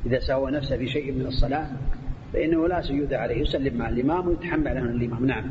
إذا 0.06 0.18
سهو 0.18 0.48
نفسه 0.48 0.76
في 0.76 0.88
شيء 0.88 1.12
من 1.12 1.26
الصلاة 1.26 1.66
فإنه 2.32 2.68
لا 2.68 2.80
سجود 2.80 3.14
عليه. 3.14 3.42
يسلم 3.42 3.78
مع 3.78 3.88
الإمام 3.88 4.28
ويتحمل 4.28 4.68
عنه 4.68 4.90
الإمام. 4.90 5.26
نعم. 5.26 5.44